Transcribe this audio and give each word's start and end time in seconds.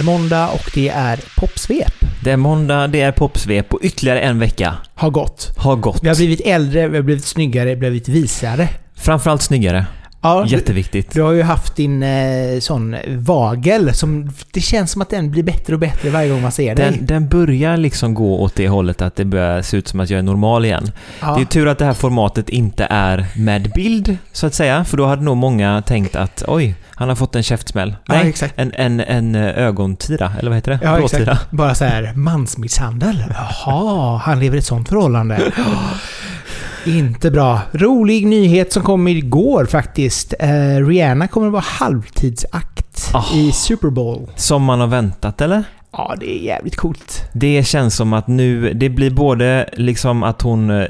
Är 0.00 0.04
måndag 0.04 0.48
och 0.48 0.70
det 0.74 0.88
är 0.88 1.20
popsvep. 1.36 1.92
Det 2.24 2.30
är 2.30 2.36
måndag, 2.36 2.86
det 2.86 3.00
är 3.00 3.12
popsvep 3.12 3.74
och 3.74 3.80
ytterligare 3.82 4.20
en 4.20 4.38
vecka 4.38 4.74
Har 4.94 5.10
gått. 5.10 5.52
har 5.56 5.76
gått. 5.76 6.02
Vi 6.02 6.08
har 6.08 6.16
blivit 6.16 6.40
äldre, 6.40 6.88
vi 6.88 6.96
har 6.96 7.02
blivit 7.02 7.24
snyggare, 7.24 7.64
vi 7.64 7.70
har 7.70 7.90
blivit 7.90 8.08
visare. 8.08 8.68
Framförallt 8.94 9.42
snyggare. 9.42 9.86
Ja, 10.22 10.42
du, 10.42 10.56
Jätteviktigt. 10.56 11.14
du 11.14 11.22
har 11.22 11.32
ju 11.32 11.42
haft 11.42 11.76
din 11.76 12.02
eh, 12.02 12.60
sån 12.60 12.96
vagel 13.08 13.94
som... 13.94 14.30
Det 14.52 14.60
känns 14.60 14.90
som 14.90 15.02
att 15.02 15.10
den 15.10 15.30
blir 15.30 15.42
bättre 15.42 15.74
och 15.74 15.80
bättre 15.80 16.10
varje 16.10 16.28
gång 16.28 16.42
man 16.42 16.52
ser 16.52 16.74
dig. 16.74 16.90
Den, 16.90 17.06
den 17.06 17.28
börjar 17.28 17.76
liksom 17.76 18.14
gå 18.14 18.40
åt 18.40 18.54
det 18.54 18.68
hållet 18.68 19.02
att 19.02 19.16
det 19.16 19.24
börjar 19.24 19.62
se 19.62 19.76
ut 19.76 19.88
som 19.88 20.00
att 20.00 20.10
jag 20.10 20.18
är 20.18 20.22
normal 20.22 20.64
igen. 20.64 20.92
ja. 21.20 21.34
Det 21.36 21.40
är 21.40 21.44
tur 21.44 21.68
att 21.68 21.78
det 21.78 21.84
här 21.84 21.94
formatet 21.94 22.48
inte 22.48 22.86
är 22.90 23.26
med 23.36 23.72
bild, 23.74 24.16
så 24.32 24.46
att 24.46 24.54
säga. 24.54 24.84
För 24.84 24.96
då 24.96 25.06
hade 25.06 25.22
nog 25.22 25.36
många 25.36 25.82
tänkt 25.82 26.16
att 26.16 26.44
oj, 26.46 26.74
han 26.94 27.08
har 27.08 27.16
fått 27.16 27.36
en 27.36 27.42
käftsmäll. 27.42 27.96
ja, 28.06 28.14
Nej, 28.14 28.28
exakt. 28.28 28.54
en, 28.56 28.72
en, 28.74 29.00
en 29.00 29.34
eh, 29.34 29.58
ögontira, 29.58 30.32
eller 30.38 30.50
vad 30.50 30.56
heter 30.56 30.70
det? 30.72 30.78
Ja, 30.82 30.96
Blåtira. 30.96 31.38
Bara 31.50 31.74
så 31.74 31.84
här, 31.84 32.12
mansmisshandel. 32.14 33.24
Jaha, 33.30 34.16
han 34.24 34.40
lever 34.40 34.56
i 34.56 34.58
ett 34.58 34.66
sånt 34.66 34.88
förhållande. 34.88 35.52
Inte 36.86 37.30
bra. 37.30 37.60
Rolig 37.72 38.26
nyhet 38.26 38.72
som 38.72 38.82
kom 38.82 39.08
igår 39.08 39.64
faktiskt. 39.66 40.34
Eh, 40.40 40.86
Rihanna 40.86 41.28
kommer 41.28 41.46
att 41.46 41.52
vara 41.52 41.64
halvtidsakt 41.66 43.10
Ah. 43.14 43.24
i 43.34 43.52
Super 43.52 43.90
Bowl. 43.90 44.28
Som 44.36 44.62
man 44.64 44.80
har 44.80 44.86
väntat, 44.86 45.40
eller? 45.40 45.64
Ja, 45.92 46.14
det 46.20 46.38
är 46.40 46.42
jävligt 46.44 46.76
coolt. 46.76 47.22
Det 47.32 47.66
känns 47.66 47.96
som 47.96 48.12
att 48.12 48.26
nu, 48.26 48.72
det 48.72 48.88
blir 48.88 49.10
både 49.10 49.70
liksom 49.72 50.22
att 50.22 50.42
hon 50.42 50.70
eh, 50.70 50.86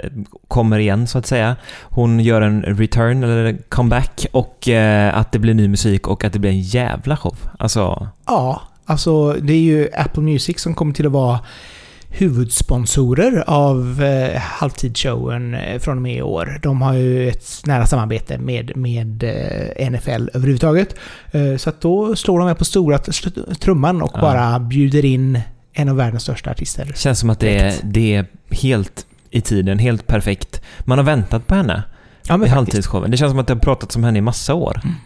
kommer 0.48 0.78
igen 0.78 1.06
så 1.06 1.18
att 1.18 1.26
säga. 1.26 1.56
Hon 1.82 2.20
gör 2.20 2.42
en 2.42 2.62
return 2.62 3.24
eller 3.24 3.58
comeback 3.68 4.26
och 4.32 4.68
eh, 4.68 5.18
att 5.18 5.32
det 5.32 5.38
blir 5.38 5.54
ny 5.54 5.68
musik 5.68 6.08
och 6.08 6.24
att 6.24 6.32
det 6.32 6.38
blir 6.38 6.50
en 6.50 6.60
jävla 6.60 7.16
show. 7.16 7.36
Alltså, 7.58 8.08
Ja, 8.26 8.62
alltså 8.84 9.32
det 9.32 9.52
är 9.52 9.60
ju 9.60 9.88
Apple 9.96 10.22
Music 10.22 10.60
som 10.60 10.74
kommer 10.74 10.92
till 10.92 11.06
att 11.06 11.12
vara 11.12 11.38
huvudsponsorer 12.10 13.44
av 13.46 14.02
eh, 14.02 14.40
halvtidsshowen 14.40 15.54
eh, 15.54 15.78
från 15.78 15.96
och 15.96 16.02
med 16.02 16.16
i 16.16 16.22
år. 16.22 16.58
De 16.62 16.82
har 16.82 16.94
ju 16.94 17.28
ett 17.28 17.62
nära 17.66 17.86
samarbete 17.86 18.38
med, 18.38 18.76
med 18.76 19.22
eh, 19.22 19.90
NFL 19.90 20.28
överhuvudtaget. 20.34 20.94
Eh, 21.30 21.56
så 21.56 21.70
att 21.70 21.80
då 21.80 22.16
slår 22.16 22.38
de 22.38 22.46
med 22.48 22.58
på 22.58 22.64
stora 22.64 22.96
tr- 22.98 23.54
trumman 23.54 24.02
och 24.02 24.10
Ja. 24.14 24.20
bara 24.20 24.58
bjuder 24.58 25.04
in 25.04 25.40
en 25.72 25.88
av 25.88 25.96
världens 25.96 26.22
största 26.22 26.50
artister. 26.50 26.92
känns 26.96 27.18
som 27.18 27.30
att 27.30 27.40
det 27.40 27.58
är, 27.58 27.74
det 27.82 28.14
är 28.14 28.26
helt 28.50 29.06
i 29.30 29.40
tiden, 29.40 29.78
helt 29.78 30.06
perfekt. 30.06 30.60
Man 30.80 30.98
har 30.98 31.04
väntat 31.04 31.46
på 31.46 31.54
henne 31.54 31.82
Ja, 32.28 32.44
i 32.46 32.48
halvtidsshowen. 32.48 33.10
Det 33.10 33.16
känns 33.16 33.30
som 33.32 33.38
att 33.38 33.46
det 33.46 33.52
har 33.54 33.60
pratats 33.60 33.96
om 33.96 34.04
henne 34.04 34.18
i 34.18 34.22
massa 34.22 34.54
år. 34.54 34.80
Mm. 34.84 34.96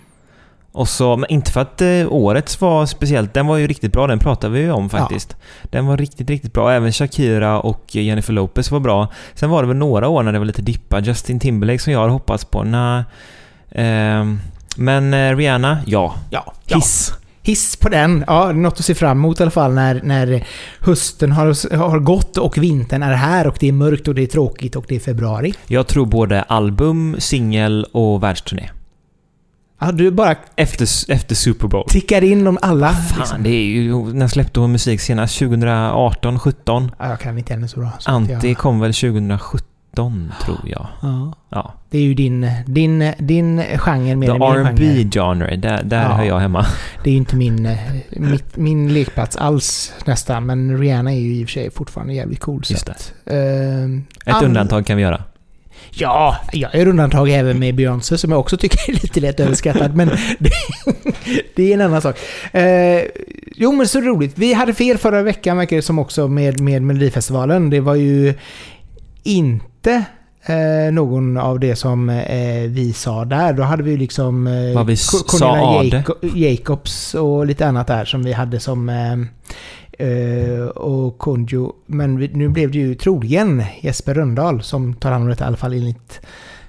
Och 0.75 0.89
så, 0.89 1.17
men 1.17 1.31
inte 1.31 1.53
för 1.53 1.61
att 1.61 1.81
eh, 1.81 2.13
årets 2.13 2.61
var 2.61 2.87
speciellt, 2.87 3.35
den 3.35 3.47
var 3.47 3.57
ju 3.57 3.67
riktigt 3.67 3.93
bra, 3.93 4.07
den 4.07 4.19
pratade 4.19 4.53
vi 4.53 4.61
ju 4.61 4.71
om 4.71 4.91
faktiskt. 4.91 5.37
Den 5.63 5.87
var 5.87 5.97
riktigt, 5.97 6.31
riktigt 6.31 6.53
bra. 6.53 6.73
Även 6.73 6.93
Shakira 6.93 7.61
och 7.61 7.95
Jennifer 7.95 8.33
Lopez 8.33 8.71
var 8.71 8.81
bra. 8.81 9.09
Sen 9.35 9.51
var 9.51 9.63
det 9.63 9.69
väl 9.69 9.77
några 9.77 10.09
år 10.09 10.23
när 10.23 10.33
det 10.33 10.39
var 10.39 10.47
lite 10.47 10.63
dippa. 10.63 11.01
Justin 11.01 11.41
Timberlake 11.41 11.79
som 11.79 11.93
jag 11.93 12.01
har 12.01 12.09
hoppats 12.09 12.45
på. 12.45 12.63
Nej. 12.63 13.05
Ehm, 13.71 14.41
men 14.77 15.15
eh, 15.15 15.37
Rihanna, 15.37 15.79
ja. 15.87 16.15
Ja, 16.31 16.53
ja. 16.67 16.77
Hiss. 16.77 17.13
Hiss 17.43 17.77
på 17.77 17.89
den. 17.89 18.25
Ja, 18.27 18.53
något 18.53 18.79
att 18.79 18.85
se 18.85 18.95
fram 18.95 19.19
emot 19.19 19.41
i 19.41 19.43
alla 19.43 19.51
fall 19.51 19.73
när, 19.73 20.01
när 20.05 20.47
hösten 20.81 21.33
har, 21.33 21.77
har 21.77 21.99
gått 21.99 22.37
och 22.37 22.59
vintern 22.59 23.03
är 23.03 23.15
här 23.15 23.47
och 23.47 23.57
det 23.61 23.69
är 23.69 23.73
mörkt 23.73 24.09
och 24.09 24.15
det 24.15 24.23
är 24.23 24.27
tråkigt 24.27 24.77
och 24.77 24.85
det 24.89 24.97
är 24.97 25.01
februari. 25.01 25.55
Jag 25.67 25.87
tror 25.87 26.07
både 26.07 26.43
album, 26.43 27.17
singel 27.19 27.87
och 27.93 28.23
världsturné. 28.23 28.71
Ja, 29.87 29.93
du 29.93 30.11
bara 30.11 30.35
Efter, 30.57 31.13
efter 31.13 31.35
Super 31.35 31.69
Bowl. 31.69 31.85
tickar 31.89 32.25
in 32.25 32.45
dem 32.45 32.59
alla. 32.63 32.93
Fan, 32.93 33.19
liksom. 33.19 33.43
det 33.43 33.51
är 33.51 33.65
ju... 33.65 34.13
När 34.13 34.29
släppte 34.29 34.61
hon 34.61 34.73
musik 34.73 35.01
senast? 35.01 35.39
2018, 35.39 36.39
17? 36.39 36.91
Ja, 36.99 37.09
jag 37.09 37.21
kan 37.21 37.39
inte 37.39 37.53
henne 37.53 37.69
så 37.69 37.81
bra. 37.81 37.91
så 37.99 38.11
att 38.11 38.17
Anti 38.17 38.49
jag, 38.49 38.57
kom 38.59 38.81
väl 38.81 38.95
2017, 38.95 40.33
tror 40.45 40.61
jag. 40.65 40.87
ja. 41.03 41.33
Ja. 41.51 41.75
Det 41.91 41.99
är 41.99 42.03
ju 42.03 42.15
din, 42.15 42.51
din, 42.67 43.13
din 43.19 43.63
genre 43.79 44.17
mer 44.17 44.27
The 44.27 44.33
än 44.33 44.39
min 44.39 44.49
genre. 44.51 44.69
R&B 44.69 45.09
genre, 45.13 45.57
där, 45.57 45.83
där 45.85 46.03
Ja. 46.03 46.09
hör 46.17 46.25
jag 46.25 46.39
hemma. 46.39 46.67
Det 47.05 47.11
är 47.11 47.13
ju 47.13 47.19
inte 47.19 47.37
min, 47.37 47.67
eh, 47.67 47.79
mitt, 48.11 48.57
min 48.57 48.93
lekplats 48.95 49.37
alls 49.37 49.93
nästan. 50.05 50.47
Men 50.47 50.79
Rihanna 50.79 51.13
är 51.13 51.19
ju 51.19 51.35
i 51.35 51.45
och 51.45 51.49
för 51.49 51.53
sig 51.53 51.71
fortfarande 51.71 52.15
jävligt 52.15 52.41
cool. 52.41 52.65
Så 52.65 52.73
Just 52.73 52.87
det. 52.87 52.93
att, 52.93 53.13
ehm, 53.27 54.05
Ett 54.27 54.35
an- 54.35 54.45
undantag 54.45 54.87
kan 54.87 54.97
vi 54.97 55.03
göra. 55.03 55.23
Ja, 55.97 56.37
jag 56.53 56.75
gör 56.75 56.89
undantag 56.89 57.31
även 57.31 57.59
med 57.59 57.75
Beyoncé 57.75 58.19
som 58.19 58.31
jag 58.31 58.41
också 58.41 58.57
tycker 58.57 58.91
är 58.91 58.93
lite 58.93 59.21
lätt 59.21 59.41
överskattad. 59.41 59.97
Men 59.97 60.09
det, 60.39 60.51
det 61.55 61.71
är 61.71 61.75
en 61.75 61.81
annan 61.81 62.03
sak. 62.03 62.19
Eh, 62.53 63.03
jo, 63.57 63.73
men 63.73 63.89
så 63.89 64.01
roligt. 64.01 64.33
Vi 64.35 64.53
hade 64.53 64.75
fel 64.75 64.99
förra 64.99 65.23
veckan 65.23 65.57
verkar 65.57 65.77
det 65.77 65.83
som 65.83 65.99
också 65.99 66.29
med, 66.29 66.61
med 66.61 66.83
Melodifestivalen. 66.83 67.71
Det 67.71 67.81
var 67.81 67.95
ju 67.95 68.35
inte 69.23 70.05
eh, 70.47 70.93
någon 70.93 71.37
av 71.37 71.61
det 71.61 71.77
som 71.77 72.09
eh, 72.09 72.63
vi 72.69 72.93
sa 72.93 73.25
där. 73.25 73.53
Då 73.53 73.63
hade 73.63 73.83
vi 73.83 73.91
ju 73.91 73.97
liksom 73.97 74.47
eh, 74.47 74.75
Vad 74.75 74.87
vi 74.87 74.97
Cornelia 75.27 76.05
Jacobs 76.35 77.15
och 77.15 77.47
lite 77.47 77.67
annat 77.67 77.87
där 77.87 78.05
som 78.05 78.23
vi 78.23 78.33
hade 78.33 78.61
som 78.61 78.89
eh, 78.89 79.17
och 80.75 81.19
Konjo. 81.19 81.73
Men 81.87 82.15
nu 82.15 82.49
blev 82.49 82.71
det 82.71 82.79
ju 82.79 82.95
troligen 82.95 83.63
Jesper 83.81 84.15
Röndahl 84.15 84.63
som 84.63 84.95
tar 84.95 85.11
hand 85.13 85.23
om 85.25 85.31
detta 85.31 85.45
i 85.45 85.47
alla 85.47 85.57
fall 85.57 85.73
enligt 85.73 86.21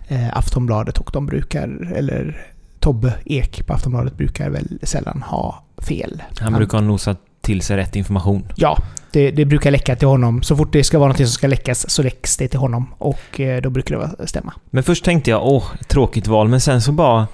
eh, 0.08 0.38
Aftonbladet 0.38 0.98
och 0.98 1.10
de 1.14 1.26
brukar, 1.26 1.92
eller 1.96 2.48
Tobbe 2.80 3.14
Ek 3.26 3.66
på 3.68 3.74
Aftonbladet 3.74 4.18
brukar 4.18 4.50
väl 4.50 4.80
sällan 4.84 5.22
ha 5.22 5.64
fel. 5.78 6.24
Han 6.40 6.54
brukar 6.54 6.82
nosa 6.82 7.16
till 7.42 7.62
sig 7.62 7.78
rätt 7.78 7.96
information. 7.96 8.48
Ja, 8.56 8.78
det, 9.12 9.32
det 9.32 9.46
brukar 9.46 9.72
läcka 9.72 9.96
till 9.96 10.08
honom. 10.08 10.44
Så 10.44 10.56
fort 10.56 10.74
det 10.74 10.84
ska 10.84 11.00
vara 11.00 11.08
något 11.08 11.18
som 11.18 11.28
ska 11.28 11.48
läckas 11.48 11.90
så 11.90 12.04
läcks 12.04 12.38
det 12.38 12.48
till 12.48 12.60
honom. 12.60 12.94
Och 12.98 13.40
eh, 13.40 13.62
då 13.62 13.70
brukar 13.70 13.96
det 13.96 14.02
vara- 14.02 14.28
stämma. 14.28 14.54
Men 14.70 14.84
först 14.84 15.06
tänkte 15.06 15.30
jag, 15.30 15.46
åh, 15.46 15.64
tråkigt 15.88 16.28
val, 16.28 16.48
men 16.48 16.62
sen 16.62 16.82
så 16.82 16.92
bara... 16.92 17.28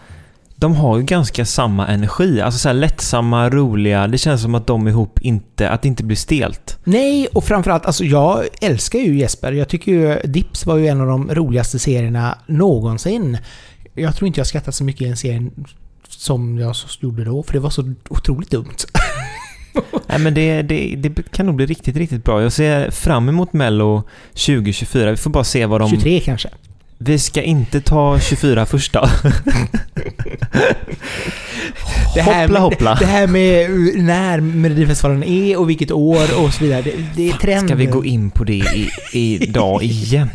De 0.61 0.75
har 0.75 0.97
ju 0.97 1.03
ganska 1.03 1.45
samma 1.45 1.87
energi. 1.87 2.41
Alltså 2.41 2.59
så 2.59 2.69
här 2.69 2.73
lättsamma, 2.73 3.49
roliga. 3.49 4.07
Det 4.07 4.17
känns 4.17 4.41
som 4.41 4.55
att 4.55 4.67
de 4.67 4.87
ihop 4.87 5.19
inte... 5.21 5.69
Att 5.69 5.81
det 5.81 5.87
inte 5.87 6.03
blir 6.03 6.17
stelt. 6.17 6.77
Nej, 6.83 7.27
och 7.33 7.43
framförallt, 7.43 7.85
alltså 7.85 8.03
jag 8.03 8.45
älskar 8.61 8.99
ju 8.99 9.17
Jesper. 9.19 9.51
Jag 9.51 9.69
tycker 9.69 9.91
ju 9.91 10.21
Dips 10.23 10.65
var 10.65 10.77
ju 10.77 10.87
en 10.87 11.01
av 11.01 11.07
de 11.07 11.35
roligaste 11.35 11.79
serierna 11.79 12.37
någonsin. 12.47 13.37
Jag 13.93 14.15
tror 14.15 14.27
inte 14.27 14.39
jag 14.39 14.47
skrattat 14.47 14.75
så 14.75 14.83
mycket 14.83 15.01
i 15.01 15.05
en 15.05 15.17
serie 15.17 15.49
som 16.07 16.57
jag 16.57 16.75
gjorde 16.99 17.23
då, 17.23 17.43
för 17.43 17.53
det 17.53 17.59
var 17.59 17.69
så 17.69 17.93
otroligt 18.09 18.51
dumt. 18.51 18.77
Nej 20.07 20.19
men 20.19 20.33
det, 20.33 20.61
det, 20.61 20.95
det 20.95 21.31
kan 21.31 21.45
nog 21.45 21.55
bli 21.55 21.65
riktigt, 21.65 21.95
riktigt 21.95 22.23
bra. 22.23 22.41
Jag 22.41 22.51
ser 22.51 22.91
fram 22.91 23.29
emot 23.29 23.53
Mello 23.53 24.03
2024. 24.29 25.11
Vi 25.11 25.17
får 25.17 25.29
bara 25.29 25.43
se 25.43 25.65
vad 25.65 25.81
de... 25.81 25.89
23 25.89 26.19
kanske. 26.19 26.49
Vi 27.03 27.19
ska 27.19 27.41
inte 27.41 27.81
ta 27.81 28.19
24 28.19 28.65
första. 28.65 29.09
Det 32.15 32.21
här, 32.21 32.41
hoppla 32.41 32.59
hoppla. 32.59 32.95
Det 32.99 33.05
här 33.05 33.27
med 33.27 33.69
när 33.95 34.39
Melodifestivalen 34.39 35.23
är 35.23 35.59
och 35.59 35.69
vilket 35.69 35.91
år 35.91 36.43
och 36.43 36.53
så 36.53 36.63
vidare. 36.63 36.81
Det, 36.81 36.91
det 37.15 37.29
är 37.29 37.33
trend. 37.33 37.67
Ska 37.67 37.75
vi 37.75 37.85
gå 37.85 38.05
in 38.05 38.31
på 38.31 38.43
det 38.43 38.63
idag 39.13 39.83
igen? 39.83 40.29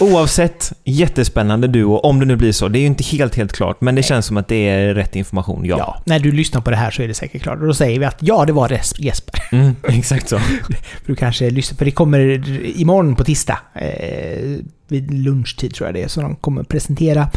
Oavsett, 0.00 0.72
jättespännande 0.84 1.68
duo, 1.68 1.96
om 1.96 2.20
det 2.20 2.26
nu 2.26 2.36
blir 2.36 2.52
så. 2.52 2.68
Det 2.68 2.78
är 2.78 2.80
ju 2.80 2.86
inte 2.86 3.04
helt, 3.04 3.34
helt 3.34 3.52
klart, 3.52 3.80
men 3.80 3.94
det 3.94 4.00
Nej. 4.00 4.08
känns 4.08 4.26
som 4.26 4.36
att 4.36 4.48
det 4.48 4.68
är 4.68 4.94
rätt 4.94 5.16
information, 5.16 5.64
ja. 5.64 5.76
Ja. 5.78 6.02
när 6.06 6.18
du 6.18 6.32
lyssnar 6.32 6.60
på 6.60 6.70
det 6.70 6.76
här 6.76 6.90
så 6.90 7.02
är 7.02 7.08
det 7.08 7.14
säkert 7.14 7.42
klart. 7.42 7.60
Och 7.60 7.66
då 7.66 7.74
säger 7.74 7.98
vi 7.98 8.04
att 8.04 8.16
ja, 8.20 8.44
det 8.44 8.52
var 8.52 8.80
Jesper. 8.98 9.42
Mm, 9.52 9.76
exakt 9.88 10.28
så. 10.28 10.40
Du 11.06 11.14
kanske 11.16 11.50
lyssnar, 11.50 11.76
för 11.76 11.84
det 11.84 11.90
kommer 11.90 12.48
imorgon 12.80 13.16
på 13.16 13.24
tisdag. 13.24 13.58
Eh, 13.74 14.58
vid 14.88 15.14
lunchtid 15.14 15.74
tror 15.74 15.88
jag 15.88 15.94
det 15.94 16.02
är. 16.02 16.08
Så 16.08 16.20
de 16.20 16.36
kommer 16.36 16.62
presentera 16.62 17.28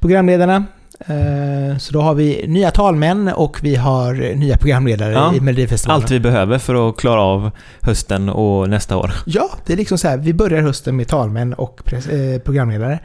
programledarna. 0.00 0.64
Eh, 1.00 1.78
så 1.78 1.92
då 1.92 2.00
har 2.00 2.14
vi 2.14 2.44
nya 2.48 2.70
talmän 2.70 3.28
och 3.28 3.58
vi 3.62 3.76
har 3.76 4.34
nya 4.34 4.56
programledare 4.56 5.12
Ja, 5.12 5.34
i 5.34 5.40
Melodifestivalen. 5.40 6.02
Allt 6.02 6.10
vi 6.10 6.20
behöver 6.20 6.58
för 6.58 6.88
att 6.88 6.96
klara 6.96 7.20
av 7.20 7.50
hösten 7.80 8.28
och 8.28 8.68
nästa 8.68 8.96
år. 8.96 9.12
Ja, 9.26 9.50
det 9.66 9.72
är 9.72 9.76
liksom 9.76 9.98
så 9.98 10.08
här. 10.08 10.16
Vi 10.16 10.34
börjar 10.34 10.62
hösten 10.62 10.96
med 10.96 11.08
talmän 11.08 11.54
och 11.54 11.92
eh, 11.92 12.38
programledare. 12.44 12.98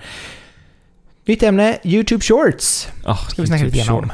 Nytt 1.26 1.44
ämne, 1.44 1.78
YouTube 1.84 2.22
Shorts. 2.22 2.88
Oh, 3.06 3.28
Ska 3.30 3.42
vi 3.42 3.48
snacka 3.48 3.64
lite 3.64 3.78
grann 3.78 3.90
om. 3.96 4.12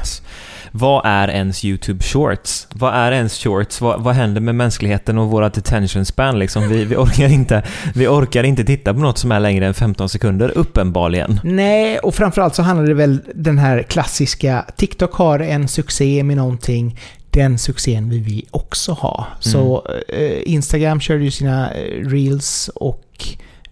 Vad 0.72 1.02
är 1.04 1.28
ens 1.28 1.64
YouTube 1.64 2.02
Shorts? 2.02 2.66
Vad 2.70 2.94
är 2.94 3.12
ens 3.12 3.38
Shorts? 3.38 3.80
Vad, 3.80 4.02
vad 4.02 4.14
händer 4.14 4.40
med 4.40 4.54
mänskligheten 4.54 5.18
och 5.18 5.30
våra 5.30 5.46
attention 5.46 6.04
span 6.04 6.38
liksom? 6.38 6.68
Vi, 6.68 6.84
vi, 6.84 6.96
orkar 6.96 7.28
inte, 7.28 7.62
vi 7.94 8.06
orkar 8.06 8.44
inte 8.44 8.64
titta 8.64 8.94
på 8.94 9.00
något 9.00 9.18
som 9.18 9.32
är 9.32 9.40
längre 9.40 9.66
än 9.66 9.74
15 9.74 10.08
sekunder, 10.08 10.52
uppenbarligen. 10.58 11.40
Nej, 11.44 11.98
och 11.98 12.14
framförallt 12.14 12.54
så 12.54 12.62
handlar 12.62 12.86
det 12.86 12.94
väl 12.94 13.20
den 13.34 13.58
här 13.58 13.82
klassiska 13.82 14.64
TikTok 14.76 15.12
har 15.12 15.38
en 15.38 15.68
succé 15.68 16.22
med 16.22 16.36
någonting. 16.36 16.98
Den 17.30 17.58
succén 17.58 18.10
vill 18.10 18.22
vi 18.22 18.46
också 18.50 18.92
ha. 18.92 19.26
Så 19.40 19.86
eh, 20.08 20.52
Instagram 20.52 21.00
kör 21.00 21.16
ju 21.16 21.30
sina 21.30 21.74
eh, 21.74 22.08
reels 22.08 22.70
och 22.74 23.04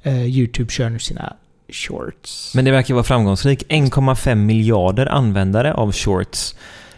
eh, 0.02 0.26
YouTube 0.26 0.72
kör 0.72 0.90
nu 0.90 0.98
sina 0.98 1.32
shorts. 1.68 2.52
Men 2.54 2.64
det 2.64 2.70
verkar 2.70 2.94
vara 2.94 3.04
framgångsrik. 3.04 3.64
1,5 3.68 4.34
miljarder 4.34 5.06
användare 5.06 5.74
av 5.74 5.92
Shorts 5.92 6.54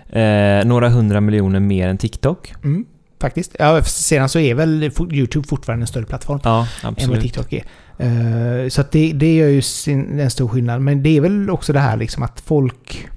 Eh, 0.08 0.64
några 0.64 0.88
hundra 0.88 1.20
miljoner 1.20 1.60
mer 1.60 1.88
än 1.88 1.98
TikTok. 1.98 2.54
Mm, 2.64 2.86
faktiskt. 3.20 3.56
Ja, 3.58 3.82
sedan 3.82 4.28
så 4.28 4.38
är 4.38 4.54
väl 4.54 4.90
YouTube 5.12 5.48
fortfarande 5.48 5.82
en 5.82 5.86
större 5.86 6.06
plattform 6.06 6.40
Ja, 6.44 6.66
än 6.82 7.10
vad. 7.10 7.20
TikTok 7.20 7.52
är. 7.52 7.64
Eh, 7.98 8.68
så 8.68 8.84
det, 8.90 9.12
det 9.12 9.34
gör 9.34 9.48
ju 9.48 9.62
sin, 9.62 10.20
en 10.20 10.30
stor 10.30 10.48
skillnad. 10.48 10.80
Men 10.80 11.02
det 11.02 11.16
är 11.16 11.20
väl 11.20 11.50
också 11.50 11.72
det 11.72 11.80
här 11.80 11.96
liksom 11.96 12.22
att 12.22 12.40
folk... 12.40 13.08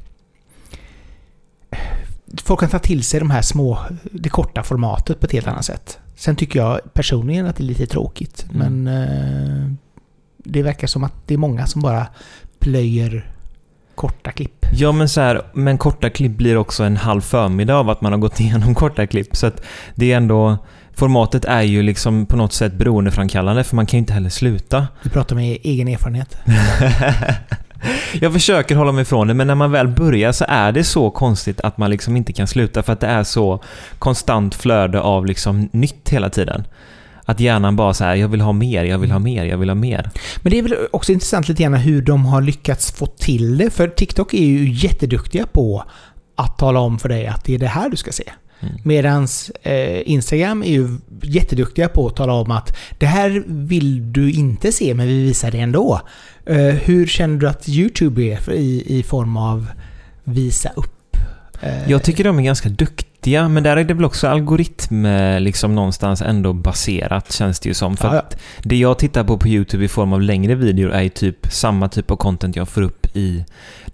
Folk 2.43 2.59
kan 2.59 2.69
ta 2.69 2.79
till 2.79 3.03
sig 3.03 3.19
de 3.19 3.29
här 3.29 3.41
små, 3.41 3.79
det 4.11 4.29
korta 4.29 4.63
formatet 4.63 5.19
på 5.19 5.25
ett 5.25 5.31
helt 5.31 5.47
annat 5.47 5.65
sätt. 5.65 5.99
Sen 6.15 6.35
tycker 6.35 6.59
jag 6.59 6.79
personligen 6.93 7.45
att 7.45 7.55
det 7.55 7.63
är 7.63 7.65
lite 7.65 7.85
tråkigt. 7.85 8.45
Mm. 8.53 8.83
Men 8.83 9.01
eh, 9.01 9.71
det 10.37 10.63
verkar 10.63 10.87
som 10.87 11.03
att 11.03 11.27
det 11.27 11.33
är 11.33 11.37
många 11.37 11.67
som 11.67 11.81
bara 11.81 12.07
plöjer 12.59 13.31
korta 14.01 14.31
klipp. 14.31 14.65
Ja, 14.73 14.91
men 14.91 15.09
så 15.09 15.21
här, 15.21 15.41
men 15.53 15.77
korta 15.77 16.09
klipp 16.09 16.31
blir 16.31 16.57
också 16.57 16.83
en 16.83 16.97
halv 16.97 17.21
förmiddag 17.21 17.75
av 17.75 17.89
att 17.89 18.01
man 18.01 18.11
har 18.11 18.19
gått 18.19 18.39
igenom 18.39 18.75
korta 18.75 19.07
klipp. 19.07 19.35
Så 19.35 19.47
att 19.47 19.61
det 19.95 20.11
är 20.11 20.17
ändå... 20.17 20.57
Formatet 20.93 21.45
är 21.45 21.61
ju 21.61 21.81
liksom 21.81 22.25
på 22.25 22.37
något 22.37 22.53
sätt 22.53 22.73
beroendeframkallande 22.73 23.63
för 23.63 23.75
man 23.75 23.85
kan 23.85 23.97
ju 23.97 23.99
inte 23.99 24.13
heller 24.13 24.29
sluta. 24.29 24.87
Du 25.03 25.09
pratar 25.09 25.35
med 25.35 25.57
egen 25.63 25.87
erfarenhet. 25.87 26.37
Jag 28.21 28.33
försöker 28.33 28.75
hålla 28.75 28.91
mig 28.91 29.01
ifrån 29.01 29.27
det, 29.27 29.33
men 29.33 29.47
när 29.47 29.55
man 29.55 29.71
väl 29.71 29.87
börjar 29.87 30.31
så 30.31 30.45
är 30.47 30.71
det 30.71 30.83
så 30.83 31.11
konstigt 31.11 31.61
att 31.61 31.77
man 31.77 31.89
liksom 31.89 32.17
inte 32.17 32.33
kan 32.33 32.47
sluta 32.47 32.83
för 32.83 32.93
att 32.93 32.99
det 32.99 33.07
är 33.07 33.23
så 33.23 33.63
konstant 33.99 34.55
flöde 34.55 35.01
av 35.01 35.25
liksom 35.25 35.69
nytt 35.73 36.09
hela 36.09 36.29
tiden. 36.29 36.63
Att 37.31 37.39
hjärnan 37.39 37.75
bara 37.75 37.93
så 37.93 38.03
här, 38.03 38.15
jag 38.15 38.27
vill 38.27 38.41
ha 38.41 38.51
mer, 38.51 38.83
jag 38.83 38.99
vill 38.99 39.11
ha 39.11 39.19
mer, 39.19 39.45
jag 39.45 39.57
vill 39.57 39.69
ha 39.69 39.75
mer. 39.75 40.09
Men 40.41 40.51
det 40.51 40.59
är 40.59 40.63
väl 40.63 40.75
också 40.91 41.11
intressant 41.11 41.47
lite 41.49 41.63
grann 41.63 41.73
hur 41.73 42.01
de 42.01 42.25
har 42.25 42.41
lyckats 42.41 42.91
få 42.91 43.05
till 43.05 43.57
det. 43.57 43.69
För 43.69 43.87
TikTok 43.87 44.33
är 44.33 44.45
ju 44.45 44.71
jätteduktiga 44.71 45.45
på 45.45 45.83
att 46.35 46.57
tala 46.57 46.79
om 46.79 46.99
för 46.99 47.09
dig 47.09 47.27
att 47.27 47.43
det 47.45 47.55
är 47.55 47.59
det 47.59 47.67
här 47.67 47.89
du 47.89 47.97
ska 47.97 48.11
se. 48.11 48.23
Mm. 48.59 48.75
Medans 48.83 49.49
eh, 49.49 50.01
Instagram 50.11 50.63
är 50.63 50.67
ju 50.67 50.97
jätteduktiga 51.23 51.89
på 51.89 52.07
att 52.07 52.15
tala 52.15 52.33
om 52.33 52.51
att 52.51 52.77
det 52.97 53.05
här 53.05 53.43
vill 53.47 54.13
du 54.13 54.31
inte 54.31 54.71
se 54.71 54.93
men 54.93 55.07
vi 55.07 55.23
visar 55.23 55.51
det 55.51 55.59
ändå. 55.59 56.01
Eh, 56.45 56.57
hur 56.57 57.07
känner 57.07 57.37
du 57.37 57.49
att 57.49 57.69
YouTube 57.69 58.21
är 58.23 58.51
i, 58.51 58.83
i 58.99 59.03
form 59.03 59.37
av 59.37 59.67
visa 60.23 60.69
upp? 60.75 61.17
Eh, 61.61 61.89
Jag 61.91 62.03
tycker 62.03 62.23
de 62.23 62.39
är 62.39 62.43
ganska 62.43 62.69
duktiga, 62.69 63.10
men 63.25 63.63
där 63.63 63.77
är 63.77 63.83
det 63.83 63.93
väl 63.93 64.05
också 64.05 64.27
algoritm 64.27 65.05
eh, 65.05 65.39
liksom 65.39 65.75
någonstans 65.75 66.21
ändå 66.21 66.53
baserat 66.53 67.31
känns 67.31 67.59
det 67.59 67.69
ju 67.69 67.73
som. 67.73 67.97
För 67.97 68.07
att 68.07 68.37
det 68.63 68.75
jag 68.75 68.99
tittar 68.99 69.23
på 69.23 69.37
på 69.37 69.47
YouTube 69.47 69.85
i 69.85 69.87
form 69.87 70.13
av 70.13 70.21
längre 70.21 70.55
videor 70.55 70.91
är 70.91 71.01
ju 71.01 71.09
typ 71.09 71.47
samma 71.51 71.89
typ 71.89 72.11
av 72.11 72.15
content 72.15 72.55
jag 72.55 72.69
får 72.69 72.81
upp 72.81 73.15
i 73.15 73.45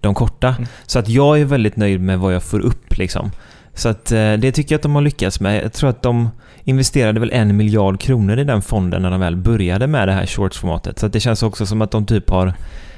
de 0.01 0.15
korta. 0.15 0.47
Mm. 0.47 0.65
Så 0.85 1.00
att 1.00 1.09
jag 1.09 1.39
är 1.39 1.45
väldigt 1.45 1.75
nöjd 1.75 2.01
med 2.01 2.19
vad 2.19 2.35
jag 2.35 2.44
får 2.44 2.59
upp 2.59 2.97
liksom. 2.97 3.31
Så 3.74 3.89
att 3.89 4.12
eh, 4.12 4.33
det 4.33 4.51
tycker 4.51 4.74
jag 4.74 4.79
att 4.79 4.83
de 4.83 4.95
har 4.95 5.01
lyckats 5.01 5.39
med. 5.39 5.63
Jag 5.63 5.73
tror 5.73 5.89
att 5.89 6.01
de 6.01 6.30
investerade 6.63 7.19
väl 7.19 7.31
en 7.31 7.57
miljard 7.57 8.00
kronor 8.00 8.39
i 8.39 8.44
den 8.44 8.62
fonden 8.62 9.01
när 9.01 9.12
de 9.12 9.19
väl 9.19 9.35
började 9.35 9.88
med 9.88 10.07
det 10.07 10.13
här 10.13 10.25
shorts-formatet. 10.25 11.00
Så 11.00 11.06
att 11.06 11.13
det 11.13 11.19
känns 11.19 11.44
också 11.44 11.65
som 11.65 11.81
att 11.81 11.91
de 11.91 12.06
typ 12.06 12.30
har 12.30 12.53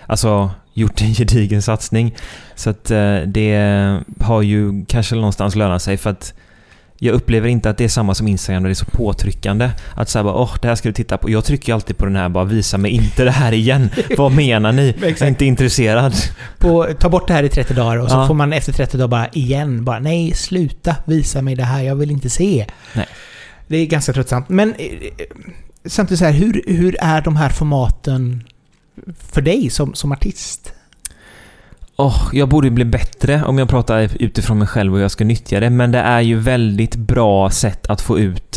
alltså, 0.07 0.51
gjort 0.79 1.01
en 1.01 1.13
gedigen 1.13 1.61
satsning. 1.61 2.15
Så 2.55 2.69
att 2.69 2.91
eh, 2.91 3.17
det 3.27 3.55
har 4.19 4.41
ju 4.41 4.85
kanske 4.85 5.15
någonstans 5.15 5.55
lönat 5.55 5.81
sig 5.81 5.97
för 5.97 6.09
att 6.09 6.33
jag 7.01 7.13
upplever 7.15 7.47
inte 7.49 7.69
att 7.69 7.77
det 7.77 7.83
är 7.83 7.87
samma 7.89 8.13
som 8.15 8.27
Instagram 8.27 8.63
där 8.63 8.69
det 8.69 8.73
är 8.73 8.75
så 8.75 8.85
påtryckande. 8.85 9.69
Att 9.95 10.09
säga 10.09 10.23
bara 10.23 10.33
åh, 10.33 10.55
det 10.61 10.67
här 10.67 10.75
ska 10.75 10.89
du 10.89 10.93
titta 10.93 11.17
på. 11.17 11.29
Jag 11.29 11.45
trycker 11.45 11.67
ju 11.69 11.73
alltid 11.75 11.97
på 11.97 12.05
den 12.05 12.15
här 12.15 12.29
bara 12.29 12.43
visa 12.43 12.77
mig 12.77 12.91
inte 12.91 13.23
det 13.23 13.31
här 13.31 13.51
igen. 13.51 13.89
Vad 14.17 14.31
menar 14.31 14.71
ni? 14.71 14.95
Jag 15.01 15.21
är 15.21 15.27
inte 15.27 15.45
intresserad. 15.45 16.13
På, 16.57 16.87
ta 16.99 17.09
bort 17.09 17.27
det 17.27 17.33
här 17.33 17.43
i 17.43 17.49
30 17.49 17.73
dagar 17.73 17.97
och 17.97 18.09
så 18.09 18.15
Ja. 18.15 18.27
får 18.27 18.33
man 18.33 18.53
efter 18.53 18.73
30 18.73 18.97
dagar 18.97 19.07
bara 19.07 19.27
igen 19.27 19.85
bara 19.85 19.99
nej, 19.99 20.33
sluta 20.33 20.95
visa 21.05 21.41
mig 21.41 21.55
det 21.55 21.63
här, 21.63 21.83
jag 21.83 21.95
vill 21.95 22.11
inte 22.11 22.29
se. 22.29 22.65
Nej. 22.95 23.05
Det 23.67 23.77
är 23.77 23.85
ganska 23.85 24.13
tröttsamt. 24.13 24.49
Men 24.49 24.73
eh, 24.73 24.87
samtidigt 25.85 26.19
så 26.19 26.25
här, 26.25 26.31
hur, 26.31 26.63
hur 26.67 26.95
är 27.01 27.21
de 27.21 27.35
här 27.35 27.49
formaten 27.49 28.43
för 29.19 29.41
dig 29.41 29.69
som, 29.69 29.93
som 29.93 30.11
artist? 30.11 30.73
Oh, 31.95 32.29
jag 32.33 32.49
borde 32.49 32.69
bli 32.69 32.85
bättre 32.85 33.43
om 33.45 33.57
jag 33.57 33.69
pratar 33.69 34.09
utifrån 34.19 34.57
mig 34.57 34.67
själv 34.67 34.93
och 34.93 34.99
jag 34.99 35.11
ska 35.11 35.25
nyttja 35.25 35.59
det. 35.59 35.69
Men 35.69 35.91
det 35.91 35.99
är 35.99 36.21
ju 36.21 36.35
väldigt 36.35 36.95
bra 36.95 37.49
sätt 37.49 37.87
att 37.87 38.01
få 38.01 38.19
ut 38.19 38.49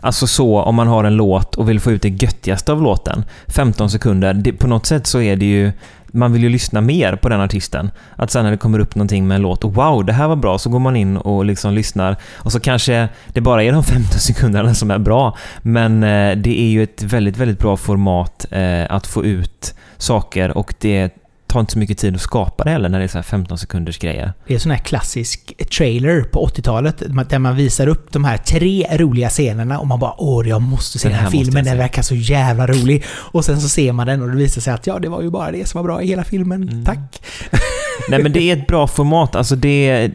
Alltså 0.00 0.26
så, 0.26 0.60
om 0.60 0.74
man 0.74 0.88
har 0.88 1.04
en 1.04 1.16
låt 1.16 1.54
och 1.54 1.68
vill 1.68 1.80
få 1.80 1.92
ut 1.92 2.02
det 2.02 2.22
göttigaste 2.22 2.72
av 2.72 2.82
låten. 2.82 3.24
15 3.46 3.90
sekunder. 3.90 4.34
Det, 4.34 4.52
på 4.52 4.66
något 4.66 4.86
sätt 4.86 5.06
så 5.06 5.20
är 5.20 5.36
det 5.36 5.46
ju... 5.46 5.72
Man 6.12 6.32
vill 6.32 6.42
ju 6.42 6.48
lyssna 6.48 6.80
mer 6.80 7.16
på 7.16 7.28
den 7.28 7.40
artisten. 7.40 7.90
Att 8.16 8.30
sen 8.30 8.44
när 8.44 8.50
det 8.50 8.56
kommer 8.56 8.78
upp 8.78 8.94
någonting 8.94 9.28
med 9.28 9.34
en 9.34 9.42
låt 9.42 9.64
och 9.64 9.74
wow, 9.74 10.04
det 10.04 10.12
här 10.12 10.28
var 10.28 10.36
bra, 10.36 10.58
så 10.58 10.70
går 10.70 10.78
man 10.78 10.96
in 10.96 11.16
och 11.16 11.44
liksom 11.44 11.74
lyssnar. 11.74 12.16
Och 12.34 12.52
så 12.52 12.60
kanske 12.60 13.08
det 13.32 13.40
bara 13.40 13.64
är 13.64 13.72
de 13.72 13.84
15 13.84 14.18
sekunderna 14.18 14.74
som 14.74 14.90
är 14.90 14.98
bra. 14.98 15.36
Men 15.62 16.02
eh, 16.02 16.36
det 16.36 16.60
är 16.60 16.68
ju 16.68 16.82
ett 16.82 17.02
väldigt, 17.02 17.36
väldigt 17.36 17.58
bra 17.58 17.76
format 17.76 18.46
eh, 18.50 18.94
att 18.94 19.06
få 19.06 19.24
ut 19.24 19.74
saker 19.98 20.58
och 20.58 20.74
det 20.78 21.10
tar 21.48 21.60
inte 21.60 21.72
så 21.72 21.78
mycket 21.78 21.98
tid 21.98 22.14
att 22.14 22.20
skapa 22.20 22.64
det 22.64 22.70
heller 22.70 22.88
när 22.88 22.98
det 22.98 23.04
är 23.04 23.08
så 23.08 23.18
här 23.18 23.22
15 23.22 23.58
sekunders 23.58 23.98
grejer. 23.98 24.32
Det 24.46 24.54
är 24.54 24.58
sån 24.58 24.72
här 24.72 24.78
klassisk 24.78 25.68
trailer 25.78 26.22
på 26.22 26.46
80-talet 26.46 27.02
där 27.28 27.38
man 27.38 27.56
visar 27.56 27.86
upp 27.86 28.12
de 28.12 28.24
här 28.24 28.36
tre 28.36 28.86
roliga 28.90 29.28
scenerna 29.28 29.78
och 29.78 29.86
man 29.86 29.98
bara 29.98 30.14
åh, 30.18 30.48
jag 30.48 30.62
måste 30.62 30.98
se 30.98 31.08
Den 31.08 31.12
den 31.12 31.24
här, 31.24 31.30
här 31.30 31.36
måste 31.36 31.44
filmen, 31.44 31.64
den 31.64 31.74
se." 31.74 31.78
verkar 31.78 32.02
så 32.02 32.14
jävla 32.14 32.66
rolig. 32.66 33.04
Och 33.08 33.44
sen 33.44 33.60
så 33.60 33.68
ser 33.68 33.92
man 33.92 34.06
den 34.06 34.22
och 34.22 34.28
det 34.28 34.36
visar 34.36 34.60
sig 34.60 34.72
att 34.72 34.86
ja, 34.86 34.98
det 34.98 35.08
var 35.08 35.22
ju 35.22 35.30
bara 35.30 35.50
det 35.50 35.68
som 35.68 35.78
var 35.78 35.84
bra 35.84 36.02
i 36.02 36.06
hela 36.06 36.24
filmen. 36.24 36.62
Mm. 36.62 36.84
Tack! 36.84 37.22
Nej 38.08 38.22
men 38.22 38.32
det 38.32 38.42
är 38.42 38.56
ett 38.56 38.66
bra 38.66 38.86
format, 38.86 39.36
alltså 39.36 39.56
det... 39.56 40.10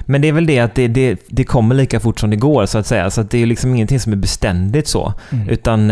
Men 0.00 0.20
det 0.20 0.28
är 0.28 0.32
väl 0.32 0.46
det 0.46 0.58
att 0.58 0.74
det, 0.74 0.88
det, 0.88 1.20
det 1.28 1.44
kommer 1.44 1.74
lika 1.74 2.00
fort 2.00 2.20
som 2.20 2.30
det 2.30 2.36
går 2.36 2.66
så 2.66 2.78
att 2.78 2.86
säga. 2.86 3.10
Så 3.10 3.20
att 3.20 3.30
det 3.30 3.38
är 3.38 3.46
liksom 3.46 3.74
ingenting 3.74 4.00
som 4.00 4.12
är 4.12 4.16
beständigt 4.16 4.88
så. 4.88 5.14
Mm. 5.32 5.48
Utan... 5.48 5.90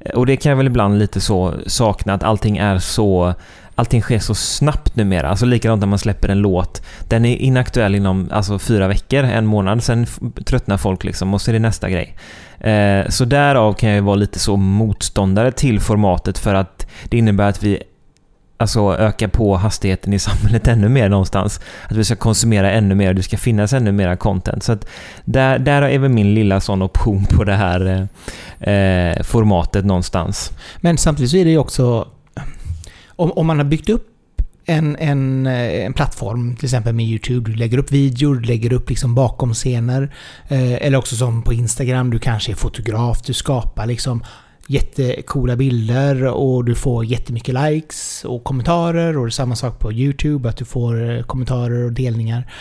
Eh, 0.00 0.14
och 0.14 0.26
det 0.26 0.36
kan 0.36 0.50
jag 0.50 0.56
väl 0.56 0.66
ibland 0.66 0.98
lite 0.98 1.20
så 1.20 1.54
sakna 1.66 2.14
att 2.14 2.22
allting 2.22 2.56
är 2.56 2.78
så... 2.78 3.34
Allting 3.74 4.02
sker 4.02 4.18
så 4.18 4.34
snabbt 4.34 4.96
numera. 4.96 5.28
Alltså 5.28 5.46
likadant 5.46 5.80
när 5.80 5.86
man 5.86 5.98
släpper 5.98 6.28
en 6.28 6.38
låt. 6.38 6.82
Den 7.08 7.24
är 7.24 7.36
inaktuell 7.36 7.94
inom 7.94 8.28
alltså, 8.32 8.58
fyra 8.58 8.88
veckor, 8.88 9.24
en 9.24 9.46
månad. 9.46 9.82
Sen 9.82 10.06
tröttnar 10.44 10.76
folk 10.76 11.04
liksom 11.04 11.34
och 11.34 11.40
så 11.40 11.50
är 11.50 11.52
det 11.52 11.58
nästa 11.58 11.90
grej. 11.90 12.16
Eh, 12.60 13.08
så 13.08 13.24
därav 13.24 13.72
kan 13.72 13.88
jag 13.88 13.96
ju 13.96 14.02
vara 14.02 14.16
lite 14.16 14.38
så 14.38 14.56
motståndare 14.56 15.52
till 15.52 15.80
formatet 15.80 16.38
för 16.38 16.54
att 16.54 16.86
det 17.04 17.18
innebär 17.18 17.48
att 17.48 17.62
vi 17.62 17.82
alltså 18.60 18.96
öka 18.98 19.28
på 19.28 19.56
hastigheten 19.56 20.12
i 20.12 20.18
samhället 20.18 20.68
ännu 20.68 20.88
mer 20.88 21.08
någonstans. 21.08 21.60
Att 21.88 21.96
vi 21.96 22.04
ska 22.04 22.16
konsumera 22.16 22.70
ännu 22.70 22.94
mer 22.94 23.08
och 23.08 23.14
det 23.14 23.22
ska 23.22 23.36
finnas 23.36 23.72
ännu 23.72 23.92
mera 23.92 24.16
content. 24.16 24.62
Så 24.62 24.72
att 24.72 24.86
där, 25.24 25.58
där 25.58 25.82
är 25.82 25.98
väl 25.98 26.10
min 26.10 26.34
lilla 26.34 26.60
sån 26.60 26.82
option 26.82 27.24
på 27.24 27.44
det 27.44 27.54
här 27.54 28.08
eh, 28.60 28.74
eh 28.74 29.22
formatet 29.22 29.84
någonstans. 29.84 30.52
Men 30.80 30.98
samtidigt 30.98 31.30
så 31.30 31.36
är 31.36 31.44
det 31.44 31.50
ju 31.50 31.58
också... 31.58 32.08
Om, 33.08 33.32
om 33.32 33.46
man 33.46 33.58
har 33.58 33.64
byggt 33.64 33.88
upp 33.88 34.06
en, 34.64 34.96
en, 34.96 35.46
eh, 35.46 35.84
en 35.84 35.92
plattform, 35.92 36.56
till 36.56 36.64
exempel 36.64 36.94
med 36.94 37.06
YouTube, 37.06 37.50
du 37.50 37.56
lägger 37.56 37.78
upp 37.78 37.92
videor, 37.92 38.34
du 38.34 38.40
lägger 38.40 38.72
upp 38.72 38.88
liksom 38.88 39.14
bakom 39.14 39.54
scener. 39.54 40.14
Eh, 40.48 40.86
eller 40.86 40.98
också 40.98 41.16
som 41.16 41.42
på 41.42 41.52
Instagram, 41.52 42.10
du 42.10 42.18
kanske 42.18 42.52
är 42.52 42.56
fotograf, 42.56 43.22
du 43.22 43.32
skapar 43.32 43.86
liksom 43.86 44.24
jättekola 44.70 45.56
bilder 45.56 46.26
och 46.26 46.64
du 46.64 46.74
får 46.74 47.04
jättemycket 47.04 47.54
likes 47.54 48.24
och 48.24 48.44
kommentarer. 48.44 49.18
Och 49.18 49.26
det 49.26 49.28
är 49.28 49.30
samma 49.30 49.56
sak 49.56 49.78
på 49.78 49.92
YouTube, 49.92 50.48
att 50.48 50.56
du 50.56 50.64
får 50.64 51.10
eh, 51.10 51.22
kommentarer 51.22 51.84
och 51.84 51.92
delningar. 51.92 52.52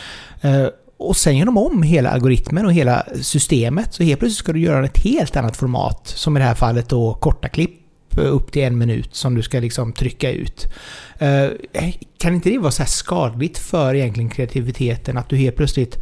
Eh, 0.41 0.65
och 0.97 1.17
sen 1.17 1.37
gör 1.37 1.45
de 1.45 1.57
om 1.57 1.83
hela 1.83 2.09
algoritmen 2.09 2.65
och 2.65 2.73
hela 2.73 3.05
systemet. 3.21 3.93
Så 3.93 4.03
helt 4.03 4.19
plötsligt 4.19 4.37
ska 4.37 4.53
du 4.53 4.59
göra 4.59 4.85
ett 4.85 5.03
helt 5.03 5.35
annat 5.35 5.57
format. 5.57 6.07
Som 6.07 6.37
i 6.37 6.39
det 6.39 6.45
här 6.45 6.55
fallet 6.55 6.89
då 6.89 7.13
korta 7.13 7.49
klipp 7.49 7.79
eh, 8.17 8.33
upp 8.33 8.51
till 8.51 8.63
en 8.63 8.77
minut 8.77 9.15
som 9.15 9.35
du 9.35 9.41
ska 9.41 9.59
liksom 9.59 9.93
trycka 9.93 10.31
ut. 10.31 10.67
Kan 12.17 12.35
inte 12.35 12.49
det 12.49 12.57
vara 12.57 12.71
så 12.71 12.81
här 12.81 12.89
skadligt 12.89 13.57
för 13.57 13.95
egentligen 13.95 14.29
kreativiteten 14.29 15.17
att 15.17 15.29
du 15.29 15.35
helt 15.37 15.55
plötsligt 15.55 15.97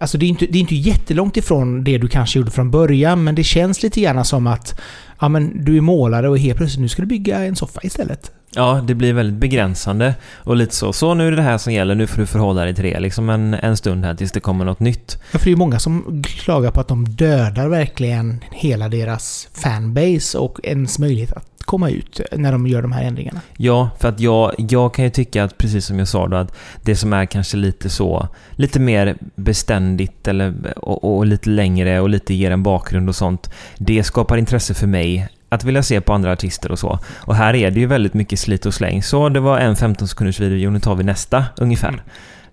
Alltså 0.00 0.18
det 0.18 0.26
är, 0.26 0.28
inte, 0.28 0.46
det 0.46 0.58
är 0.58 0.60
inte 0.60 0.74
jättelångt 0.74 1.36
ifrån 1.36 1.84
det 1.84 1.98
du 1.98 2.08
kanske 2.08 2.38
gjorde 2.38 2.50
från 2.50 2.70
början 2.70 3.24
men 3.24 3.34
det 3.34 3.44
känns 3.44 3.82
lite 3.82 4.00
grann 4.00 4.24
som 4.24 4.46
att 4.46 4.80
ja, 5.20 5.28
men 5.28 5.64
du 5.64 5.76
är 5.76 5.80
målare 5.80 6.28
och 6.28 6.38
helt 6.38 6.58
plötsligt 6.58 6.80
nu 6.80 6.88
ska 6.88 7.02
du 7.02 7.08
bygga 7.08 7.44
en 7.44 7.56
soffa 7.56 7.80
istället. 7.82 8.32
Ja, 8.54 8.84
det 8.86 8.94
blir 8.94 9.12
väldigt 9.12 9.40
begränsande 9.40 10.14
och 10.34 10.56
lite 10.56 10.74
så. 10.74 10.92
Så 10.92 11.14
nu 11.14 11.26
är 11.26 11.30
det 11.30 11.36
det 11.36 11.42
här 11.42 11.58
som 11.58 11.72
gäller, 11.72 11.94
nu 11.94 12.06
får 12.06 12.20
du 12.20 12.26
förhålla 12.26 12.64
dig 12.64 12.74
till 12.74 12.84
det 12.84 13.00
liksom 13.00 13.30
en, 13.30 13.54
en 13.54 13.76
stund 13.76 14.04
här 14.04 14.14
tills 14.14 14.32
det 14.32 14.40
kommer 14.40 14.64
något 14.64 14.80
nytt. 14.80 15.18
Ja, 15.32 15.38
för 15.38 15.44
det 15.44 15.48
är 15.48 15.52
ju 15.52 15.56
många 15.56 15.78
som 15.78 16.22
klagar 16.22 16.70
på 16.70 16.80
att 16.80 16.88
de 16.88 17.04
dödar 17.08 17.68
verkligen 17.68 18.44
hela 18.50 18.88
deras 18.88 19.48
fanbase 19.54 20.38
och 20.38 20.60
ens 20.62 20.98
möjlighet 20.98 21.32
att 21.32 21.49
komma 21.70 21.90
ut 21.90 22.20
när 22.32 22.52
de 22.52 22.66
gör 22.66 22.82
de 22.82 22.92
här 22.92 23.04
ändringarna. 23.04 23.40
Ja, 23.56 23.90
för 24.00 24.08
att 24.08 24.20
jag, 24.20 24.54
jag 24.58 24.94
kan 24.94 25.04
ju 25.04 25.10
tycka 25.10 25.44
att, 25.44 25.58
precis 25.58 25.86
som 25.86 25.98
jag 25.98 26.08
sa 26.08 26.28
då, 26.28 26.36
att 26.36 26.56
det 26.82 26.96
som 26.96 27.12
är 27.12 27.26
kanske 27.26 27.56
lite 27.56 27.90
så, 27.90 28.28
lite 28.50 28.80
mer 28.80 29.16
beständigt 29.34 30.28
eller, 30.28 30.54
och, 30.76 31.16
och 31.16 31.26
lite 31.26 31.50
längre 31.50 32.00
och 32.00 32.08
lite 32.08 32.34
ger 32.34 32.50
en 32.50 32.62
bakgrund 32.62 33.08
och 33.08 33.16
sånt, 33.16 33.50
det 33.78 34.02
skapar 34.04 34.36
intresse 34.36 34.74
för 34.74 34.86
mig 34.86 35.28
att 35.48 35.64
vilja 35.64 35.82
se 35.82 36.00
på 36.00 36.12
andra 36.12 36.32
artister 36.32 36.72
och 36.72 36.78
så. 36.78 36.98
Och 37.16 37.34
här 37.34 37.54
är 37.54 37.70
det 37.70 37.80
ju 37.80 37.86
väldigt 37.86 38.14
mycket 38.14 38.38
slit 38.38 38.66
och 38.66 38.74
släng. 38.74 39.02
Så 39.02 39.28
det 39.28 39.40
var 39.40 39.58
en 39.58 39.76
15 39.76 40.08
sekunders 40.08 40.40
video, 40.40 40.70
nu 40.70 40.80
tar 40.80 40.94
vi 40.94 41.04
nästa 41.04 41.44
ungefär. 41.56 42.02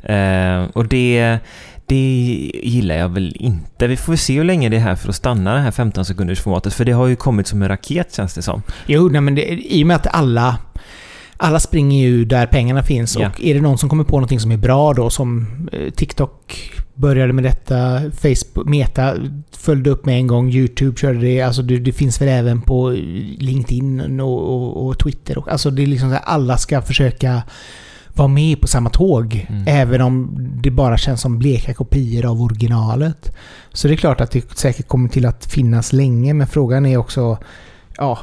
Eh, 0.07 0.69
och 0.73 0.87
det, 0.87 1.37
det 1.85 2.51
gillar 2.63 2.95
jag 2.95 3.09
väl 3.09 3.35
inte. 3.39 3.87
Vi 3.87 3.97
får 3.97 4.15
se 4.15 4.37
hur 4.37 4.43
länge 4.43 4.69
det 4.69 4.77
är 4.77 4.81
här 4.81 4.95
för 4.95 5.09
att 5.09 5.15
stanna 5.15 5.53
det 5.53 5.59
här 5.59 5.71
15 5.71 6.05
sekunders 6.05 6.39
formatet. 6.39 6.73
För 6.73 6.85
det 6.85 6.91
har 6.91 7.07
ju 7.07 7.15
kommit 7.15 7.47
som 7.47 7.61
en 7.61 7.67
raket 7.67 8.15
känns 8.15 8.33
det 8.33 8.41
som. 8.41 8.61
Jo, 8.85 9.09
nej, 9.09 9.21
men 9.21 9.35
det, 9.35 9.73
i 9.73 9.83
och 9.83 9.87
med 9.87 9.95
att 9.95 10.07
alla 10.07 10.57
alla 11.39 11.59
springer 11.59 12.07
ju 12.07 12.25
där 12.25 12.45
pengarna 12.45 12.83
finns 12.83 13.17
Ja. 13.17 13.27
och 13.27 13.43
är 13.43 13.53
det 13.53 13.61
någon 13.61 13.77
som 13.77 13.89
kommer 13.89 14.03
på 14.03 14.15
någonting 14.15 14.39
som 14.39 14.51
är 14.51 14.57
bra 14.57 14.93
då 14.93 15.09
som 15.09 15.47
eh, 15.71 15.89
TikTok 15.91 16.71
började 16.93 17.33
med 17.33 17.43
detta, 17.43 17.99
Facebook, 18.11 18.67
Meta 18.67 19.15
följde 19.57 19.89
upp 19.89 20.05
med 20.05 20.15
en 20.17 20.27
gång, 20.27 20.49
YouTube 20.49 20.97
körde 20.97 21.19
det, 21.19 21.41
alltså 21.41 21.61
det, 21.61 21.77
det 21.77 21.91
finns 21.91 22.21
väl 22.21 22.27
även 22.27 22.61
på 22.61 22.89
LinkedIn 23.37 24.19
och, 24.19 24.53
och, 24.53 24.87
och 24.87 24.99
Twitter. 24.99 25.37
Och, 25.37 25.51
alltså 25.51 25.69
det 25.71 25.83
är 25.83 25.87
liksom 25.87 26.09
så 26.09 26.13
här, 26.15 26.23
alla 26.25 26.57
ska 26.57 26.81
försöka 26.81 27.41
vara 28.17 28.27
med 28.27 28.61
på 28.61 28.67
samma 28.67 28.89
tåg. 28.89 29.45
Mm. 29.49 29.63
Även 29.67 30.01
om 30.01 30.37
det 30.63 30.71
bara 30.71 30.97
känns 30.97 31.21
som 31.21 31.39
bleka 31.39 31.73
kopior 31.73 32.25
av 32.25 32.41
originalet. 32.41 33.35
Så 33.73 33.87
det 33.87 33.93
är 33.93 33.97
klart 33.97 34.21
att 34.21 34.31
det 34.31 34.57
säkert 34.57 34.87
kommer 34.87 35.09
till 35.09 35.25
att 35.25 35.45
finnas 35.45 35.93
länge, 35.93 36.33
men 36.33 36.47
frågan 36.47 36.85
är 36.85 36.97
också 36.97 37.37
ja, 37.97 38.19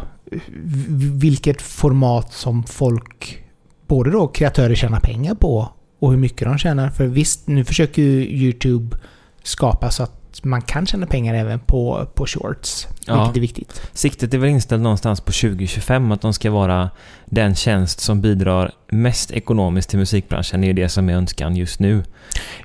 vilket 1.20 1.62
format 1.62 2.32
som 2.32 2.64
folk, 2.64 3.44
både 3.86 4.10
då 4.10 4.28
kreatörer 4.28 4.74
tjänar 4.74 5.00
pengar 5.00 5.34
på 5.34 5.68
och 5.98 6.10
hur 6.10 6.18
mycket 6.18 6.48
de 6.48 6.58
tjänar. 6.58 6.90
För 6.90 7.06
visst, 7.06 7.46
nu 7.46 7.64
försöker 7.64 8.02
ju 8.02 8.28
YouTube 8.28 8.96
skapa 9.42 9.90
så 9.90 10.02
att 10.02 10.23
man 10.42 10.62
kan 10.62 10.86
tjäna 10.86 11.06
pengar 11.06 11.34
även 11.34 11.58
på, 11.60 12.06
på 12.14 12.26
shorts. 12.26 12.88
Ja. 13.06 13.14
Vilket 13.22 13.36
är 13.36 13.40
viktigt. 13.40 13.82
Siktet 13.92 14.34
är 14.34 14.38
väl 14.38 14.50
inställt 14.50 14.82
någonstans 14.82 15.20
på 15.20 15.32
2025 15.32 16.12
att 16.12 16.20
de 16.20 16.32
ska 16.32 16.50
vara 16.50 16.90
den 17.26 17.54
tjänst 17.54 18.00
som 18.00 18.20
bidrar 18.20 18.72
mest 18.88 19.30
ekonomiskt 19.30 19.90
till 19.90 19.98
musikbranschen. 19.98 20.60
Det 20.60 20.68
är 20.68 20.72
det 20.72 20.88
som 20.88 21.08
är 21.08 21.14
önskan 21.14 21.56
just 21.56 21.80
nu. 21.80 22.04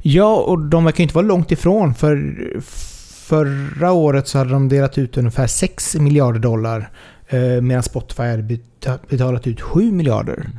Ja, 0.01 0.35
och 0.35 0.59
de 0.59 0.85
verkar 0.85 0.97
ju 0.97 1.03
inte 1.03 1.15
vara 1.15 1.25
långt 1.25 1.51
ifrån. 1.51 1.93
För 1.93 2.35
förra 3.27 3.91
året 3.91 4.27
så 4.27 4.37
hade 4.37 4.49
de 4.51 4.69
delat 4.69 4.97
ut 4.97 5.17
ungefär 5.17 5.47
6 5.47 5.95
miljarder 5.95 6.39
dollar. 6.39 6.89
Eh, 7.27 7.39
medan 7.61 7.83
Spotify 7.83 8.23
hade 8.23 8.43
beta- 8.43 8.99
betalat 9.09 9.47
ut 9.47 9.61
7 9.61 9.91
miljarder. 9.91 10.49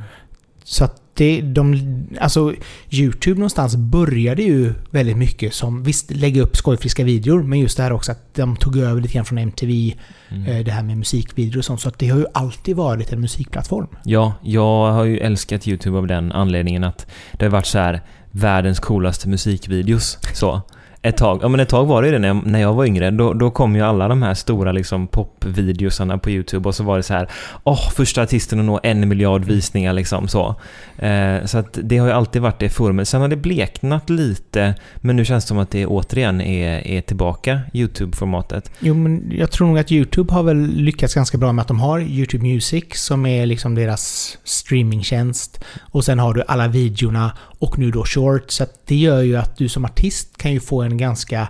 Så 0.63 0.83
att 0.83 1.00
det, 1.13 1.41
de, 1.41 1.75
alltså 2.19 2.53
YouTube 2.91 3.35
någonstans 3.39 3.75
började 3.75 4.41
ju 4.43 4.73
väldigt 4.89 5.17
mycket 5.17 5.53
som, 5.53 5.83
visst 5.83 6.11
lägga 6.11 6.41
upp 6.41 6.57
skojfriska 6.57 7.03
videor, 7.03 7.43
men 7.43 7.59
just 7.59 7.77
det 7.77 7.83
här 7.83 7.91
också 7.93 8.11
att 8.11 8.33
de 8.35 8.55
tog 8.55 8.77
över 8.77 9.01
lite 9.01 9.13
grann 9.13 9.25
från 9.25 9.37
MTV, 9.37 9.93
Mm. 10.29 10.45
eh, 10.45 10.65
det 10.65 10.71
här 10.71 10.83
med 10.83 10.97
musikvideor 10.97 11.57
och 11.57 11.65
sånt. 11.65 11.81
Så 11.81 11.89
att 11.89 11.99
det 11.99 12.07
har 12.07 12.19
ju 12.19 12.25
alltid 12.33 12.75
varit 12.75 13.13
en 13.13 13.21
musikplattform. 13.21 13.87
Ja, 14.03 14.33
jag 14.43 14.91
har 14.91 15.03
ju 15.03 15.17
älskat 15.19 15.67
YouTube 15.67 15.97
av 15.97 16.07
den 16.07 16.31
anledningen 16.31 16.83
att 16.83 17.07
det 17.33 17.45
har 17.45 17.51
varit 17.51 17.65
så 17.65 17.77
här 17.77 18.01
världens 18.31 18.79
coolaste 18.79 19.29
musikvideos. 19.29 20.17
Så. 20.33 20.61
Ett 21.03 21.17
tag, 21.17 21.39
ja 21.41 21.47
men 21.47 21.59
ett 21.59 21.69
tag 21.69 21.85
var 21.85 22.01
det 22.01 22.07
ju 22.07 22.11
det 22.11 22.19
när 22.19 22.27
jag, 22.27 22.45
när 22.45 22.61
jag 22.61 22.73
var 22.73 22.85
yngre. 22.85 23.11
Då, 23.11 23.33
då 23.33 23.51
kom 23.51 23.75
ju 23.75 23.81
alla 23.81 24.07
de 24.07 24.21
här 24.21 24.33
stora 24.33 24.71
liksom 24.71 25.07
popvideosarna 25.07 26.17
på 26.17 26.29
YouTube 26.29 26.69
och 26.69 26.75
så 26.75 26.83
var 26.83 26.97
det 26.97 27.03
så 27.03 27.13
här 27.13 27.29
Åh, 27.63 27.89
första 27.89 28.21
artisten 28.21 28.59
att 28.59 28.65
nå 28.65 28.79
en 28.83 29.09
miljard 29.09 29.45
visningar 29.45 29.93
liksom 29.93 30.27
så. 30.27 30.55
Eh, 30.97 31.45
så 31.45 31.57
att 31.57 31.79
det 31.83 31.97
har 31.97 32.07
ju 32.07 32.13
alltid 32.13 32.41
varit 32.41 32.59
det 32.59 32.69
forumet. 32.69 33.07
Sen 33.07 33.21
har 33.21 33.27
det 33.27 33.35
bleknat 33.35 34.09
lite, 34.09 34.75
men 34.95 35.15
nu 35.15 35.25
känns 35.25 35.43
det 35.43 35.47
som 35.47 35.59
att 35.59 35.71
det 35.71 35.85
återigen 35.85 36.41
är, 36.41 36.87
är 36.87 37.01
tillbaka, 37.01 37.59
YouTube-formatet. 37.73 38.71
Jo, 38.79 38.93
men 38.93 39.31
jag 39.31 39.51
tror 39.51 39.67
nog 39.67 39.79
att 39.79 39.91
YouTube 39.91 40.33
har 40.33 40.43
väl 40.43 40.67
lyckats 40.75 41.13
ganska 41.13 41.37
bra 41.37 41.51
med 41.51 41.61
att 41.61 41.67
de 41.67 41.79
har 41.79 41.99
YouTube 41.99 42.43
Music 42.43 42.85
som 42.93 43.25
är 43.25 43.45
liksom 43.45 43.75
deras 43.75 44.37
streamingtjänst. 44.43 45.63
Och 45.81 46.05
sen 46.05 46.19
har 46.19 46.33
du 46.33 46.43
alla 46.47 46.67
videorna 46.67 47.31
och 47.61 47.79
nu 47.79 47.91
då 47.91 48.05
short. 48.05 48.51
Så 48.51 48.63
att 48.63 48.87
det 48.87 48.95
gör 48.95 49.21
ju 49.21 49.35
att 49.35 49.57
du 49.57 49.69
som 49.69 49.85
artist 49.85 50.37
kan 50.37 50.53
ju 50.53 50.59
få 50.59 50.81
en 50.81 50.97
ganska... 50.97 51.47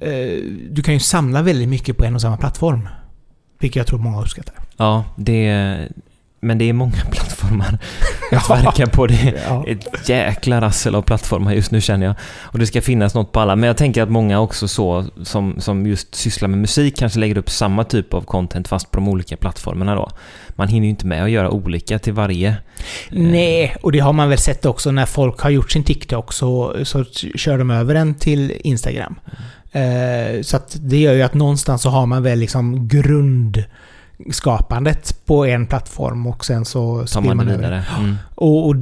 Eh, 0.00 0.42
du 0.70 0.82
kan 0.82 0.94
ju 0.94 1.00
samla 1.00 1.42
väldigt 1.42 1.68
mycket 1.68 1.96
på 1.96 2.04
en 2.04 2.14
och 2.14 2.20
samma 2.20 2.36
plattform. 2.36 2.88
Vilket 3.58 3.76
jag 3.76 3.86
tror 3.86 3.98
många 3.98 4.20
uppskattar. 4.20 4.54
Ja, 4.76 5.04
det... 5.16 5.88
Men 6.42 6.58
det 6.58 6.68
är 6.68 6.72
många 6.72 6.92
plattformar 7.10 7.78
att 8.32 8.50
verka 8.50 8.86
på. 8.86 9.06
Det 9.06 9.34
Ja. 9.48 9.64
ett 9.66 10.08
jäkla 10.08 10.60
rassel 10.60 10.94
av 10.94 11.02
plattformar 11.02 11.52
just 11.52 11.70
nu 11.70 11.80
känner 11.80 12.06
jag. 12.06 12.14
Och 12.40 12.58
det 12.58 12.66
ska 12.66 12.80
finnas 12.82 13.14
något 13.14 13.32
på 13.32 13.40
alla. 13.40 13.56
Men 13.56 13.66
jag 13.66 13.76
tänker 13.76 14.02
att 14.02 14.10
många 14.10 14.40
också 14.40 14.68
så 14.68 15.04
som, 15.22 15.54
som 15.60 15.86
just 15.86 16.14
sysslar 16.14 16.48
med 16.48 16.58
musik 16.58 16.96
kanske 16.98 17.18
lägger 17.18 17.38
upp 17.38 17.50
samma 17.50 17.84
typ 17.84 18.14
av 18.14 18.22
content 18.22 18.68
fast 18.68 18.90
på 18.90 18.96
de 18.96 19.08
olika 19.08 19.36
plattformarna 19.36 19.94
då. 19.94 20.10
Man 20.48 20.68
hinner 20.68 20.84
ju 20.86 20.90
inte 20.90 21.06
med 21.06 21.24
att 21.24 21.30
göra 21.30 21.50
olika 21.50 21.98
till 21.98 22.12
varje. 22.12 22.56
Nej, 23.10 23.76
och 23.82 23.92
det 23.92 23.98
har 23.98 24.12
man 24.12 24.28
väl 24.28 24.38
sett 24.38 24.66
också 24.66 24.90
när 24.90 25.06
folk 25.06 25.40
har 25.40 25.50
gjort 25.50 25.70
sin 25.72 25.84
TikTok 25.84 26.32
så, 26.32 26.76
så 26.84 27.04
kör 27.34 27.58
de 27.58 27.70
över 27.70 27.94
den 27.94 28.14
till 28.14 28.52
Instagram. 28.64 29.14
Eh, 29.72 30.42
så 30.42 30.56
att 30.56 30.76
det 30.80 30.96
gör 30.98 31.12
ju 31.14 31.22
att 31.22 31.34
någonstans 31.34 31.82
så 31.82 31.90
har 31.90 32.06
man 32.06 32.22
väl 32.22 32.38
liksom 32.38 32.88
grundskapandet 34.24 35.26
på 35.26 35.46
en 35.46 35.66
plattform 35.66 36.26
och 36.26 36.44
sen 36.44 36.64
så 36.64 37.06
Tar 37.06 37.20
man 37.20 37.36
man 37.36 37.46
det 37.46 37.56
vidare. 37.56 37.84
Mm. 37.98 38.16
Och, 38.34 38.66
och 38.66 38.76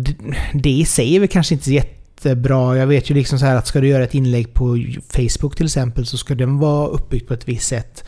det 0.54 0.70
i 0.70 0.84
sig 0.84 1.16
är 1.16 1.20
väl 1.20 1.28
kanske 1.28 1.54
inte 1.54 1.72
jättebra. 1.72 2.76
Jag 2.76 2.86
vet 2.86 3.10
ju 3.10 3.14
liksom 3.14 3.38
så 3.38 3.46
här 3.46 3.56
att 3.56 3.66
ska 3.66 3.80
du 3.80 3.88
göra 3.88 4.04
ett 4.04 4.14
inlägg 4.14 4.54
på 4.54 4.84
Facebook 5.08 5.56
till 5.56 5.66
exempel 5.66 6.06
så 6.06 6.18
ska 6.18 6.34
den 6.34 6.58
vara 6.58 6.86
uppbyggt 6.86 7.28
på 7.28 7.34
ett 7.34 7.48
visst 7.48 7.68
sätt. 7.68 8.04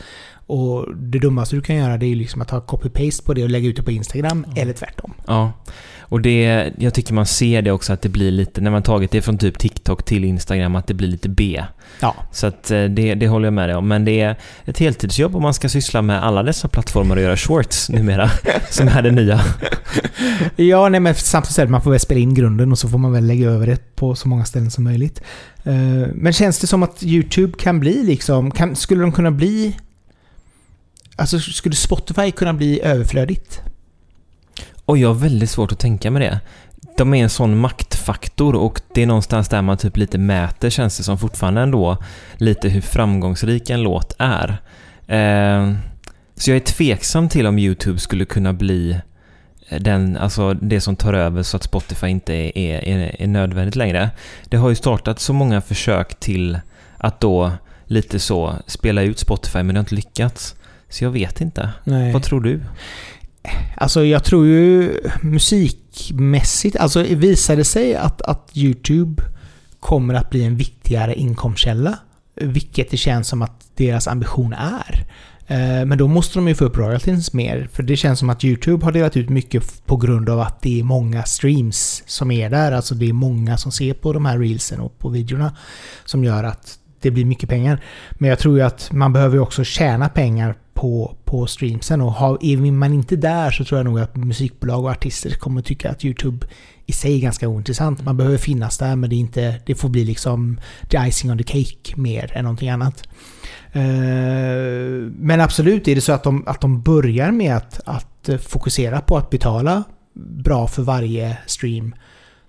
Och 0.47 0.95
det 0.95 1.19
dummaste 1.19 1.55
du 1.55 1.61
kan 1.61 1.75
göra 1.75 1.97
det 1.97 2.05
är 2.05 2.09
ju 2.09 2.15
liksom 2.15 2.41
att 2.41 2.49
ha 2.49 2.59
copy-paste 2.59 3.25
på 3.25 3.33
det 3.33 3.43
och 3.43 3.49
lägga 3.49 3.69
ut 3.69 3.75
det 3.75 3.83
på 3.83 3.91
Instagram, 3.91 4.45
eller 4.55 4.73
tvärtom. 4.73 5.13
Ja, 5.27 5.51
och 6.11 6.21
det, 6.21 6.71
jag 6.77 6.93
tycker 6.93 7.13
man 7.13 7.25
ser 7.25 7.61
det 7.61 7.71
också 7.71 7.93
att 7.93 8.01
det 8.01 8.09
blir 8.09 8.31
lite, 8.31 8.61
när 8.61 8.71
man 8.71 8.83
tagit 8.83 9.11
det 9.11 9.21
från 9.21 9.37
typ 9.37 9.59
TikTok 9.59 10.05
till 10.05 10.23
Instagram, 10.23 10.75
att 10.75 10.87
det 10.87 10.93
blir 10.93 11.07
lite 11.07 11.29
B. 11.29 11.63
Ja. 11.99 12.15
Så 12.31 12.47
att 12.47 12.71
eh, 12.71 12.83
det, 12.83 13.15
det 13.15 13.27
håller 13.27 13.45
jag 13.45 13.53
med 13.53 13.69
dig 13.69 13.75
om. 13.75 13.87
Men 13.87 14.05
det 14.05 14.21
är 14.21 14.35
ett 14.65 14.77
heltidsjobb 14.77 15.35
om 15.35 15.41
man 15.41 15.53
ska 15.53 15.69
syssla 15.69 16.01
med 16.01 16.23
alla 16.23 16.43
dessa 16.43 16.67
plattformar 16.67 17.15
och 17.15 17.21
göra 17.21 17.37
shorts 17.37 17.89
numera, 17.89 18.31
som 18.69 18.87
är 18.87 19.01
det 19.01 19.11
nya. 19.11 19.41
Ja, 20.55 20.89
nej 20.89 20.99
men 20.99 21.15
samtidigt 21.15 21.55
så 21.55 21.65
man 21.65 21.81
får 21.81 21.91
väl 21.91 21.99
spela 21.99 22.19
in 22.19 22.33
grunden 22.33 22.71
och 22.71 22.79
så 22.79 22.89
får 22.89 22.97
man 22.97 23.11
väl 23.11 23.27
lägga 23.27 23.49
över 23.49 23.67
det 23.67 23.95
på 23.95 24.15
så 24.15 24.27
många 24.27 24.45
ställen 24.45 24.71
som 24.71 24.83
möjligt. 24.83 25.21
Eh, 25.63 25.73
Men 26.13 26.33
känns 26.33 26.59
det 26.59 26.67
som 26.67 26.83
att 26.83 27.03
YouTube 27.03 27.53
kan 27.59 27.79
bli 27.79 28.03
liksom, 28.03 28.51
kan, 28.51 28.75
skulle 28.75 29.01
de 29.01 29.11
kunna 29.11 29.31
bli... 29.31 29.77
Alltså 31.15 31.39
skulle 31.39 31.75
Spotify 31.75 32.31
kunna 32.31 32.53
bli 32.53 32.81
överflödigt? 32.81 33.61
Och 34.85 34.97
jag 34.97 35.07
har 35.07 35.15
väldigt 35.15 35.49
svårt 35.49 35.71
att 35.71 35.79
tänka 35.79 36.11
mig 36.11 36.21
det. 36.21 36.39
De 36.97 37.13
är 37.13 37.23
en 37.23 37.29
sån 37.29 37.57
maktfaktor 37.57 38.55
och 38.55 38.81
det 38.93 39.01
är 39.01 39.07
någonstans 39.07 39.49
där 39.49 39.61
man 39.61 39.77
typ 39.77 39.97
lite 39.97 40.17
mäter, 40.17 40.69
känns 40.69 40.97
det 40.97 41.03
som 41.03 41.17
fortfarande 41.17 41.61
ändå, 41.61 41.97
lite 42.37 42.69
hur 42.69 42.81
framgångsrik 42.81 43.69
en 43.69 43.81
låt 43.81 44.15
är. 44.17 44.57
Eh, 45.07 45.73
så 46.35 46.51
jag 46.51 46.55
är 46.55 46.65
tveksam 46.65 47.29
till 47.29 47.47
om 47.47 47.59
YouTube 47.59 47.99
skulle 47.99 48.25
kunna 48.25 48.53
bli 48.53 48.99
den, 49.79 50.17
alltså 50.17 50.53
det 50.53 50.81
som 50.81 50.95
tar 50.95 51.13
över 51.13 51.43
så 51.43 51.57
att 51.57 51.63
Spotify 51.63 52.07
inte 52.07 52.33
är, 52.33 52.57
är, 52.59 53.21
är 53.21 53.27
nödvändigt 53.27 53.75
längre. 53.75 54.09
Det 54.45 54.57
har 54.57 54.69
ju 54.69 54.75
startat 54.75 55.19
så 55.19 55.33
många 55.33 55.61
försök 55.61 56.19
till 56.19 56.59
att 56.97 57.19
då 57.19 57.51
lite 57.85 58.19
så 58.19 58.55
spela 58.67 59.01
ut 59.01 59.19
Spotify 59.19 59.63
men 59.63 59.67
det 59.67 59.79
har 59.79 59.83
inte 59.83 59.95
lyckats. 59.95 60.55
Så 60.89 61.03
jag 61.03 61.11
vet 61.11 61.41
inte. 61.41 61.69
Nej. 61.83 62.13
Vad 62.13 62.23
tror 62.23 62.41
du? 62.41 62.61
Alltså 63.75 64.05
jag 64.05 64.23
tror 64.23 64.45
ju 64.45 64.93
musikmässigt, 65.21 66.75
alltså 66.75 67.03
visar 67.03 67.55
det 67.55 67.63
sig 67.63 67.95
att, 67.95 68.21
att 68.21 68.51
YouTube 68.53 69.23
kommer 69.79 70.13
att 70.13 70.29
bli 70.29 70.43
en 70.43 70.55
viktigare 70.55 71.15
inkomstkälla, 71.15 71.97
vilket 72.35 72.91
det 72.91 72.97
känns 72.97 73.27
som 73.27 73.41
att 73.41 73.65
deras 73.75 74.07
ambition 74.07 74.53
är. 74.53 75.05
Eh, 75.47 75.85
men 75.85 75.97
då 75.97 76.07
måste 76.07 76.39
de 76.39 76.47
ju 76.47 76.55
få 76.55 76.65
upp 76.65 76.77
royalties 76.77 77.33
mer, 77.33 77.67
för 77.73 77.83
det 77.83 77.95
känns 77.95 78.19
som 78.19 78.29
att 78.29 78.43
YouTube 78.43 78.85
har 78.85 78.91
delat 78.91 79.17
ut 79.17 79.29
mycket 79.29 79.85
på 79.85 79.97
grund 79.97 80.29
av 80.29 80.39
att 80.39 80.61
det 80.61 80.79
är 80.79 80.83
många 80.83 81.23
streams 81.23 82.03
som 82.05 82.31
är 82.31 82.49
där. 82.49 82.71
Alltså 82.71 82.95
det 82.95 83.09
är 83.09 83.13
många 83.13 83.57
som 83.57 83.71
ser 83.71 83.93
på 83.93 84.13
de 84.13 84.25
här 84.25 84.39
reelsen 84.39 84.79
och 84.79 84.99
på 84.99 85.09
videorna 85.09 85.55
som 86.05 86.23
gör 86.23 86.43
att 86.43 86.77
det 87.01 87.11
blir 87.11 87.25
mycket 87.25 87.49
pengar. 87.49 87.83
Men 88.11 88.29
jag 88.29 88.39
tror 88.39 88.57
ju 88.57 88.63
att 88.63 88.91
man 88.91 89.13
behöver 89.13 89.39
också 89.39 89.63
tjäna 89.63 90.09
pengar 90.09 90.55
på, 90.73 91.15
på 91.25 91.47
streamsen 91.47 92.01
och 92.01 92.11
har, 92.11 92.37
är 92.41 92.71
man 92.71 92.93
inte 92.93 93.15
där 93.15 93.51
så 93.51 93.65
tror 93.65 93.79
jag 93.79 93.85
nog 93.85 93.99
att 93.99 94.15
musikbolag 94.15 94.83
och 94.83 94.91
artister 94.91 95.31
kommer 95.31 95.61
tycka 95.61 95.91
att 95.91 96.05
YouTube 96.05 96.47
i 96.85 96.91
sig 96.91 97.15
är 97.15 97.19
ganska 97.19 97.47
ointressant. 97.47 98.05
Man 98.05 98.17
behöver 98.17 98.37
finnas 98.37 98.77
där 98.77 98.95
men 98.95 99.09
det, 99.09 99.15
är 99.15 99.17
inte, 99.17 99.61
det 99.65 99.75
får 99.75 99.89
bli 99.89 100.05
liksom 100.05 100.59
the 100.89 100.97
icing 101.07 101.31
on 101.31 101.37
the 101.37 101.43
cake 101.43 101.95
mer 101.95 102.31
än 102.33 102.43
någonting 102.43 102.69
annat. 102.69 103.07
Eh, 103.71 103.81
men 105.15 105.41
absolut 105.41 105.87
är 105.87 105.95
det 105.95 106.01
så 106.01 106.11
att 106.11 106.23
de, 106.23 106.47
att 106.47 106.61
de 106.61 106.81
börjar 106.81 107.31
med 107.31 107.55
att, 107.55 107.79
att 107.85 108.29
eh, 108.29 108.37
fokusera 108.37 109.01
på 109.01 109.17
att 109.17 109.29
betala 109.29 109.83
bra 110.13 110.67
för 110.67 110.81
varje 110.83 111.37
stream 111.45 111.95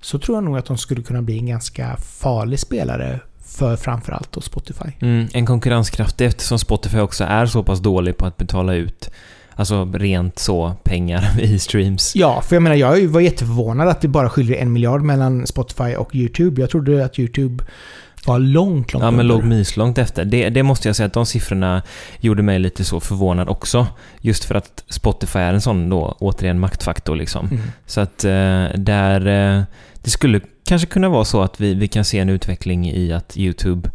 så 0.00 0.18
tror 0.18 0.36
jag 0.36 0.44
nog 0.44 0.58
att 0.58 0.66
de 0.66 0.78
skulle 0.78 1.02
kunna 1.02 1.22
bli 1.22 1.38
en 1.38 1.46
ganska 1.46 1.96
farlig 1.96 2.58
spelare 2.58 3.20
för 3.52 3.76
framförallt 3.76 4.32
då 4.32 4.40
Spotify. 4.40 4.88
Mm, 5.00 5.28
en 5.32 5.46
konkurrenskraftig 5.46 6.26
eftersom 6.26 6.58
Spotify 6.58 6.98
också 6.98 7.24
är 7.24 7.46
så 7.46 7.62
pass 7.62 7.80
dålig 7.80 8.16
på 8.16 8.26
att 8.26 8.36
betala 8.36 8.74
ut 8.74 9.10
Alltså 9.54 9.84
rent 9.94 10.38
så, 10.38 10.74
pengar 10.82 11.40
i 11.40 11.58
streams. 11.58 12.16
Ja, 12.16 12.40
för 12.40 12.56
jag 12.56 12.62
menar 12.62 12.76
jag 12.76 13.06
var 13.08 13.20
jätteförvånad 13.20 13.88
att 13.88 14.00
det 14.00 14.08
bara 14.08 14.28
skiljer 14.28 14.56
en 14.56 14.72
miljard 14.72 15.02
mellan 15.02 15.46
Spotify 15.46 15.94
och 15.94 16.14
YouTube. 16.14 16.60
Jag 16.60 16.70
trodde 16.70 17.04
att 17.04 17.18
YouTube 17.18 17.64
var 18.26 18.38
långt, 18.38 18.92
långt 18.92 19.04
Ja, 19.04 19.10
men 19.10 19.26
låg 19.26 19.44
mislångt 19.44 19.98
efter. 19.98 20.24
Det, 20.24 20.50
det 20.50 20.62
måste 20.62 20.88
jag 20.88 20.96
säga 20.96 21.06
att 21.06 21.12
de 21.12 21.26
siffrorna 21.26 21.82
gjorde 22.20 22.42
mig 22.42 22.58
lite 22.58 22.84
så 22.84 23.00
förvånad 23.00 23.48
också. 23.48 23.86
Just 24.20 24.44
för 24.44 24.54
att 24.54 24.84
Spotify 24.88 25.38
är 25.38 25.52
en 25.54 25.60
sån 25.60 25.88
då, 25.88 26.16
återigen, 26.18 26.60
maktfaktor 26.60 27.16
liksom. 27.16 27.46
Mm. 27.46 27.62
Så 27.86 28.00
att 28.00 28.24
eh, 28.24 28.64
där... 28.74 29.26
Eh, 29.26 29.62
det 30.02 30.10
skulle 30.10 30.40
kanske 30.64 30.86
kunna 30.86 31.08
vara 31.08 31.24
så 31.24 31.42
att 31.42 31.60
vi, 31.60 31.74
vi 31.74 31.88
kan 31.88 32.04
se 32.04 32.18
en 32.18 32.28
utveckling 32.28 32.90
i 32.90 33.12
att 33.12 33.36
YouTube 33.36 33.90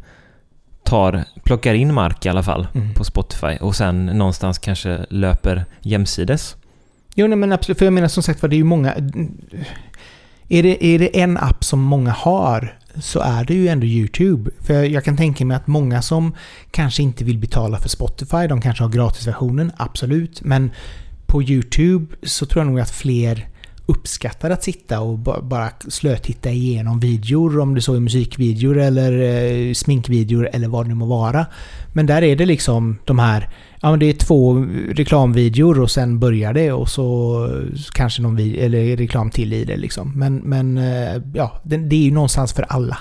tar, 0.83 1.23
plockar 1.43 1.73
in 1.73 1.93
mark 1.93 2.25
i 2.25 2.29
alla 2.29 2.43
fall 2.43 2.67
Mm. 2.73 2.93
på 2.93 3.03
Spotify 3.03 3.57
och 3.61 3.75
sen 3.75 4.05
någonstans 4.05 4.59
kanske 4.59 5.05
löper 5.09 5.65
jämsides. 5.81 6.55
Jo, 7.15 7.27
nej, 7.27 7.37
men 7.37 7.51
absolut. 7.51 7.77
För 7.77 7.85
jag 7.85 7.93
menar 7.93 8.07
som 8.07 8.23
sagt 8.23 8.41
var, 8.41 8.49
det 8.49 8.55
är 8.55 8.57
ju 8.57 8.63
många... 8.63 8.93
Är 10.49 10.63
det, 10.63 10.85
är 10.85 10.99
det 10.99 11.19
en 11.19 11.37
app 11.37 11.63
som 11.63 11.79
många 11.79 12.11
har 12.11 12.77
så 12.99 13.19
är 13.19 13.45
det 13.45 13.53
ju 13.53 13.67
ändå 13.67 13.85
YouTube. 13.85 14.51
För 14.59 14.83
jag, 14.83 15.03
kan 15.03 15.17
tänka 15.17 15.45
mig 15.45 15.57
att 15.57 15.67
många 15.67 16.01
som 16.01 16.35
kanske 16.71 17.03
inte 17.03 17.23
vill 17.23 17.37
betala 17.37 17.79
för 17.79 17.89
Spotify, 17.89 18.47
de 18.47 18.61
kanske 18.61 18.83
har 18.83 18.91
gratisversionen, 18.91 19.71
absolut. 19.77 20.41
Men 20.41 20.71
på 21.25 21.43
YouTube 21.43 22.15
så 22.23 22.45
tror 22.45 22.65
jag 22.65 22.71
nog 22.71 22.79
att 22.79 22.91
fler 22.91 23.47
uppskattar 23.85 24.49
att 24.49 24.63
sitta 24.63 24.99
och 24.99 25.19
bara 25.43 25.69
slötitta 25.87 26.49
igenom 26.49 26.99
videor, 26.99 27.59
om 27.59 27.75
det 27.75 27.81
så 27.81 27.93
är 27.93 27.99
musikvideor 27.99 28.77
eller 28.77 29.21
eh, 29.21 29.73
sminkvideor 29.73 30.49
eller 30.53 30.67
vad 30.67 30.85
det 30.85 30.89
nu 30.89 30.95
må 30.95 31.05
vara. 31.05 31.45
Men 31.93 32.05
där 32.05 32.21
är 32.21 32.35
det 32.35 32.45
liksom 32.45 32.97
de 33.05 33.19
här, 33.19 33.49
ja 33.87 33.91
men 33.91 33.99
det 33.99 34.05
är 34.09 34.13
två 34.13 34.65
reklamvideor 34.91 35.79
och 35.81 35.91
sen 35.91 36.19
börjar 36.19 36.53
det 36.53 36.71
och 36.71 36.89
så 36.89 37.49
kanske 37.93 38.21
någon 38.21 38.39
eller 38.39 38.97
reklam 38.97 39.31
till 39.31 39.53
i 39.53 39.65
det 39.65 39.77
liksom. 39.77 40.11
Men, 40.15 40.35
men 40.37 40.77
eh, 40.77 41.21
ja, 41.33 41.61
det, 41.63 41.77
det 41.77 41.95
är 41.95 42.03
ju 42.03 42.11
någonstans 42.11 42.53
för 42.53 42.63
alla. 42.63 42.97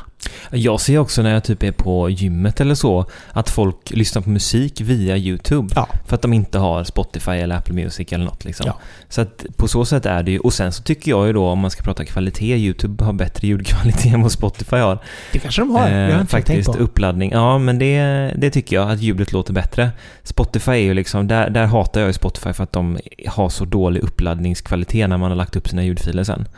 Jag 0.50 0.81
ser 0.81 0.99
också 0.99 1.23
när 1.23 1.33
jag 1.33 1.45
typ 1.45 1.62
är 1.62 1.73
på 1.73 2.11
gymmet 2.11 2.61
eller 2.61 2.75
så 2.75 3.05
att 3.33 3.50
folk 3.50 3.76
lyssnar 3.90 4.23
på 4.23 4.31
musik 4.31 4.81
via 4.81 5.16
YouTube. 5.16 5.73
Ja. 5.76 5.88
För 6.07 6.14
att 6.14 6.23
de 6.23 6.33
inte 6.33 6.59
har 6.59 6.85
Spotify 6.85 7.31
eller 7.31 7.57
Apple 7.57 7.75
Music 7.75 8.12
eller 8.12 8.25
något 8.25 8.45
liksom. 8.45 8.66
Ja. 8.66 8.78
Så 9.09 9.21
att 9.21 9.45
på 9.57 9.69
så 9.69 9.85
sätt 9.85 10.07
är 10.07 10.23
det 10.23 10.31
ju. 10.31 10.38
Och 10.38 10.52
sen 10.52 10.73
så 10.73 10.83
tycker 10.83 11.11
jag 11.11 11.26
ju 11.26 11.33
då 11.33 11.47
om 11.47 11.59
man 11.59 11.71
ska 11.71 11.83
prata 11.83 12.05
kvalitet, 12.05 12.57
YouTube 12.57 13.05
har 13.05 13.12
bättre 13.12 13.49
ljudkvalitet 13.49 14.05
än 14.14 14.23
vad 14.23 14.33
Spotify 14.33 14.76
har. 14.76 14.99
Det 15.33 15.38
kanske 15.38 15.62
de 15.62 15.71
har. 15.71 15.88
jag 15.88 15.97
har 15.97 16.11
Eh, 16.14 16.21
inte 16.21 16.31
faktiskt 16.31 16.66
tänkt 16.66 16.78
på. 16.78 16.85
uppladdning. 16.85 17.31
Ja, 17.33 17.59
men 17.59 17.78
det, 17.78 17.99
det 18.37 18.50
tycker 18.50 18.76
jag 18.76 18.90
att 18.90 19.00
ljudet 19.00 19.33
låter 19.33 19.52
bättre. 19.52 19.90
Spotify 20.23 20.75
är 20.76 20.83
ju 20.83 20.95
liksom, 20.95 21.28
där, 21.28 21.50
där 21.50 21.66
hatar 21.66 22.00
jag 22.00 22.09
ju 22.09 22.12
Spotify 22.12 22.52
för 22.52 22.62
att 22.62 22.73
de 22.73 22.99
har 23.26 23.49
så 23.49 23.64
dålig 23.64 24.00
uppladdningskvalitet 24.00 25.09
när 25.09 25.16
man 25.16 25.30
har 25.30 25.37
lagt 25.37 25.56
upp 25.56 25.68
sina 25.68 25.85
ljudfiler 25.85 26.25
sen. 26.25 26.49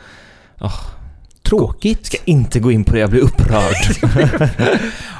Tråkigt. 1.43 2.05
Ska 2.05 2.17
inte 2.25 2.59
gå 2.59 2.71
in 2.71 2.83
på 2.83 2.93
det, 2.93 2.99
jag 2.99 3.09
blir 3.09 3.21
upprörd. 3.21 3.75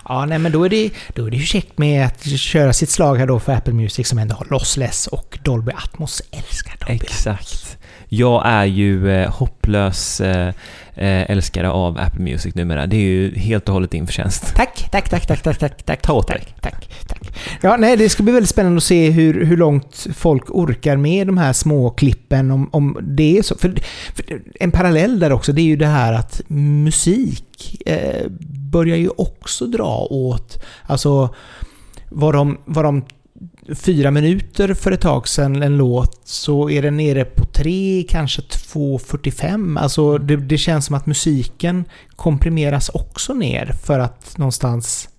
Ja, 0.10 0.26
nej 0.26 0.40
men 0.40 0.52
då 0.52 0.64
är, 0.66 0.70
det, 0.70 0.90
då 1.14 1.26
är 1.26 1.32
det 1.32 1.38
ju 1.38 1.46
käckt 1.46 1.78
med 1.78 2.06
att 2.06 2.24
köra 2.40 2.74
sitt 2.74 2.90
slag 2.90 3.16
här 3.16 3.28
då 3.28 3.40
för 3.40 3.54
Apple 3.54 3.74
Music 3.74 4.08
som 4.08 4.20
ändå 4.20 4.36
har 4.36 4.48
lossless 4.50 5.08
och 5.08 5.40
Dolby 5.44 5.72
Atmos. 5.72 6.22
Älskar 6.32 6.78
Dolby 6.88 7.06
Atmos. 7.36 7.78
Jag 8.12 8.42
är 8.46 8.66
ju 8.66 9.12
eh, 9.12 9.32
hopplös 9.32 10.22
eh, 10.22 10.48
eh, 10.96 11.32
älskare 11.32 11.70
av 11.70 11.98
Apple 12.00 12.24
Music 12.24 12.56
numera. 12.56 12.88
Det 12.88 12.96
är 12.96 13.02
ju 13.02 13.36
helt 13.36 13.70
och 13.70 13.74
hållet 13.74 13.92
din 13.92 14.08
förtjänst. 14.08 14.56
Tack, 14.56 14.90
tack, 14.92 15.10
tack, 15.10 15.28
tack, 15.28 15.44
tack, 15.44 15.58
tack, 15.60 15.84
tack. 15.84 16.02
Ta 16.02 16.14
åt 16.14 16.28
dig. 16.28 16.44
tack, 16.62 16.90
tack, 17.08 17.20
tack. 17.20 17.34
Ja, 17.62 17.78
nej, 17.78 17.98
det 17.98 18.10
ska 18.10 18.24
bli 18.24 18.34
väldigt 18.34 18.50
spännande 18.50 18.78
att 18.78 18.84
se 18.84 19.10
hur, 19.10 19.46
hur 19.46 19.58
långt 19.58 20.08
folk 20.16 20.44
orkar 20.50 20.98
med 20.98 21.28
de 21.28 21.38
här 21.38 21.54
små 21.54 21.90
klippen, 21.90 22.52
om, 22.52 22.70
om 22.72 22.98
det 23.02 23.38
är 23.38 23.42
så. 23.42 23.58
För, 23.58 23.74
för 24.14 24.42
en 24.60 24.72
parallell 24.72 25.20
där 25.20 25.32
också, 25.32 25.54
det 25.54 25.62
är 25.62 25.66
ju 25.66 25.76
det 25.76 25.88
här 25.88 26.14
att 26.14 26.42
musik 26.48 27.82
eh, 27.86 28.28
börjar 28.72 28.98
ju 28.98 29.10
också 29.18 29.66
dra 29.66 30.08
åt, 30.10 30.64
alltså 30.88 31.36
var 32.10 32.34
de, 32.34 32.58
var 32.66 32.84
de 32.84 33.04
fyra 33.76 34.12
minuter 34.12 34.74
för 34.74 34.92
ett 34.92 35.02
tag 35.02 35.28
sedan 35.28 35.64
en 35.64 35.78
låt 35.78 36.22
så 36.24 36.70
är 36.70 36.82
den 36.82 36.98
nere 36.98 37.26
på 37.26 37.46
tre, 37.46 38.06
kanske 38.10 38.42
2.45. 38.42 39.80
Alltså 39.80 40.18
det, 40.18 40.36
det 40.36 40.58
känns 40.58 40.86
som 40.86 40.96
att 40.96 41.06
musiken 41.06 41.86
komprimeras 42.16 42.90
också 42.90 43.34
ner 43.34 43.74
för 43.84 44.00
att 44.00 44.38
någonstans 44.38 45.10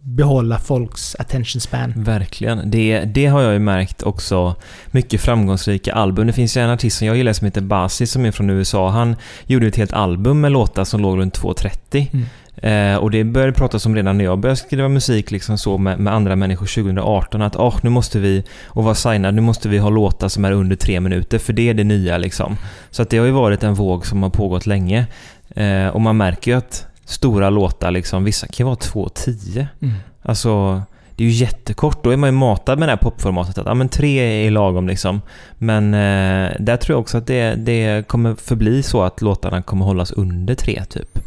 behålla 0.00 0.58
folks 0.58 1.16
attention 1.18 1.60
span. 1.60 1.92
Verkligen. 1.96 2.70
Det, 2.70 3.00
det 3.00 3.26
har 3.26 3.42
jag 3.42 3.52
ju 3.52 3.58
märkt 3.58 4.02
också. 4.02 4.56
Mycket 4.90 5.20
framgångsrika 5.20 5.92
album. 5.92 6.26
Det 6.26 6.32
finns 6.32 6.56
ju 6.56 6.60
en 6.60 6.70
artist 6.70 6.98
som 6.98 7.06
jag 7.06 7.16
gillar 7.16 7.32
som 7.32 7.44
heter 7.44 7.60
Basi 7.60 8.06
som 8.06 8.26
är 8.26 8.30
från 8.30 8.50
USA. 8.50 8.90
Han 8.90 9.16
gjorde 9.46 9.66
ett 9.66 9.76
helt 9.76 9.92
album 9.92 10.40
med 10.40 10.52
låtar 10.52 10.84
som 10.84 11.00
låg 11.00 11.18
runt 11.18 11.38
2.30. 11.38 12.06
Mm. 12.12 12.26
Eh, 12.62 12.96
och 12.96 13.10
det 13.10 13.24
började 13.24 13.52
pratas 13.52 13.86
om 13.86 13.94
redan 13.94 14.18
när 14.18 14.24
jag 14.24 14.38
började 14.38 14.56
skriva 14.56 14.88
musik 14.88 15.30
liksom 15.30 15.58
så 15.58 15.78
med, 15.78 15.98
med 15.98 16.14
andra 16.14 16.36
människor 16.36 16.66
2018 16.66 17.42
att 17.42 17.56
oh, 17.56 17.76
nu 17.82 17.90
måste 17.90 18.18
vi, 18.18 18.44
och 18.66 18.84
vara 18.84 18.94
signad, 18.94 19.34
nu 19.34 19.40
måste 19.40 19.68
vi 19.68 19.78
ha 19.78 19.90
låtar 19.90 20.28
som 20.28 20.44
är 20.44 20.52
under 20.52 20.76
tre 20.76 21.00
minuter 21.00 21.38
för 21.38 21.52
det 21.52 21.68
är 21.68 21.74
det 21.74 21.84
nya 21.84 22.18
liksom. 22.18 22.56
Så 22.90 23.02
att 23.02 23.10
det 23.10 23.18
har 23.18 23.26
ju 23.26 23.32
varit 23.32 23.62
en 23.62 23.74
våg 23.74 24.06
som 24.06 24.22
har 24.22 24.30
pågått 24.30 24.66
länge. 24.66 25.06
Eh, 25.48 25.88
och 25.88 26.00
man 26.00 26.16
märker 26.16 26.50
ju 26.50 26.56
att 26.58 26.86
stora 27.04 27.50
låtar 27.50 27.90
liksom, 27.90 28.24
vissa 28.24 28.46
kan 28.46 28.54
ju 28.58 28.64
vara 28.64 28.76
2.10. 28.76 29.66
Mm. 29.80 29.94
Alltså, 30.22 30.82
det 31.16 31.24
är 31.24 31.28
ju 31.28 31.34
jättekort. 31.34 32.04
Då 32.04 32.10
är 32.10 32.16
man 32.16 32.28
ju 32.28 32.36
matad 32.36 32.78
med 32.78 32.88
det 32.88 32.92
här 32.92 32.96
popformatet 32.96 33.58
att 33.58 33.66
ja, 33.66 33.74
men 33.74 33.88
tre 33.88 34.46
är 34.46 34.50
lagom 34.50 34.88
liksom. 34.88 35.22
Men 35.58 35.94
eh, 35.94 36.52
där 36.58 36.76
tror 36.76 36.94
jag 36.94 37.00
också 37.00 37.18
att 37.18 37.26
det, 37.26 37.54
det 37.54 38.08
kommer 38.08 38.34
förbli 38.34 38.82
så 38.82 39.02
att 39.02 39.22
låtarna 39.22 39.62
kommer 39.62 39.84
hållas 39.84 40.12
under 40.12 40.54
tre 40.54 40.84
typ. 40.84 41.18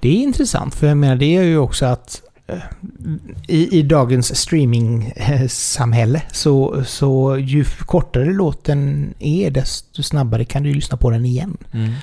Det 0.00 0.08
är 0.08 0.22
intressant, 0.22 0.74
för 0.74 0.86
jag 0.86 0.96
menar 0.96 1.16
det 1.16 1.36
är 1.36 1.42
ju 1.42 1.58
också 1.58 1.86
att 1.86 2.22
eh, 2.46 2.56
i, 3.48 3.78
i 3.78 3.82
dagens 3.82 4.36
streaming-samhälle 4.36 6.22
så, 6.32 6.84
så 6.86 7.36
ju 7.38 7.64
kortare 7.64 8.24
låten 8.32 9.14
är 9.18 9.50
desto 9.50 10.02
snabbare 10.02 10.44
kan 10.44 10.62
du 10.62 10.74
lyssna 10.74 10.96
på 10.96 11.10
den 11.10 11.24
igen. 11.26 11.56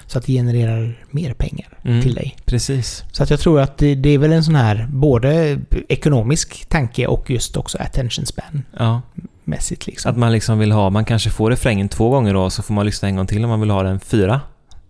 Så 0.07 0.17
att 0.17 0.25
det 0.25 0.33
genererar 0.33 1.05
mer 1.11 1.33
pengar 1.33 1.67
Mm. 1.83 2.01
till 2.01 2.15
dig. 2.15 2.35
Precis. 2.45 3.03
Så 3.11 3.23
att 3.23 3.29
jag 3.29 3.39
tror 3.39 3.59
att 3.61 3.77
det, 3.77 3.95
det 3.95 4.09
är 4.09 4.17
väl 4.17 4.31
en 4.33 4.43
sån 4.43 4.55
här 4.55 4.87
både 4.91 5.59
ekonomisk 5.89 6.65
tanke 6.69 7.07
och 7.07 7.29
just 7.31 7.57
också 7.57 7.77
attention 7.81 8.25
span 8.25 8.63
Ja, 8.79 9.01
mässigt 9.43 9.87
liksom. 9.87 10.11
att 10.11 10.17
man 10.17 10.31
liksom 10.31 10.59
vill 10.59 10.71
ha, 10.71 10.89
man 10.89 11.05
kanske 11.05 11.29
får 11.29 11.49
refrängen 11.49 11.89
två 11.89 12.09
gånger 12.09 12.33
då, 12.33 12.49
så 12.49 12.63
får 12.63 12.73
man 12.73 12.85
lyssna 12.85 13.07
en 13.07 13.15
gång 13.15 13.27
till 13.27 13.43
om 13.43 13.49
man 13.49 13.59
vill 13.61 13.69
ha 13.69 13.83
den 13.83 13.99
fyra. 13.99 14.41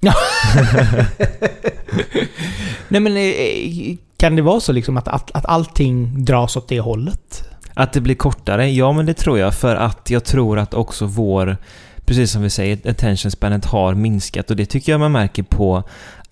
Nej 2.87 3.01
men 3.01 3.17
eh, 3.17 3.97
kan 4.17 4.35
det 4.35 4.41
vara 4.41 4.59
så 4.59 4.71
liksom 4.71 4.97
att, 4.97 5.07
att, 5.07 5.31
att 5.31 5.45
allting 5.45 6.25
dras 6.25 6.55
åt 6.55 6.67
det 6.67 6.79
hållet? 6.79 7.49
Att 7.73 7.93
det 7.93 8.01
blir 8.01 8.15
kortare? 8.15 8.69
Ja, 8.69 8.91
men 8.91 9.05
det 9.05 9.13
tror 9.13 9.39
jag. 9.39 9.53
För 9.55 9.75
att 9.75 10.09
jag 10.09 10.23
tror 10.23 10.59
att 10.59 10.73
också 10.73 11.05
vår, 11.05 11.57
precis 12.05 12.31
som 12.31 12.41
vi 12.41 12.49
säger, 12.49 12.89
attention 12.89 13.31
spanet 13.31 13.65
har 13.65 13.93
minskat. 13.93 14.49
Och 14.49 14.55
det 14.55 14.65
tycker 14.65 14.91
jag 14.91 14.99
man 14.99 15.11
märker 15.11 15.43
på 15.43 15.83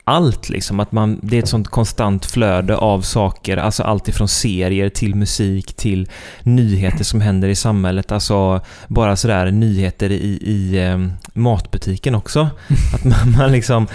allt 0.04 0.50
liksom. 0.50 0.80
Att 0.80 0.92
man, 0.92 1.20
det 1.24 1.38
är 1.38 1.44
ett 1.44 1.50
sånt 1.50 1.68
konstant 1.68 2.26
flöde 2.26 2.78
av 2.78 3.02
saker. 3.02 3.58
Alltså 3.58 3.84
allt 3.84 4.08
ifrån 4.08 4.28
serier 4.28 4.89
till 4.89 5.16
musik 5.16 5.74
till 5.74 6.10
nyheter 6.44 7.04
som 7.04 7.22
händer 7.22 7.48
i 7.50 7.56
samhället. 7.56 8.12
Alltså 8.12 8.62
bara 8.88 9.16
sådär 9.16 9.52
nyheter 9.52 10.10
i, 10.12 10.39
i 10.42 10.86
eh, 10.86 11.08
matbutiken 11.34 12.16
också. 12.16 12.50
Att 12.94 13.04
man, 13.04 13.32
man 13.38 13.52
liksom... 13.52 13.88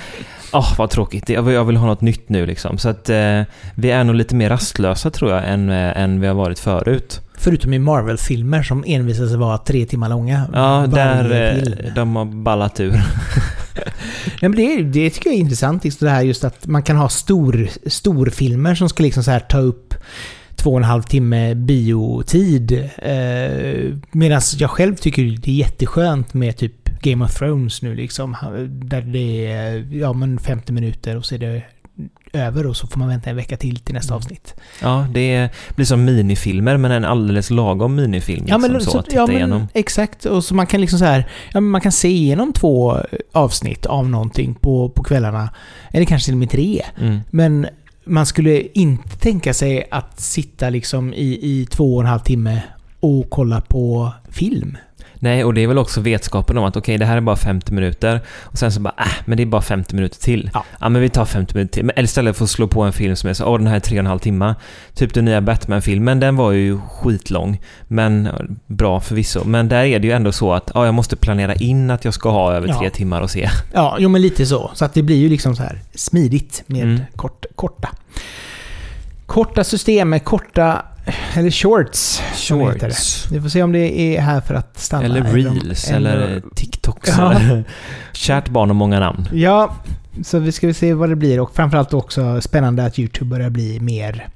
Åh, 0.52 0.74
vad 0.78 0.90
tråkigt. 0.90 1.28
Jag 1.28 1.42
vill, 1.42 1.54
jag 1.54 1.64
vill 1.64 1.76
ha 1.76 1.86
något 1.86 2.00
nytt 2.00 2.28
nu 2.28 2.46
liksom. 2.46 2.78
Så 2.78 2.88
att 2.88 3.08
eh, 3.08 3.42
vi 3.74 3.90
är 3.90 4.04
nog 4.04 4.14
lite 4.14 4.34
mer 4.34 4.48
rastlösa 4.48 5.10
tror 5.10 5.30
jag 5.30 5.48
än, 5.48 5.70
eh, 5.70 5.98
än 5.98 6.20
vi 6.20 6.26
har 6.26 6.34
varit 6.34 6.58
förut. 6.58 7.20
Förutom 7.34 7.72
i 7.72 7.78
Marvel-filmer 7.78 8.62
som 8.62 8.84
envisas 8.86 9.32
vara 9.32 9.58
tre 9.58 9.86
timmar 9.86 10.08
långa. 10.08 10.44
Ja, 10.52 10.86
där 10.86 11.52
eh, 11.52 11.94
de 11.94 12.16
har 12.16 12.24
ballat 12.24 12.80
ur. 12.80 12.92
Nej, 14.40 14.48
men 14.48 14.56
det, 14.56 14.82
det 14.82 15.10
tycker 15.10 15.30
jag 15.30 15.36
är 15.36 15.40
intressant. 15.40 15.84
Just 15.84 16.00
det 16.00 16.10
här 16.10 16.22
just 16.22 16.44
att 16.44 16.66
man 16.66 16.82
kan 16.82 16.96
ha 16.96 17.08
stor, 17.08 17.68
storfilmer 17.86 18.74
som 18.74 18.88
ska 18.88 19.02
liksom 19.02 19.24
så 19.24 19.30
här 19.30 19.40
ta 19.40 19.58
upp 19.58 19.94
två 20.58 20.70
och 20.70 20.76
en 20.78 20.84
halv 20.84 21.02
timme 21.02 21.54
biotid. 21.54 22.72
Eh, 22.98 23.94
Medan 24.12 24.40
jag 24.58 24.70
själv 24.70 24.96
tycker 24.96 25.22
det 25.22 25.50
är 25.50 25.54
jätteskönt 25.54 26.34
med 26.34 26.56
typ 26.56 27.00
Game 27.02 27.24
of 27.24 27.38
Thrones 27.38 27.82
nu 27.82 27.94
liksom. 27.94 28.36
Där 28.68 29.02
det 29.02 29.46
är 29.52 29.88
ja, 29.92 30.12
men 30.12 30.38
50 30.38 30.72
minuter 30.72 31.16
och 31.16 31.24
så 31.24 31.34
är 31.34 31.38
det 31.38 31.62
över 32.32 32.66
och 32.66 32.76
så 32.76 32.86
får 32.86 32.98
man 32.98 33.08
vänta 33.08 33.30
en 33.30 33.36
vecka 33.36 33.56
till 33.56 33.76
till 33.78 33.94
nästa 33.94 34.14
Mm. 34.14 34.16
avsnitt. 34.16 34.54
Ja, 34.82 35.06
det 35.14 35.48
blir 35.76 35.86
som 35.86 36.04
minifilmer, 36.04 36.76
men 36.76 36.90
en 36.90 37.04
alldeles 37.04 37.50
lagom 37.50 37.94
minifilm. 37.94 38.44
Ja 38.48 38.58
men, 38.58 38.72
liksom, 38.72 38.84
så, 38.84 38.90
så, 38.90 38.98
att 38.98 39.04
titta 39.04 39.16
ja, 39.16 39.26
men 39.26 39.36
igenom. 39.36 39.68
exakt. 39.74 40.24
Och 40.24 40.44
så 40.44 40.54
man 40.54 40.66
kan 40.66 40.80
liksom 40.80 40.98
så 40.98 41.04
här, 41.04 41.28
ja, 41.52 41.60
man 41.60 41.80
kan 41.80 41.92
se 41.92 42.08
igenom 42.08 42.52
två 42.52 42.96
avsnitt 43.32 43.86
av 43.86 44.08
någonting 44.10 44.54
på, 44.54 44.88
på 44.88 45.02
kvällarna. 45.02 45.50
Eller 45.92 46.04
kanske 46.06 46.26
till 46.26 46.34
och 46.34 46.38
med 46.38 46.50
tre. 46.50 46.82
Mm. 47.00 47.18
Men 47.30 47.66
man 48.08 48.26
skulle 48.26 48.60
inte 48.60 49.16
tänka 49.18 49.54
sig 49.54 49.88
att 49.90 50.20
sitta 50.20 50.70
liksom 50.70 51.14
i, 51.14 51.38
i 51.42 51.66
två 51.66 51.94
och 51.94 52.00
en 52.00 52.06
halv 52.06 52.20
timme 52.20 52.62
och 53.00 53.30
kolla 53.30 53.60
på 53.60 54.12
film. 54.30 54.76
Nej, 55.18 55.44
och 55.44 55.54
det 55.54 55.60
är 55.60 55.66
väl 55.66 55.78
också 55.78 56.00
vetskapen 56.00 56.58
om 56.58 56.64
att 56.64 56.76
okej, 56.76 56.80
okay, 56.80 56.96
det 56.96 57.04
här 57.04 57.16
är 57.16 57.20
bara 57.20 57.36
50 57.36 57.72
minuter. 57.72 58.20
Och 58.42 58.58
sen 58.58 58.72
så 58.72 58.80
bara, 58.80 58.94
äh, 58.98 59.12
men 59.24 59.36
det 59.36 59.42
är 59.42 59.46
bara 59.46 59.62
50 59.62 59.94
minuter 59.94 60.18
till. 60.20 60.50
Ja, 60.54 60.64
ja 60.80 60.88
men 60.88 61.02
vi 61.02 61.08
tar 61.08 61.24
50 61.24 61.54
minuter 61.54 61.72
till. 61.72 61.90
eller 61.90 62.04
istället 62.04 62.36
för 62.36 62.44
att 62.44 62.50
slå 62.50 62.68
på 62.68 62.82
en 62.82 62.92
film 62.92 63.16
som 63.16 63.30
är 63.30 63.34
så, 63.34 63.44
åh 63.44 63.58
den 63.58 63.66
här 63.66 63.76
är 63.76 63.80
tre 63.80 63.96
och 63.96 64.00
en 64.00 64.06
halv 64.06 64.18
timme. 64.18 64.54
Typ 64.94 65.14
den 65.14 65.24
nya 65.24 65.40
Batman-filmen, 65.40 66.20
den 66.20 66.36
var 66.36 66.52
ju 66.52 66.78
skitlång. 66.80 67.60
Men 67.88 68.28
bra 68.66 69.00
förvisso. 69.00 69.44
Men 69.44 69.68
där 69.68 69.84
är 69.84 69.98
det 69.98 70.06
ju 70.06 70.12
ändå 70.12 70.32
så 70.32 70.52
att, 70.52 70.70
ja, 70.74 70.84
jag 70.84 70.94
måste 70.94 71.16
planera 71.16 71.54
in 71.54 71.90
att 71.90 72.04
jag 72.04 72.14
ska 72.14 72.30
ha 72.30 72.52
över 72.52 72.68
ja. 72.68 72.78
tre 72.78 72.90
timmar 72.90 73.22
att 73.22 73.30
se. 73.30 73.50
Ja, 73.72 73.96
jo 73.98 74.08
men 74.08 74.22
lite 74.22 74.46
så. 74.46 74.70
Så 74.74 74.84
att 74.84 74.94
det 74.94 75.02
blir 75.02 75.16
ju 75.16 75.28
liksom 75.28 75.56
så 75.56 75.62
här 75.62 75.80
smidigt 75.94 76.62
med 76.66 76.82
mm. 76.82 77.00
kort, 77.16 77.46
korta. 77.54 77.88
Korta 79.26 79.64
system 79.64 80.10
med 80.10 80.24
korta 80.24 80.82
eller 81.34 81.50
shorts. 81.50 82.22
Shorts. 82.34 83.26
Vi 83.32 83.40
får 83.40 83.48
se 83.48 83.62
om 83.62 83.72
det 83.72 84.00
är 84.00 84.20
här 84.20 84.40
för 84.40 84.54
att 84.54 84.78
stanna. 84.78 85.04
Eller 85.04 85.22
reels, 85.22 85.90
eller, 85.90 86.16
eller 86.16 86.42
TikToks. 86.54 87.08
Ja. 87.18 87.40
Kärt 88.12 88.48
barn 88.48 88.70
och 88.70 88.76
många 88.76 89.00
namn. 89.00 89.28
Ja, 89.32 89.74
så 90.24 90.38
vi 90.38 90.52
ska 90.52 90.74
se 90.74 90.94
vad 90.94 91.08
det 91.08 91.16
blir. 91.16 91.40
Och 91.40 91.54
framförallt 91.54 91.94
också 91.94 92.40
spännande 92.40 92.84
att 92.84 92.98
YouTube 92.98 93.30
börjar 93.30 93.50
bli 93.50 93.80
mer 93.80 94.28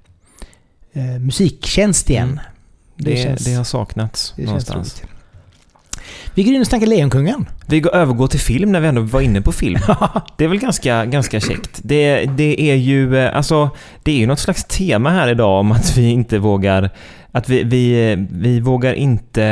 eh, 0.92 1.02
musiktjänst 1.04 2.10
igen. 2.10 2.28
Mm. 2.28 2.40
Det, 2.96 3.10
det, 3.10 3.22
känns, 3.22 3.44
det 3.44 3.54
har 3.54 3.64
saknats 3.64 4.34
det 4.36 4.44
någonstans. 4.44 5.02
Vi 6.34 6.42
går 6.42 6.54
in 6.54 6.60
och 6.60 6.66
snackar 6.66 6.86
Lejonkungen. 6.86 7.48
Vi 7.66 7.80
går 7.80 7.94
övergår 7.94 8.26
till 8.26 8.40
film 8.40 8.72
när 8.72 8.80
vi 8.80 8.88
ändå 8.88 9.02
var 9.02 9.20
inne 9.20 9.40
på 9.40 9.52
film. 9.52 9.80
det 10.36 10.44
är 10.44 10.48
väl 10.48 10.58
ganska, 10.58 11.04
ganska 11.04 11.40
käckt. 11.40 11.80
Det, 11.82 12.24
det 12.24 12.70
är 12.70 12.74
ju, 12.74 13.18
eh, 13.18 13.36
alltså, 13.36 13.70
det 14.02 14.12
är 14.12 14.16
ju 14.16 14.26
något 14.26 14.38
slags 14.38 14.64
tema 14.64 15.10
här 15.10 15.28
idag 15.28 15.60
om 15.60 15.72
att 15.72 15.96
vi 15.96 16.10
inte 16.10 16.38
vågar, 16.38 16.90
att 17.32 17.48
vi, 17.48 17.64
vi, 17.64 18.16
vi 18.30 18.60
vågar 18.60 18.94
inte 18.94 19.44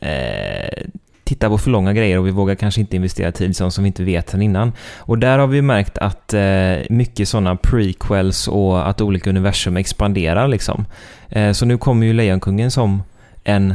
eh, 0.00 0.84
titta 1.24 1.48
på 1.48 1.58
för 1.58 1.70
långa 1.70 1.92
grejer 1.92 2.18
och 2.18 2.26
vi 2.26 2.30
vågar 2.30 2.54
kanske 2.54 2.80
inte 2.80 2.96
investera 2.96 3.32
tid 3.32 3.56
som, 3.56 3.70
som 3.70 3.84
vi 3.84 3.88
inte 3.88 4.04
vet 4.04 4.30
sedan 4.30 4.42
innan. 4.42 4.72
Och 4.96 5.18
där 5.18 5.38
har 5.38 5.46
vi 5.46 5.62
märkt 5.62 5.98
att 5.98 6.34
eh, 6.34 6.76
mycket 6.90 7.28
sådana 7.28 7.56
prequels 7.56 8.48
och 8.48 8.88
att 8.88 9.00
olika 9.00 9.30
universum 9.30 9.76
expanderar 9.76 10.48
liksom. 10.48 10.84
Eh, 11.28 11.52
så 11.52 11.66
nu 11.66 11.78
kommer 11.78 12.06
ju 12.06 12.12
Lejonkungen 12.12 12.70
som 12.70 13.02
en 13.44 13.74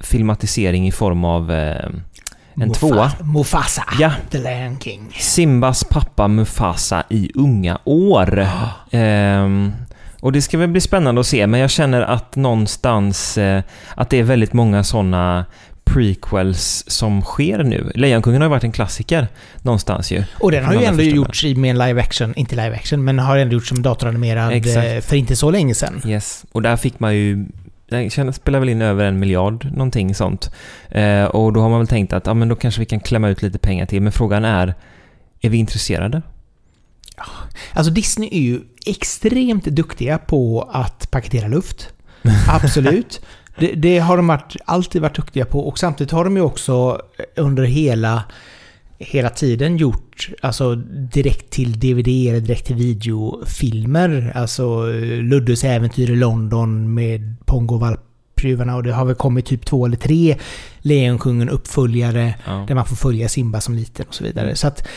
filmatisering 0.00 0.88
i 0.88 0.92
form 0.92 1.24
av 1.24 1.52
eh, 1.52 1.84
en 2.54 2.68
Mufa 2.68 2.74
tvåa. 2.74 3.12
Mufasa, 3.24 3.84
ja. 4.00 4.12
The 4.30 4.38
Lion 4.38 4.80
King. 4.80 5.16
Simbas 5.18 5.84
pappa 5.84 6.28
Mufasa 6.28 7.02
i 7.08 7.30
unga 7.34 7.78
år. 7.84 8.48
Oh. 8.92 9.68
Och 10.20 10.32
det 10.32 10.42
ska 10.42 10.58
väl 10.58 10.68
bli 10.68 10.80
spännande 10.80 11.20
att 11.20 11.26
se, 11.26 11.46
men 11.46 11.60
jag 11.60 11.70
känner 11.70 12.02
att 12.02 12.36
någonstans 12.36 13.38
eh, 13.38 13.62
att 13.94 14.10
det 14.10 14.18
är 14.18 14.22
väldigt 14.22 14.52
många 14.52 14.84
sådana 14.84 15.44
prequels 15.84 16.84
som 16.86 17.22
sker 17.22 17.62
nu. 17.62 17.90
Lejonkungen 17.94 18.40
har 18.40 18.46
ju 18.46 18.50
varit 18.50 18.64
en 18.64 18.72
klassiker 18.72 19.28
någonstans 19.62 20.12
ju. 20.12 20.24
Och 20.40 20.50
den 20.50 20.64
har 20.64 20.74
ju 20.74 20.84
ändå 20.84 21.02
gjorts 21.02 21.44
med 21.44 21.70
en 21.70 21.78
live 21.78 22.00
action, 22.00 22.34
inte 22.36 22.56
live 22.56 22.74
action, 22.74 23.04
men 23.04 23.18
har 23.18 23.36
ändå 23.36 23.54
gjorts 23.54 23.68
som 23.68 23.82
datoranimerad 23.82 24.52
Exakt. 24.52 24.86
Eh, 24.86 25.00
för 25.00 25.16
inte 25.16 25.36
så 25.36 25.50
länge 25.50 25.74
sedan. 25.74 26.02
Yes, 26.06 26.44
och 26.52 26.62
där 26.62 26.76
fick 26.76 27.00
man 27.00 27.14
ju 27.14 27.46
den 27.90 28.32
spelar 28.32 28.58
väl 28.58 28.68
in 28.68 28.82
över 28.82 29.04
en 29.04 29.18
miljard, 29.18 29.64
någonting 29.72 30.14
sånt. 30.14 30.54
Eh, 30.88 31.24
och 31.24 31.52
då 31.52 31.60
har 31.60 31.68
man 31.68 31.78
väl 31.78 31.88
tänkt 31.88 32.12
att 32.12 32.26
ja, 32.26 32.34
men 32.34 32.48
då 32.48 32.56
kanske 32.56 32.80
vi 32.80 32.86
kan 32.86 33.00
klämma 33.00 33.28
ut 33.28 33.42
lite 33.42 33.58
pengar 33.58 33.86
till. 33.86 34.02
Men 34.02 34.12
frågan 34.12 34.44
är, 34.44 34.74
är 35.40 35.50
vi 35.50 35.58
intresserade? 35.58 36.22
Alltså 37.72 37.92
Disney 37.92 38.28
är 38.32 38.40
ju 38.40 38.60
extremt 38.86 39.64
duktiga 39.64 40.18
på 40.18 40.70
att 40.72 41.10
paketera 41.10 41.48
luft. 41.48 41.88
Absolut. 42.48 43.20
Det, 43.58 43.72
det, 43.72 43.98
har 43.98 44.16
de 44.16 44.26
varit, 44.26 44.56
alltid 44.64 45.02
varit 45.02 45.16
duktiga 45.16 45.44
på 45.44 45.68
och 45.68 45.78
samtidigt 45.78 46.12
har 46.12 46.24
de 46.24 46.36
ju 46.36 46.42
också 46.42 47.02
under 47.36 47.62
hela 47.64 48.24
hela 49.00 49.30
tiden 49.30 49.76
gjort 49.76 50.30
alltså 50.40 50.74
direkt 51.14 51.50
till 51.50 51.80
DVD 51.80 52.08
eller 52.08 52.40
direkt 52.40 52.66
till 52.66 52.76
videofilmer. 52.76 54.32
Alltså 54.34 54.86
Luddes 55.22 55.64
äventyr 55.64 56.10
i 56.10 56.16
London 56.16 56.94
med 56.94 57.36
Pongo 57.44 57.78
valppryvarna 57.78 58.76
och 58.76 58.82
det 58.82 58.92
har 58.92 59.04
väl 59.04 59.14
kommit 59.14 59.46
typ 59.46 59.66
två 59.66 59.86
eller 59.86 59.96
tre 59.96 60.36
Lejonkungen 60.78 61.48
uppföljare 61.48 62.34
ja. 62.46 62.64
där 62.68 62.74
man 62.74 62.86
får 62.86 62.96
följa 62.96 63.28
Simba 63.28 63.60
som 63.60 63.74
liten 63.74 64.06
och 64.08 64.14
så 64.14 64.24
vidare. 64.24 64.56
Så 64.56 64.66
att 64.66 64.88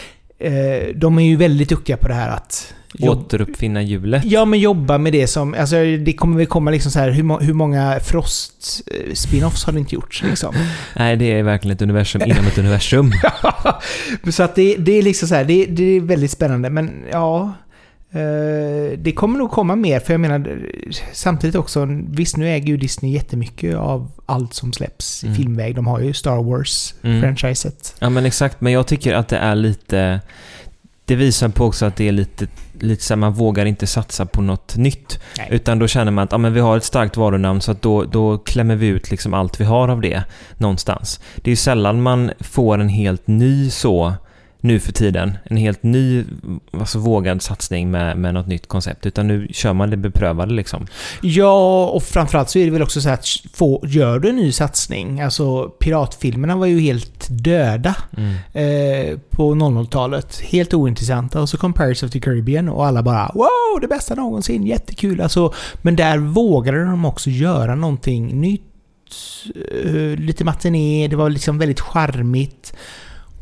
eh, 0.44 0.96
de 0.96 1.20
är 1.20 1.24
ju 1.24 1.36
väldigt 1.36 1.70
duktiga 1.70 1.98
på 1.98 2.08
det 2.08 2.14
här 2.14 2.30
att 2.30 2.74
Återuppfinna 3.00 3.82
hjulet? 3.82 4.26
Ja, 4.26 4.46
men 4.46 4.60
jobba 4.60 4.98
med 4.98 5.14
det 5.14 5.28
som... 5.28 5.56
Alltså 5.60 5.76
det 5.76 6.14
kommer 6.14 6.38
väl 6.38 6.46
komma 6.46 6.72
liksom 6.72 6.92
så 6.92 7.00
här, 7.00 7.12
hur, 7.12 7.40
hur 7.40 7.54
många 7.54 8.00
Frost-spinoffs 8.00 9.66
har 9.66 9.74
det 9.74 9.80
inte 9.80 9.96
gjorts 9.96 10.24
liksom? 10.24 10.56
Nej, 10.96 11.18
det 11.18 11.32
är 11.32 11.44
verkligen 11.44 11.76
ett 11.76 11.82
universum 11.82 12.22
inom 12.22 12.48
ett 12.48 12.58
universum. 12.58 13.12
så 14.32 14.44
att 14.44 14.56
det, 14.56 14.76
det 14.78 14.92
är 14.92 15.02
liksom 15.02 15.28
så 15.28 15.36
här, 15.36 15.44
det, 15.44 15.66
det 15.66 15.84
är 15.84 16.02
väldigt 16.02 16.32
spännande, 16.32 16.70
men 16.70 16.92
ja... 17.12 17.54
Eh, 18.16 18.98
det 18.98 19.12
kommer 19.16 19.40
nog 19.40 19.52
komma 19.52 19.76
mer, 19.76 20.00
för 20.00 20.14
jag 20.14 20.22
menar 20.22 20.60
samtidigt 21.14 21.56
också, 21.56 21.88
visst 22.10 22.38
nu 22.38 22.50
äger 22.50 22.68
ju 22.68 22.78
Disney 22.78 23.12
jättemycket 23.12 23.76
av 23.76 24.12
allt 24.26 24.54
som 24.54 24.74
släpps 24.74 25.24
mm. 25.24 25.34
i 25.34 25.38
filmväg. 25.38 25.76
De 25.76 25.88
har 25.88 26.00
ju 26.00 26.14
Star 26.14 26.44
Wars-franchiset. 26.44 27.94
Mm. 27.94 28.00
Ja 28.00 28.10
men 28.10 28.26
exakt, 28.26 28.62
men 28.62 28.74
jag 28.74 28.88
tycker 28.88 29.14
att 29.14 29.28
det 29.28 29.38
är 29.38 29.56
lite 29.56 30.22
det 31.06 31.16
visar 31.16 31.50
på 31.50 31.66
också 31.66 31.86
att 31.86 31.96
det 31.96 32.08
är 32.08 32.12
lite, 32.12 32.48
lite 32.80 33.04
så 33.04 33.14
här, 33.14 33.20
man 33.20 33.34
vågar 33.34 33.66
inte 33.66 33.88
satsa 33.88 34.26
på 34.26 34.42
något 34.42 34.76
nytt. 34.76 35.20
Nej. 35.38 35.48
Utan 35.52 35.80
då 35.80 35.88
känner 35.88 36.12
man 36.12 36.24
att 36.24 36.32
ja, 36.32 36.38
men 36.38 36.54
vi 36.54 36.60
har 36.60 36.78
ett 36.78 36.84
starkt 36.84 37.18
varunamn 37.18 37.62
så 37.62 37.72
att 37.72 37.82
då, 37.82 38.04
då 38.04 38.38
klämmer 38.38 38.76
vi 38.76 38.88
ut 38.88 39.12
liksom 39.12 39.34
allt 39.34 39.60
vi 39.60 39.66
har 39.66 39.88
av 39.88 40.02
det 40.02 40.24
någonstans. 40.58 41.20
Det 41.36 41.50
är 41.50 41.52
ju 41.52 41.56
sällan 41.56 42.02
man 42.02 42.32
får 42.40 42.78
en 42.78 42.90
helt 42.90 43.28
ny 43.28 43.70
så 43.70 44.14
nu 44.64 44.80
för 44.80 44.92
tiden. 44.92 45.38
En 45.44 45.58
helt 45.58 45.84
ny, 45.84 46.24
alltså 46.72 47.00
vågad 47.00 47.42
satsning 47.42 47.92
med, 47.92 48.18
med 48.18 48.34
något 48.34 48.48
nytt 48.48 48.68
koncept. 48.68 49.06
Utan 49.06 49.28
nu 49.28 49.48
kör 49.52 49.74
man 49.74 49.90
det 49.90 49.98
beprövade 49.98 50.54
liksom. 50.54 50.88
Ja, 51.22 51.86
och 51.86 52.04
framförallt 52.04 52.50
så 52.50 52.60
är 52.60 52.66
det 52.66 52.72
väl 52.72 52.82
också 52.82 53.02
så 53.02 53.10
att 53.10 53.28
få, 53.54 53.84
gör 53.88 54.20
du 54.20 54.30
en 54.30 54.36
ny 54.36 54.52
satsning, 54.52 55.22
alltså 55.22 55.70
piratfilmerna 55.70 56.56
var 56.56 56.66
ju 56.66 56.80
helt 56.80 57.28
döda 57.30 57.96
mm. 58.18 58.34
eh, 58.54 59.20
på 59.30 59.56
00-talet. 59.56 60.40
Helt 60.40 60.74
ointressanta. 60.74 61.42
Och 61.42 61.50
så 61.50 61.58
kom 61.58 61.74
Pirates 61.74 62.04
of 62.04 62.12
the 62.12 62.20
Caribbean 62.20 62.70
och 62.70 62.86
alla 62.86 63.04
bara 63.04 63.32
wow, 63.34 63.82
det 63.82 63.88
bästa 63.88 64.16
någonsin, 64.16 64.66
jättekul. 64.66 65.22
Alltså, 65.22 65.54
men 65.82 65.96
där 65.96 66.18
vågade 66.18 66.86
de 66.86 67.06
också 67.06 67.30
göra 67.30 67.76
någonting 67.76 68.42
nytt. 68.42 68.62
Eh, 69.84 70.20
lite 70.20 70.44
matiné, 70.44 71.08
det 71.08 71.16
var 71.16 71.30
liksom 71.30 71.58
väldigt 71.58 71.80
charmigt. 71.80 72.74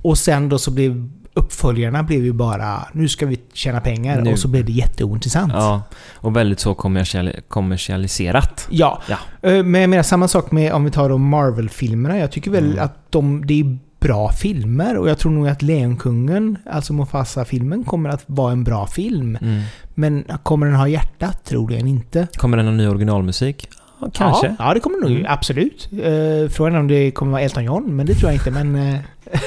Och 0.01 0.17
sen 0.17 0.49
då 0.49 0.57
så 0.57 0.71
blev 0.71 1.09
uppföljarna 1.33 2.03
blev 2.03 2.25
ju 2.25 2.33
bara 2.33 2.87
nu 2.93 3.09
ska 3.09 3.25
vi 3.25 3.39
tjäna 3.53 3.81
pengar 3.81 4.21
nu. 4.21 4.31
och 4.31 4.39
så 4.39 4.47
blev 4.47 4.65
det 4.65 4.71
jätteointressant. 4.71 5.53
Ja, 5.53 5.83
och 6.15 6.35
väldigt 6.35 6.59
så 6.59 6.73
kommersial 6.73 7.31
kommersialiserat. 7.47 8.67
Ja. 8.69 9.01
ja, 9.07 9.17
eh, 9.41 9.63
men 9.63 9.81
jag 9.81 9.89
menar 9.89 10.03
samma 10.03 10.27
sak 10.27 10.51
med 10.51 10.73
om 10.73 10.83
vi 10.83 10.91
tar 10.91 11.09
de 11.09 11.29
Marvel-filmerna. 11.29 12.17
Jag 12.17 12.31
tycker 12.31 12.51
väl 12.51 12.65
mm. 12.65 12.83
att 12.85 13.11
de, 13.11 13.45
det 13.45 13.59
är 13.59 13.77
bra 13.99 14.31
filmer 14.31 14.97
och 14.97 15.09
jag 15.09 15.17
tror 15.17 15.31
nog 15.31 15.47
att 15.47 15.61
Lejonkungen, 15.61 16.57
alltså 16.71 16.93
Mufasa-filmen, 16.93 17.83
kommer 17.83 18.09
att 18.09 18.23
vara 18.25 18.51
en 18.51 18.63
bra 18.63 18.87
film. 18.87 19.37
Mm. 19.41 19.61
Men 19.95 20.23
kommer 20.43 20.65
den 20.65 20.75
ha 20.75 20.87
hjärta? 20.87 21.33
Troligen 21.43 21.87
inte. 21.87 22.27
Kommer 22.35 22.57
den 22.57 22.65
ha 22.65 22.73
ny 22.73 22.87
originalmusik? 22.87 23.69
Kanske. 24.13 24.47
Ja, 24.47 24.55
ja 24.59 24.73
det 24.73 24.79
kommer 24.79 24.97
nog. 24.97 25.11
Mm. 25.11 25.25
Absolut. 25.29 25.89
Uh, 25.93 26.49
frågan 26.49 26.75
är 26.75 26.79
om 26.79 26.87
det 26.87 27.11
kommer 27.11 27.31
vara 27.31 27.41
Elton 27.41 27.63
John, 27.63 27.95
men 27.95 28.05
det 28.05 28.13
tror 28.15 28.31
jag 28.31 28.35
inte. 28.35 28.51
Men... 28.51 28.75
Uh, 28.75 28.99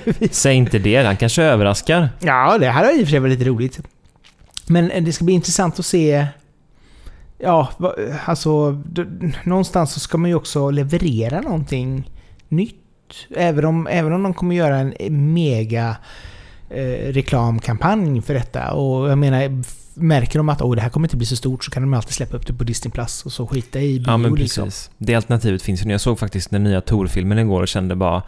Säg 0.30 0.54
inte 0.54 0.78
det, 0.78 1.04
han 1.04 1.16
kanske 1.16 1.42
överraskar. 1.42 2.08
Ja, 2.20 2.58
det 2.58 2.70
här 2.70 2.84
har 2.84 2.92
i 2.92 3.02
och 3.02 3.06
för 3.06 3.10
sig 3.10 3.18
varit 3.18 3.38
lite 3.38 3.50
roligt. 3.50 3.80
Men 4.66 4.90
eh, 4.90 5.02
det 5.02 5.12
ska 5.12 5.24
bli 5.24 5.34
intressant 5.34 5.78
att 5.78 5.86
se... 5.86 6.26
Ja, 7.38 7.68
eh, 7.80 8.28
alltså... 8.28 8.82
Någonstans 9.44 9.92
så 9.92 10.00
ska 10.00 10.18
man 10.18 10.30
ju 10.30 10.36
också 10.36 10.70
leverera 10.70 11.40
någonting 11.40 12.10
nytt. 12.48 12.76
Även 13.36 13.64
om, 13.64 13.86
även 13.86 14.12
om 14.12 14.22
de 14.22 14.34
kommer 14.34 14.54
göra 14.54 14.76
en 14.76 15.32
mega 15.32 15.96
eh, 16.70 17.12
reklamkampanj 17.12 18.22
för 18.22 18.34
detta. 18.34 18.72
Och 18.72 19.10
jag 19.10 19.18
menar, 19.18 19.62
märker 19.94 20.38
de 20.38 20.48
att 20.48 20.62
oh, 20.62 20.74
det 20.74 20.82
här 20.82 20.88
kommer 20.88 21.06
inte 21.06 21.16
bli 21.16 21.26
så 21.26 21.36
stort 21.36 21.64
så 21.64 21.70
kan 21.70 21.82
de 21.82 21.94
alltid 21.94 22.14
släppa 22.14 22.36
upp 22.36 22.46
det 22.46 22.52
på 22.52 22.64
Disney 22.64 22.92
Plus 22.92 23.22
och 23.26 23.32
så 23.32 23.46
skita 23.46 23.80
i 23.80 23.98
bio. 23.98 24.04
Ja, 24.06 24.16
men 24.16 24.34
liksom. 24.34 24.64
precis. 24.64 24.84
Liksom. 24.88 25.06
Det 25.06 25.14
alternativet 25.14 25.62
finns 25.62 25.84
ju. 25.84 25.90
Jag 25.90 26.00
såg 26.00 26.18
faktiskt 26.18 26.50
den 26.50 26.64
nya 26.64 26.80
Tor-filmen 26.80 27.38
igår 27.38 27.62
och 27.62 27.68
kände 27.68 27.96
bara 27.96 28.22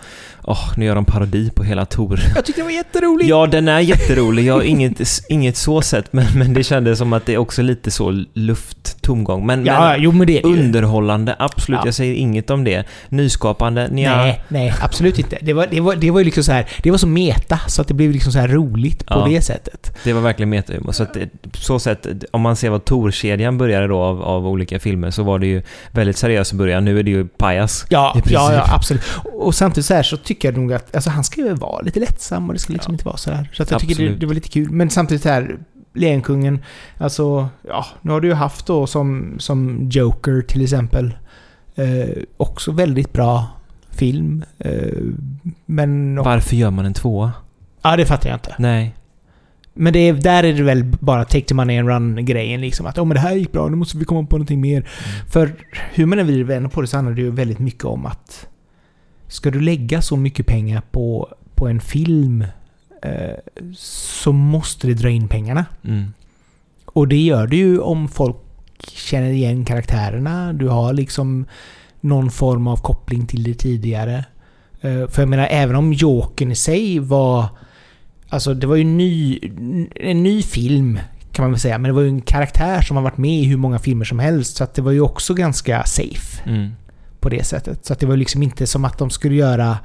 åh, 0.44 0.53
oh, 0.53 0.79
nu 0.79 0.85
gör 0.85 0.94
de 0.94 1.05
parodi 1.05 1.50
på 1.50 1.62
hela 1.62 1.87
Tor. 1.87 2.20
Jag 2.35 2.44
tyckte 2.44 2.61
det 2.61 2.64
var 2.64 2.70
jätteroligt! 2.70 3.29
Ja, 3.31 3.46
den 3.46 3.68
är 3.68 3.81
jätterolig. 3.81 4.44
Jag 4.44 4.55
har 4.55 4.62
inget, 4.62 5.00
inget 5.29 5.57
så 5.57 5.83
sett, 5.83 6.12
men, 6.12 6.27
men 6.38 6.55
det 6.55 6.64
kändes 6.64 6.98
som 6.98 7.12
att 7.12 7.27
det 7.27 7.35
är 7.35 7.38
också 7.38 7.62
lite 7.62 7.90
så 7.90 8.24
luft-tomgång. 8.35 9.46
Men, 9.46 9.66
ja, 9.66 9.81
men, 9.81 10.03
jo, 10.03 10.12
men 10.12 10.27
det 10.27 10.42
underhållande, 10.42 11.37
absolut. 11.38 11.81
Ja. 11.81 11.87
Jag 11.87 11.94
säger 11.94 12.14
inget 12.14 12.50
om 12.50 12.64
det. 12.64 12.85
Nyskapande, 13.09 13.88
nja. 13.88 14.16
Nej, 14.16 14.44
nej, 14.48 14.74
absolut 14.81 15.18
inte. 15.18 15.38
Det 15.40 15.53
var, 15.53 15.66
det 15.70 15.81
var, 15.81 15.96
det 15.96 16.11
var 16.11 16.20
ju 16.20 16.24
liksom 16.24 16.44
så 16.44 16.53
här, 16.53 16.68
det 16.83 16.90
var 16.90 16.98
så 16.98 17.07
meta, 17.07 17.61
så 17.66 17.83
att 17.83 17.88
det 17.88 17.94
blev 17.94 18.11
liksom 18.11 18.33
så 18.33 18.38
här 18.38 18.48
roligt 18.48 19.07
på 19.07 19.14
ja, 19.14 19.27
det 19.29 19.40
sättet. 19.40 19.96
Det 20.05 20.12
var 20.12 20.20
verkligen 20.20 20.50
meta 20.50 20.92
så 20.92 21.03
att 21.03 21.14
det, 21.14 21.29
så 21.56 21.78
sätt, 21.78 22.06
om 22.30 22.40
man 22.40 22.56
ser 22.56 22.70
vad 22.70 22.84
Tor-kedjan 22.84 23.58
började 23.58 23.86
då 23.86 24.00
av, 24.00 24.22
av 24.22 24.46
olika 24.48 24.78
filmer 24.80 25.10
så 25.10 25.22
var 25.22 25.38
det 25.38 25.46
ju 25.46 25.62
väldigt 25.92 26.16
seriöst 26.16 26.52
i 26.52 26.56
början. 26.56 26.84
Nu 26.84 26.98
är 26.98 27.02
det 27.02 27.10
ju 27.10 27.28
pajas. 27.28 27.86
Ja, 27.88 28.16
ja, 28.24 28.52
ja, 28.52 28.74
absolut. 28.74 29.02
Och 29.34 29.54
samtidigt 29.54 29.86
så 29.86 29.94
här 29.94 30.02
så 30.02 30.16
tycker 30.16 30.48
jag 30.48 30.58
nog 30.58 30.72
att 30.72 30.94
alltså, 30.94 31.10
han 31.10 31.24
ska 31.24 31.40
ju 31.40 31.54
vara 31.54 31.80
lite 31.80 32.00
lättsam 32.00 32.48
och 32.48 32.52
det 32.54 32.58
ska 32.60 32.72
liksom 32.72 32.92
Ja. 32.92 32.94
inte 32.94 33.04
vara 33.04 33.16
så 33.16 33.30
här. 33.30 33.50
Så 33.52 33.60
jag 33.62 33.68
tycker 33.68 33.86
det, 33.86 33.92
Absolut. 33.92 34.20
det 34.20 34.26
var 34.26 34.34
lite 34.34 34.48
kul. 34.48 34.70
Men 34.70 34.90
samtidigt 34.90 35.22
så 35.22 35.28
här, 35.28 35.58
Lejonkungen, 35.94 36.62
alltså, 36.98 37.48
ja, 37.68 37.86
nu 38.02 38.12
har 38.12 38.20
du 38.20 38.28
ju 38.28 38.34
haft 38.34 38.66
då 38.66 38.86
som, 38.86 39.34
som 39.38 39.88
Joker 39.92 40.40
till 40.42 40.62
exempel. 40.62 41.14
Eh, 41.74 42.22
också 42.36 42.72
väldigt 42.72 43.12
bra 43.12 43.46
film. 43.90 44.44
Eh, 44.58 45.02
men... 45.66 46.16
Varför 46.16 46.56
gör 46.56 46.70
man 46.70 46.86
en 46.86 46.94
tvåa? 46.94 47.32
Ja, 47.82 47.96
det 47.96 48.06
fattar 48.06 48.28
jag 48.28 48.36
inte. 48.36 48.54
Nej. 48.58 48.94
Men 49.74 49.92
det 49.92 49.98
är, 49.98 50.12
där 50.12 50.44
är 50.44 50.52
det 50.52 50.62
väl 50.62 50.84
bara 50.84 51.24
take 51.24 51.44
the 51.44 51.54
money 51.54 51.78
and 51.78 51.88
run-grejen 51.88 52.60
liksom. 52.60 52.87
Att 52.87 52.98
oh, 52.98 53.04
men 53.04 53.14
det 53.14 53.20
här 53.20 53.34
gick 53.34 53.52
bra, 53.52 53.68
nu 53.68 53.76
måste 53.76 53.98
vi 53.98 54.04
komma 54.04 54.26
på 54.26 54.37
någonting 54.37 54.60
mer. 54.60 54.88
För 55.30 55.54
hur 55.92 56.06
man 56.06 56.18
än 56.18 56.26
vrider 56.26 56.44
vänder 56.44 56.70
på 56.70 56.80
det 56.80 56.87
så 56.87 56.96
handlar 56.96 57.14
det 57.14 57.22
ju 57.22 57.30
väldigt 57.30 57.58
mycket 57.58 57.84
om 57.84 58.06
att 58.06 58.46
ska 59.28 59.50
du 59.50 59.60
lägga 59.60 60.02
så 60.02 60.16
mycket 60.16 60.46
pengar 60.46 60.82
på, 60.90 61.28
på 61.54 61.68
en 61.68 61.80
film 61.80 62.44
eh, 63.02 63.62
så 63.76 64.32
måste 64.32 64.87
det 64.87 64.94
dra 64.94 65.10
in 65.10 65.28
pengarna. 65.28 65.64
Mm. 65.84 66.12
Och 66.84 67.08
det 67.08 67.20
gör 67.20 67.46
det 67.46 67.56
ju 67.56 67.78
om 67.78 68.08
folk 68.08 68.37
känner 68.88 69.30
igen 69.30 69.64
karaktärerna. 69.64 70.52
Du 70.52 70.68
har 70.68 70.92
liksom 70.92 71.46
någon 72.00 72.30
form 72.30 72.66
av 72.66 72.76
koppling 72.76 73.26
till 73.26 73.42
det 73.42 73.54
tidigare. 73.54 74.24
Eh, 74.80 75.08
För 75.08 75.22
jag 75.22 75.28
menar, 75.28 75.48
även 75.50 75.76
om 75.76 75.92
Jokern 75.92 76.52
i 76.52 76.54
sig 76.54 76.98
var... 76.98 77.46
Alltså 78.28 78.54
det 78.54 78.66
var 78.66 78.76
ju 78.76 78.82
en 78.82 78.96
ny, 78.96 79.38
en 79.94 80.22
ny 80.22 80.42
film 80.42 80.98
kan 81.32 81.42
man 81.44 81.50
väl 81.50 81.60
säga. 81.60 81.78
Men 81.78 81.88
det 81.88 81.92
var 81.92 82.02
ju 82.02 82.08
en 82.08 82.20
karaktär 82.20 82.80
som 82.80 82.96
har 82.96 83.04
varit 83.04 83.18
med 83.18 83.30
i 83.40 83.44
hur 83.44 83.56
många 83.56 83.78
filmer 83.78 84.04
som 84.04 84.18
helst. 84.18 84.56
Så 84.56 84.64
att 84.64 84.74
det 84.74 84.82
var 84.82 84.92
ju 84.92 85.00
också 85.00 85.34
ganska 85.34 85.84
safe 85.84 86.42
Mm. 86.50 86.70
på 87.20 87.28
det 87.28 87.44
sättet. 87.44 87.84
Så 87.87 87.92
att 87.92 88.00
det 88.00 88.06
var 88.06 88.16
liksom 88.16 88.42
inte 88.42 88.66
som 88.66 88.84
att 88.84 88.98
de 88.98 89.10
skulle 89.10 89.34
göra... 89.34 89.78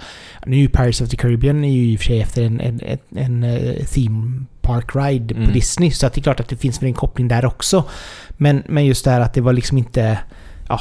Nu 0.46 0.64
är 0.64 0.68
Pirates 0.68 1.02
of 1.02 1.10
the 1.10 1.18
Caribbean 1.18 1.64
är 1.64 1.72
ju 1.74 1.92
i 1.92 1.96
och 1.96 2.00
för 2.00 2.06
sig 2.06 2.22
efter 2.22 2.44
en, 2.44 2.60
en, 2.60 2.82
en, 2.82 3.18
en 3.18 3.44
eh, 3.44 3.86
theme 3.86 4.44
park 4.62 4.96
ride 4.96 5.34
Mm. 5.36 5.48
på 5.48 5.54
Disney. 5.54 5.92
Så 5.92 6.08
att 6.08 6.14
det 6.14 6.20
är 6.20 6.24
klart 6.24 6.40
att 6.40 6.50
det 6.50 6.56
finns 6.56 6.82
väl 6.82 6.88
en 6.88 6.94
koppling 6.94 7.28
där 7.28 7.46
också. 7.46 7.84
Men, 8.32 8.64
men 8.68 8.86
just 8.86 9.06
det 9.06 9.12
här 9.12 9.22
att 9.22 9.34
det 9.34 9.42
var 9.42 9.54
liksom 9.54 9.78
inte... 9.78 10.20
Ja, 10.68 10.80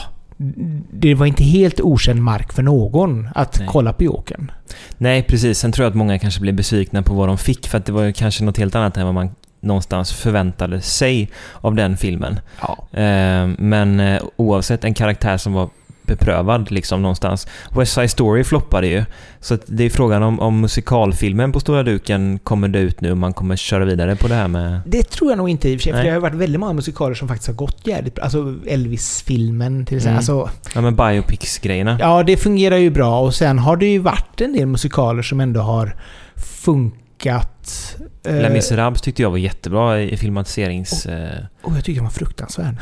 det 0.92 1.14
var 1.14 1.27
inte 1.27 1.44
helt 1.44 1.81
okänd 1.81 2.22
mark 2.22 2.53
för 2.53 2.62
någon 2.62 3.29
att 3.35 3.59
Nej. 3.59 3.68
kolla 3.70 3.92
på 3.92 4.05
Jokern. 4.05 4.51
Nej, 4.98 5.22
precis. 5.22 5.59
Sen 5.59 5.72
tror 5.72 5.85
jag 5.85 5.90
att 5.90 5.96
många 5.96 6.18
kanske 6.18 6.40
blev 6.40 6.55
besvikna 6.55 7.03
på 7.03 7.14
vad 7.14 7.29
de 7.29 7.38
fick 7.38 7.68
för 7.68 7.79
att 7.79 7.87
det 7.87 7.92
var 7.92 8.03
ju 8.03 8.12
kanske 8.12 8.44
något 8.44 8.59
helt 8.59 8.74
annat 8.74 8.96
än 8.96 9.05
vad 9.05 9.14
man 9.14 9.31
någonstans 9.61 10.12
förväntade 10.12 10.81
sig 10.81 11.31
av 11.55 11.74
den 11.74 11.96
filmen. 11.96 12.40
Ja. 12.61 13.01
Eh, 13.01 13.46
men 13.59 14.01
eh, 14.01 14.22
oavsett, 14.37 14.85
en 14.85 14.94
karaktär 14.94 15.37
som 15.37 15.53
var 15.53 15.68
beprövad 16.09 16.71
liksom 16.71 17.03
någonstans. 17.03 17.47
West 17.77 17.92
Side 17.92 18.11
Story 18.11 18.44
floppade 18.44 18.87
ju. 18.87 19.05
Så 19.40 19.59
det 19.66 19.85
är 19.85 19.90
frågan 19.90 20.23
om, 20.23 20.40
om 20.40 20.61
musikalfilmen 20.61 21.53
på 21.53 21.61
stora 21.61 21.83
duken 21.83 22.38
kommer 22.38 22.68
det 22.68 22.79
ut 22.79 23.01
nu 23.01 23.11
och 23.11 23.16
man 23.16 23.33
kommer 23.33 23.57
köra 23.57 23.85
vidare 23.85 24.16
på 24.16 24.29
det 24.29 24.35
här 24.35 24.49
med... 24.49 24.81
Det 24.87 25.03
tror 25.03 25.31
jag 25.31 25.38
nog 25.38 25.49
inte 25.49 25.68
i 25.68 25.77
och 25.77 25.81
för 25.81 25.83
sig. 25.85 25.92
För 25.92 26.03
det 26.03 26.09
har 26.09 26.14
ju 26.14 26.21
varit 26.21 26.35
väldigt 26.35 26.61
många 26.61 26.73
musikaler 26.73 27.14
som 27.14 27.29
faktiskt 27.29 27.49
har 27.49 27.55
gått 27.55 27.87
jävligt 27.87 28.14
bra. 28.14 28.25
Alltså 28.25 28.55
Elvis-filmen 28.66 29.87
till 29.87 29.97
exempel. 29.97 30.09
Mm. 30.29 30.40
Alltså, 30.40 30.51
Ja 30.75 30.81
men 30.81 30.97
biopics-grejerna. 30.97 31.97
Ja, 32.01 32.23
det 32.23 32.37
fungerar 32.37 32.77
ju 32.77 32.90
bra 32.90 33.21
och 33.21 33.35
sen 33.35 33.59
har 33.59 33.77
det 33.77 33.87
ju 33.87 33.99
varit 33.99 34.40
en 34.40 34.53
del 34.53 34.66
musikaler 34.66 35.23
som 35.23 35.40
ändå 35.40 35.61
har 35.61 35.97
funkat. 36.37 37.97
eh, 38.27 38.35
Les 38.35 38.53
Misérables 38.53 39.01
tyckte 39.03 39.23
jag 39.23 39.31
var 39.31 39.38
jättebra 39.38 40.01
i 40.01 40.16
filmatiserings... 40.16 41.07
eh, 41.07 41.44
och 41.62 41.77
jag 41.77 41.85
tycker 41.85 41.94
den 42.01 42.05
var 42.05 42.11
fruktansvärd. 42.11 42.75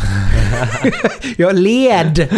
jag 1.36 1.54
led 1.58 2.28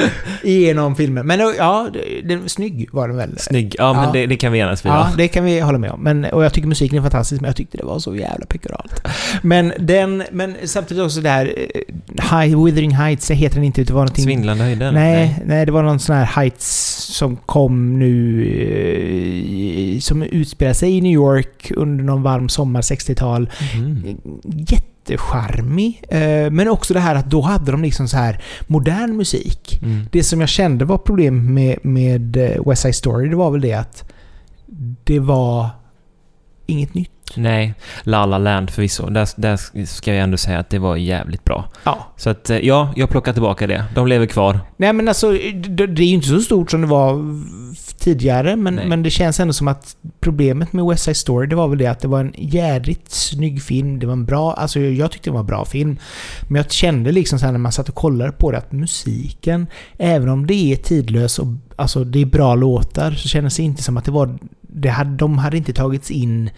igenom 0.42 0.96
filmen. 0.96 1.26
Men 1.26 1.40
ja, 1.58 1.88
den, 2.24 2.48
snygg 2.48 2.88
var 2.92 3.08
den 3.08 3.16
väl? 3.16 3.38
Snygg. 3.38 3.74
Ja, 3.78 3.92
men 3.92 4.02
Ja. 4.04 4.10
Det, 4.12 4.26
det 4.26 4.36
kan 4.36 4.52
vi 4.52 4.58
enas 4.58 4.84
vid 4.84 4.92
Ja, 4.92 5.10
det 5.16 5.28
kan 5.28 5.44
vi 5.44 5.60
hålla 5.60 5.78
med 5.78 5.90
om. 5.90 6.00
Men, 6.02 6.24
och 6.24 6.44
jag 6.44 6.52
tycker 6.52 6.68
musiken 6.68 6.98
är 6.98 7.02
fantastisk, 7.02 7.40
men 7.40 7.48
jag 7.48 7.56
tyckte 7.56 7.76
det 7.78 7.84
var 7.84 7.98
så 7.98 8.16
jävla 8.16 8.46
pekoralt. 8.46 9.02
Men 9.42 9.72
den, 9.78 10.22
men 10.32 10.56
samtidigt 10.64 11.04
också 11.04 11.20
det 11.20 11.28
här 11.30 11.54
eh, 11.56 12.40
High, 12.40 12.64
Withering 12.64 12.94
Heights, 12.94 13.30
heter 13.30 13.54
den 13.56 13.64
inte, 13.64 13.84
det 13.84 13.92
var 13.92 14.00
någonting... 14.00 14.24
Svindlande 14.24 14.64
höjden? 14.64 14.94
Nej, 14.94 15.42
nej, 15.46 15.66
det 15.66 15.72
var 15.72 15.82
någon 15.82 15.98
sån 16.00 16.16
här 16.16 16.24
Heights 16.24 16.66
som 17.16 17.36
kom 17.36 17.98
nu... 17.98 18.44
eh, 19.94 20.00
Som 20.00 20.22
utspelar 20.22 20.72
sig 20.72 20.96
i 20.96 21.00
New 21.00 21.12
York 21.12 21.72
under 21.76 22.04
någon 22.04 22.22
varm 22.22 22.48
sommar 22.48 22.82
60-tal. 22.82 23.50
Mhm. 23.76 24.18
Jättecharmig. 25.10 26.02
eh, 26.08 26.50
Men 26.50 26.68
också 26.68 26.94
det 26.94 27.00
här 27.00 27.14
att 27.14 27.30
då 27.30 27.40
hade 27.40 27.72
de 27.72 27.82
liksom 27.82 28.08
så 28.08 28.16
här 28.16 28.40
modern 28.66 29.16
musik. 29.16 29.78
Mm. 29.82 30.06
Det 30.12 30.22
som 30.22 30.40
jag 30.40 30.48
kände 30.48 30.84
var 30.84 30.98
problem 30.98 31.54
med, 31.54 31.78
med 31.82 32.36
eh, 32.36 32.68
West 32.68 32.82
Side 32.82 32.94
Story, 32.94 33.28
det 33.28 33.36
var 33.36 33.50
väl 33.50 33.60
det 33.60 33.74
att 33.74 34.04
det 35.04 35.18
var 35.18 35.68
inget 36.66 36.94
nytt. 36.94 37.10
Nej, 37.36 37.74
La 38.02 38.26
La 38.26 38.38
Land 38.38 38.70
förvisso. 38.70 39.10
Där, 39.10 39.28
där 39.36 39.84
ska 39.86 40.14
jag 40.14 40.22
ändå 40.22 40.36
säga 40.36 40.58
att 40.58 40.70
det 40.70 40.78
var 40.78 40.96
jävligt 40.96 41.44
bra. 41.44 41.70
Ja. 41.84 42.06
Så 42.16 42.30
att, 42.30 42.50
eh, 42.50 42.58
ja, 42.58 42.92
jag 42.96 43.10
plockar 43.10 43.32
tillbaka 43.32 43.66
det. 43.66 43.84
De 43.94 44.06
lever 44.06 44.26
kvar. 44.26 44.60
Nej 44.76 44.92
men 44.92 45.08
alltså, 45.08 45.30
det, 45.54 45.86
det 45.86 46.02
är 46.02 46.06
ju 46.06 46.14
inte 46.14 46.28
så 46.28 46.40
stort 46.40 46.70
som 46.70 46.80
det 46.80 46.86
var 46.86 47.14
tidigare, 47.98 48.56
men, 48.56 48.74
Nej. 48.74 48.88
men 48.88 49.02
det 49.02 49.10
känns 49.10 49.40
ändå 49.40 49.52
som 49.52 49.68
att 49.68 49.96
problemet 50.20 50.72
med 50.72 50.84
West 50.84 51.04
Side 51.04 51.16
Story, 51.16 51.46
det 51.46 51.56
var 51.56 51.68
väl 51.68 51.78
det 51.78 51.86
att 51.86 52.00
det 52.00 52.08
var 52.08 52.20
en 52.20 52.34
jädrigt 52.36 53.10
snygg 53.10 53.62
film. 53.62 53.98
Det 53.98 54.06
var 54.06 54.12
en 54.12 54.24
bra, 54.24 54.52
alltså 54.52 54.80
jag 54.80 55.10
tyckte 55.10 55.30
det 55.30 55.34
var 55.34 55.40
en 55.40 55.46
bra 55.46 55.64
film. 55.64 55.98
Men 56.48 56.56
jag 56.56 56.72
kände 56.72 57.12
liksom 57.12 57.38
här 57.42 57.52
när 57.52 57.58
man 57.58 57.72
satt 57.72 57.88
och 57.88 57.94
kollade 57.94 58.32
på 58.32 58.50
det 58.50 58.58
att 58.58 58.72
musiken, 58.72 59.66
även 59.98 60.28
om 60.28 60.46
det 60.46 60.72
är 60.72 60.76
tidlös 60.76 61.38
och 61.38 61.46
alltså 61.76 62.04
det 62.04 62.18
är 62.18 62.26
bra 62.26 62.54
låtar, 62.54 63.12
så 63.12 63.28
kändes 63.28 63.56
det 63.56 63.62
inte 63.62 63.82
som 63.82 63.96
att 63.96 64.04
det 64.04 64.10
var, 64.10 64.38
det 64.60 64.88
hade, 64.88 65.16
de 65.16 65.38
hade 65.38 65.56
inte 65.56 65.72
tagits 65.72 66.10
in 66.10 66.50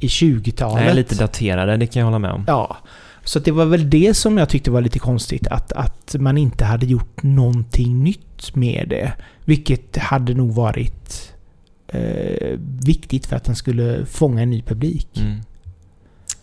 i 0.00 0.06
20-talet. 0.06 0.84
Nej, 0.84 0.94
lite 0.94 1.14
daterade, 1.14 1.76
det 1.76 1.86
kan 1.86 2.00
jag 2.00 2.06
hålla 2.06 2.18
med 2.18 2.30
om. 2.30 2.44
Ja. 2.46 2.76
Så 3.24 3.38
det 3.38 3.50
var 3.50 3.64
väl 3.64 3.90
det 3.90 4.14
som 4.14 4.38
jag 4.38 4.48
tyckte 4.48 4.70
var 4.70 4.80
lite 4.80 4.98
konstigt. 4.98 5.46
Att, 5.46 5.72
att 5.72 6.16
man 6.18 6.38
inte 6.38 6.64
hade 6.64 6.86
gjort 6.86 7.22
någonting 7.22 8.04
nytt 8.04 8.54
med 8.54 8.86
det. 8.88 9.12
Vilket 9.44 9.96
hade 9.96 10.34
nog 10.34 10.54
varit 10.54 11.32
eh, 11.88 12.58
viktigt 12.84 13.26
för 13.26 13.36
att 13.36 13.44
den 13.44 13.56
skulle 13.56 14.06
fånga 14.06 14.42
en 14.42 14.50
ny 14.50 14.62
publik. 14.62 15.08
Mm. 15.20 15.40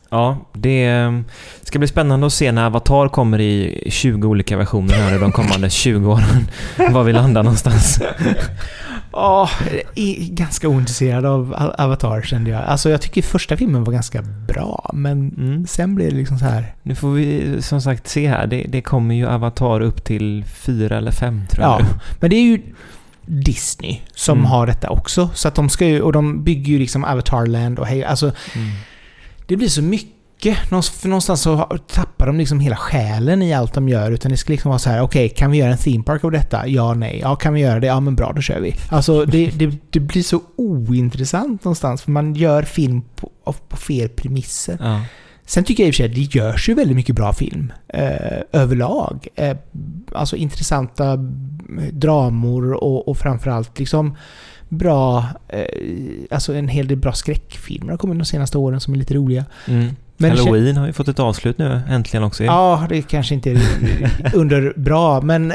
Ja, 0.10 0.38
det 0.54 0.86
eh, 0.86 1.20
ska 1.62 1.80
bli 1.80 1.88
spännande 1.88 2.28
att 2.28 2.34
se 2.34 2.52
när 2.52 2.66
Avatar 2.66 3.10
kommer 3.10 3.40
i 3.40 3.84
20 3.92 4.28
olika 4.28 4.58
versioner 4.58 4.94
här 4.94 5.16
i 5.16 5.20
de 5.20 5.32
kommande 5.32 5.70
20 5.70 6.12
åren. 6.12 6.48
Var 6.94 7.04
vi 7.04 7.14
landar 7.14 7.44
någonstans. 7.44 8.02
Ja, 9.12 9.50
ganska 10.30 10.68
ointresserad 10.68 11.26
av 11.26 11.74
Avatar 11.78 12.22
kände 12.22 12.50
jag. 12.50 12.62
Alltså 12.64 12.90
jag 12.90 13.02
tycker 13.02 13.22
första 13.22 13.58
filmen 13.58 13.84
var 13.84 13.94
ganska 13.94 14.22
bra, 14.22 14.92
men 14.94 15.34
Mm. 15.38 15.68
sen 15.68 15.96
blev 15.96 16.10
det 16.10 16.16
liksom 16.16 16.40
så 16.40 16.46
här. 16.46 16.74
Nu 16.84 16.96
får 16.96 17.12
vi 17.12 17.58
som 17.62 17.82
sagt 17.82 18.08
se 18.08 18.28
här. 18.28 18.48
Det, 18.48 18.66
det 18.70 18.82
kommer 18.82 19.16
ju 19.16 19.28
Avatar 19.28 19.82
upp 19.82 20.04
till 20.04 20.46
fyra 20.46 20.98
eller 20.98 21.12
fem 21.12 21.42
tror 21.50 21.64
jag. 21.66 21.82
Ja, 21.82 21.86
men 22.20 22.30
det 22.30 22.36
är 22.36 22.44
ju 22.44 22.62
Disney 23.26 24.00
som 24.16 24.38
Mm. 24.38 24.52
har 24.52 24.68
detta 24.68 24.90
också. 24.90 25.30
Så 25.34 25.48
att 25.48 25.56
de 25.56 25.70
ska 25.70 25.86
ju, 25.86 26.02
och 26.02 26.14
de 26.14 26.44
bygger 26.44 26.74
ju 26.74 26.80
liksom 26.80 27.04
Avatarland 27.04 27.80
och 27.80 27.88
hej, 27.88 28.04
alltså 28.04 28.26
Mm. 28.56 28.68
Det 29.48 29.58
blir 29.58 29.68
så 29.68 29.82
mycket. 29.82 30.16
För 30.42 31.08
någonstans 31.08 31.42
så 31.42 31.78
tappar 31.94 32.28
de 32.28 32.38
liksom 32.38 32.60
hela 32.60 32.76
själen 32.76 33.42
i 33.42 33.54
allt 33.54 33.74
de 33.74 33.90
gör. 33.90 34.12
Utan 34.12 34.32
det 34.32 34.38
ska 34.38 34.54
liksom 34.54 34.70
vara 34.70 34.80
så 34.80 34.90
här: 34.90 35.02
okej, 35.02 35.30
kan 35.30 35.52
vi 35.52 35.58
göra 35.58 35.72
en 35.72 35.78
theme 35.78 36.04
park 36.04 36.24
av 36.24 36.32
detta? 36.32 36.68
Ja, 36.68 36.94
nej. 36.94 37.20
Ja, 37.22 37.36
kan 37.36 37.54
vi 37.54 37.62
göra 37.62 37.80
det? 37.80 37.88
Ja, 37.88 38.00
men 38.00 38.16
bra, 38.16 38.34
då 38.36 38.42
kör 38.42 38.60
vi. 38.60 38.76
Alltså, 38.90 39.26
det, 39.26 39.48
det, 39.48 39.78
det 39.90 40.00
blir 40.00 40.24
så 40.24 40.42
ointressant 40.56 41.64
någonstans. 41.64 42.02
För 42.02 42.12
man 42.12 42.36
gör 42.36 42.64
film 42.64 43.02
på, 43.16 43.32
på 43.68 43.78
fel 43.78 44.10
premisser. 44.10 44.78
Ja. 44.80 45.02
Sen 45.46 45.64
tycker 45.64 45.84
jag 45.84 45.88
i 45.88 45.92
och 45.92 45.96
för 45.96 45.98
sig 45.98 46.06
att 46.06 46.16
det 46.16 46.36
görs 46.36 46.70
ju 46.70 46.74
väldigt 46.74 46.96
mycket 46.96 47.16
bra 47.16 47.34
film 47.34 47.74
eh, 47.88 48.42
överlag. 48.52 49.28
Eh, 49.36 49.58
alltså 50.12 50.36
intressanta 50.36 51.18
dramor 51.92 52.74
och, 52.74 53.08
och 53.08 53.18
framförallt 53.18 53.80
liksom 53.80 54.18
bra, 54.70 55.26
eh, 55.48 55.64
alltså 56.32 56.54
en 56.54 56.68
hel 56.68 56.88
del 56.88 56.98
bra 56.98 57.14
skräckfilmer 57.14 57.92
har 57.92 57.98
kommit 57.98 58.20
de 58.20 58.26
senaste 58.26 58.58
åren 58.58 58.80
som 58.80 58.94
är 58.94 58.98
lite 58.98 59.14
roliga. 59.14 59.46
Mm. 59.68 59.96
Men 60.22 60.38
Halloween 60.38 60.78
har 60.78 60.88
ju 60.88 60.94
fått 60.94 61.08
ett 61.08 61.20
avslut 61.20 61.58
nu 61.58 61.82
äntligen 61.90 62.24
också. 62.24 62.44
Ja, 62.44 62.86
det 62.90 63.02
kanske 63.02 63.36
inte 63.36 63.52
är 63.52 63.62
under 64.34 64.74
bra, 64.76 65.22
men, 65.22 65.54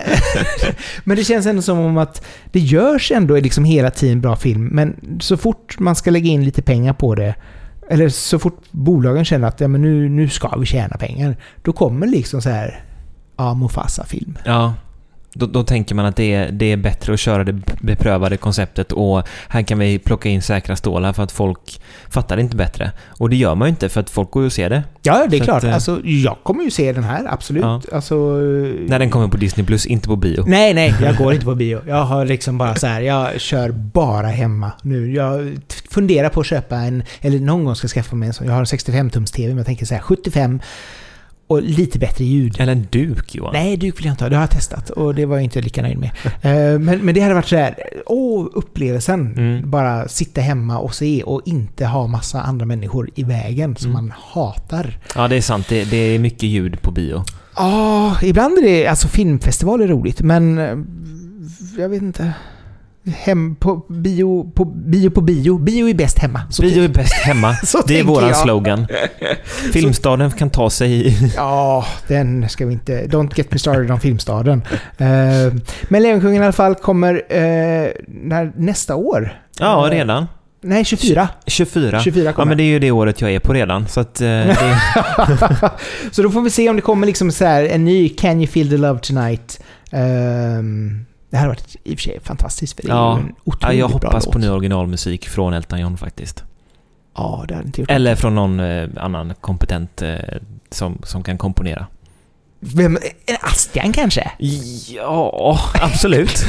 men 1.04 1.16
det 1.16 1.24
känns 1.24 1.46
ändå 1.46 1.62
som 1.62 1.78
om 1.78 1.98
att 1.98 2.26
det 2.52 2.60
görs 2.60 3.12
ändå 3.12 3.36
liksom 3.36 3.64
hela 3.64 3.90
tiden 3.90 4.20
bra 4.20 4.36
film. 4.36 4.68
Men 4.72 5.18
så 5.20 5.36
fort 5.36 5.78
man 5.78 5.96
ska 5.96 6.10
lägga 6.10 6.30
in 6.30 6.44
lite 6.44 6.62
pengar 6.62 6.92
på 6.92 7.14
det, 7.14 7.34
eller 7.90 8.08
så 8.08 8.38
fort 8.38 8.62
bolagen 8.70 9.24
känner 9.24 9.48
att 9.48 9.60
ja, 9.60 9.68
men 9.68 9.82
nu, 9.82 10.08
nu 10.08 10.28
ska 10.28 10.56
vi 10.56 10.66
tjäna 10.66 10.96
pengar, 10.96 11.36
då 11.62 11.72
kommer 11.72 12.06
liksom 12.06 12.42
så 12.42 12.50
här, 12.50 12.84
ja, 13.36 13.54
Mufasa-film. 13.54 14.38
Ja. 14.44 14.74
Då, 15.34 15.46
då 15.46 15.62
tänker 15.64 15.94
man 15.94 16.06
att 16.06 16.16
det 16.16 16.34
är, 16.34 16.52
det 16.52 16.72
är 16.72 16.76
bättre 16.76 17.12
att 17.14 17.20
köra 17.20 17.44
det 17.44 17.52
beprövade 17.80 18.36
konceptet 18.36 18.92
och 18.92 19.22
här 19.48 19.62
kan 19.62 19.78
vi 19.78 19.98
plocka 19.98 20.28
in 20.28 20.42
säkra 20.42 20.76
stålar 20.76 21.12
för 21.12 21.22
att 21.22 21.32
folk 21.32 21.80
fattar 22.08 22.36
inte 22.40 22.56
bättre. 22.56 22.92
Och 23.18 23.30
det 23.30 23.36
gör 23.36 23.54
man 23.54 23.68
ju 23.68 23.70
inte 23.70 23.88
för 23.88 24.00
att 24.00 24.10
folk 24.10 24.30
går 24.30 24.42
ju 24.42 24.46
och 24.46 24.52
ser 24.52 24.70
det. 24.70 24.82
Ja, 25.02 25.26
det 25.30 25.36
är 25.36 25.38
Så 25.38 25.44
klart. 25.44 25.56
att, 25.58 25.64
eh, 25.64 25.74
alltså, 25.74 26.00
jag 26.04 26.36
kommer 26.42 26.64
ju 26.64 26.70
se 26.70 26.92
den 26.92 27.04
här, 27.04 27.26
absolut. 27.28 27.62
Ja. 27.62 27.80
Alltså, 27.92 28.14
När 28.86 28.98
den 28.98 29.10
kommer 29.10 29.28
på 29.28 29.36
Disney 29.36 29.66
Plus, 29.66 29.86
inte 29.86 30.08
på 30.08 30.16
bio. 30.16 30.44
Nej, 30.46 30.74
nej, 30.74 30.94
jag 31.02 31.16
går 31.18 31.32
inte 31.32 31.44
på 31.44 31.54
bio. 31.54 31.80
Jag 31.86 32.04
har 32.04 32.24
liksom 32.24 32.58
bara 32.58 32.74
så 32.74 32.86
här, 32.86 33.00
jag 33.00 33.40
kör 33.40 33.70
bara 33.70 34.26
hemma 34.26 34.72
nu. 34.82 35.12
Jag 35.14 35.58
funderar 35.90 36.28
på 36.28 36.40
att 36.40 36.46
köpa 36.46 36.76
en, 36.76 37.02
eller 37.20 37.38
någon 37.40 37.64
gång 37.64 37.74
ska 37.76 37.84
jag 37.84 37.90
skaffa 37.90 38.16
mig 38.16 38.26
en 38.26 38.32
sån. 38.34 38.46
Jag 38.46 38.52
har 38.54 38.60
en 38.60 38.64
65-tums-TV, 38.66 39.48
men 39.48 39.56
jag 39.56 39.66
tänker 39.66 39.86
så 39.86 39.94
här 39.94 40.00
75 40.02 40.60
och 41.46 41.62
lite 41.62 41.98
bättre 41.98 42.24
ljud. 42.24 42.56
Eller 42.60 42.72
en 42.72 42.86
duk 42.90 43.34
Johan. 43.34 43.52
Nej, 43.52 43.76
duk 43.76 43.98
vill 43.98 44.04
jag 44.06 44.12
inte 44.12 44.24
ha. 44.24 44.28
Det 44.28 44.36
har 44.36 44.42
jag 44.42 44.50
testat 44.50 44.90
och 44.90 45.14
det 45.14 45.26
var 45.26 45.36
jag 45.36 45.44
inte 45.44 45.60
lika 45.60 45.82
nöjd 45.82 45.98
med. 45.98 46.10
Eh, 46.24 46.78
men, 46.80 46.98
men 47.00 47.14
det 47.14 47.20
hade 47.20 47.34
varit 47.34 47.46
så 47.48 47.56
här, 47.56 47.74
åh, 48.06 48.46
upplevelsen. 48.54 49.34
Mm. 49.36 49.70
Bara 49.70 50.08
sitta 50.08 50.40
hemma 50.40 50.78
och 50.78 50.94
se 50.94 51.22
och 51.22 51.42
inte 51.44 51.86
ha 51.86 52.06
massa 52.06 52.42
andra 52.42 52.66
människor 52.66 53.10
i 53.14 53.22
vägen 53.24 53.76
som 53.76 53.90
Mm. 53.90 54.04
man 54.04 54.12
hatar. 54.32 54.98
Ja, 55.14 55.28
det 55.28 55.36
är 55.36 55.40
sant. 55.40 55.66
Det, 55.68 55.84
det 55.84 55.96
är 55.96 56.18
mycket 56.18 56.42
ljud 56.42 56.82
på 56.82 56.90
bio. 56.90 57.24
Ja, 57.56 58.16
ibland 58.22 58.58
är 58.58 58.62
det... 58.62 58.86
Alltså 58.86 59.08
filmfestival 59.08 59.80
är 59.80 59.88
roligt, 59.88 60.20
men... 60.20 60.58
eh, 60.58 60.76
Jag 61.78 61.88
vet 61.88 62.02
inte. 62.02 62.32
Hem 63.06 63.56
på 63.56 63.76
bio 63.88 64.52
på 64.54 64.64
bio. 64.64 65.10
På 65.10 65.20
bio. 65.20 65.58
bio 65.58 65.88
är 65.88 65.94
bäst 65.94 66.18
hemma. 66.18 66.42
Så 66.50 66.62
bio 66.62 66.84
är 66.84 66.88
bäst 66.88 67.14
hemma. 67.14 67.56
Det 67.86 67.98
är 67.98 68.04
våran 68.04 68.28
jag. 68.28 68.36
slogan. 68.36 68.86
Filmstaden 69.72 70.30
kan 70.30 70.50
ta 70.50 70.70
sig 70.70 71.06
i... 71.06 71.32
Ja, 71.36 71.86
den 72.08 72.48
ska 72.48 72.66
vi 72.66 72.72
inte... 72.72 73.06
Don't 73.06 73.32
get 73.36 73.52
me 73.52 73.58
started 73.58 73.90
on 73.90 74.00
Filmstaden. 74.00 74.62
Eh, 74.98 75.06
men 75.82 76.02
Lejonkungen 76.02 76.42
i 76.42 76.44
alla 76.44 76.52
fall 76.52 76.74
kommer 76.74 77.14
eh, 77.14 77.90
när, 78.06 78.52
nästa 78.56 78.94
år. 78.94 79.40
Ja, 79.58 79.86
Eh, 79.86 79.90
redan. 79.90 80.26
Nej, 80.60 80.84
24. 80.84 81.28
24. 81.46 82.00
24 82.00 82.32
Ja, 82.38 82.44
men 82.44 82.56
det 82.56 82.62
är 82.62 82.68
ju 82.68 82.78
det 82.78 82.90
året 82.90 83.20
jag 83.20 83.34
är 83.34 83.40
på 83.40 83.52
redan. 83.52 83.88
Så 83.88 84.00
att... 84.00 84.20
Eh, 84.20 84.26
det, 84.28 84.80
så 86.10 86.22
då 86.22 86.30
får 86.30 86.40
vi 86.40 86.50
se 86.50 86.68
om 86.68 86.76
det 86.76 86.82
kommer 86.82 87.06
liksom 87.06 87.32
så 87.32 87.44
en 87.44 87.84
ny 87.84 88.08
Can 88.08 88.36
you 88.36 88.46
feel 88.46 88.68
the 88.68 88.76
love 88.76 88.98
tonight. 88.98 89.60
Ehm, 89.90 91.04
det 91.34 91.38
här 91.38 91.46
har 91.46 91.54
varit 91.54 91.76
i 91.84 91.94
och 91.94 91.98
för 91.98 92.02
sig 92.02 92.20
fantastiskt, 92.20 92.76
för 92.76 92.82
det 92.82 92.88
är 92.92 92.96
Ja. 92.96 93.16
ju 93.18 93.22
en 93.22 93.34
ja, 93.36 93.42
otroligt 93.44 93.78
jag 93.78 93.90
bra 93.90 93.94
hoppas 93.94 94.24
låt. 94.26 94.32
på 94.32 94.38
ny 94.38 94.48
originalmusik 94.48 95.28
från 95.28 95.54
Elton 95.54 95.80
John 95.80 95.96
faktiskt. 95.96 96.44
Ja, 97.16 97.44
det 97.48 97.54
hade 97.54 97.66
inte 97.66 97.80
gjort 97.80 97.90
Eller 97.90 98.14
från 98.14 98.34
någon 98.34 98.60
eh, 98.60 98.88
annan 98.96 99.34
kompetent 99.40 100.02
eh, 100.02 100.14
som, 100.70 100.98
som 101.04 101.22
kan 101.22 101.38
komponera. 101.38 101.86
Vem, 102.74 102.98
Astian 103.40 103.92
kanske? 103.92 104.30
Ja, 104.88 105.60
absolut. 105.82 106.46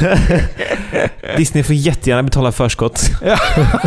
Disney 1.38 1.64
får 1.64 1.76
jättegärna 1.76 2.24
betala 2.24 2.52
förskott. 2.52 3.10
Ja, 3.26 3.38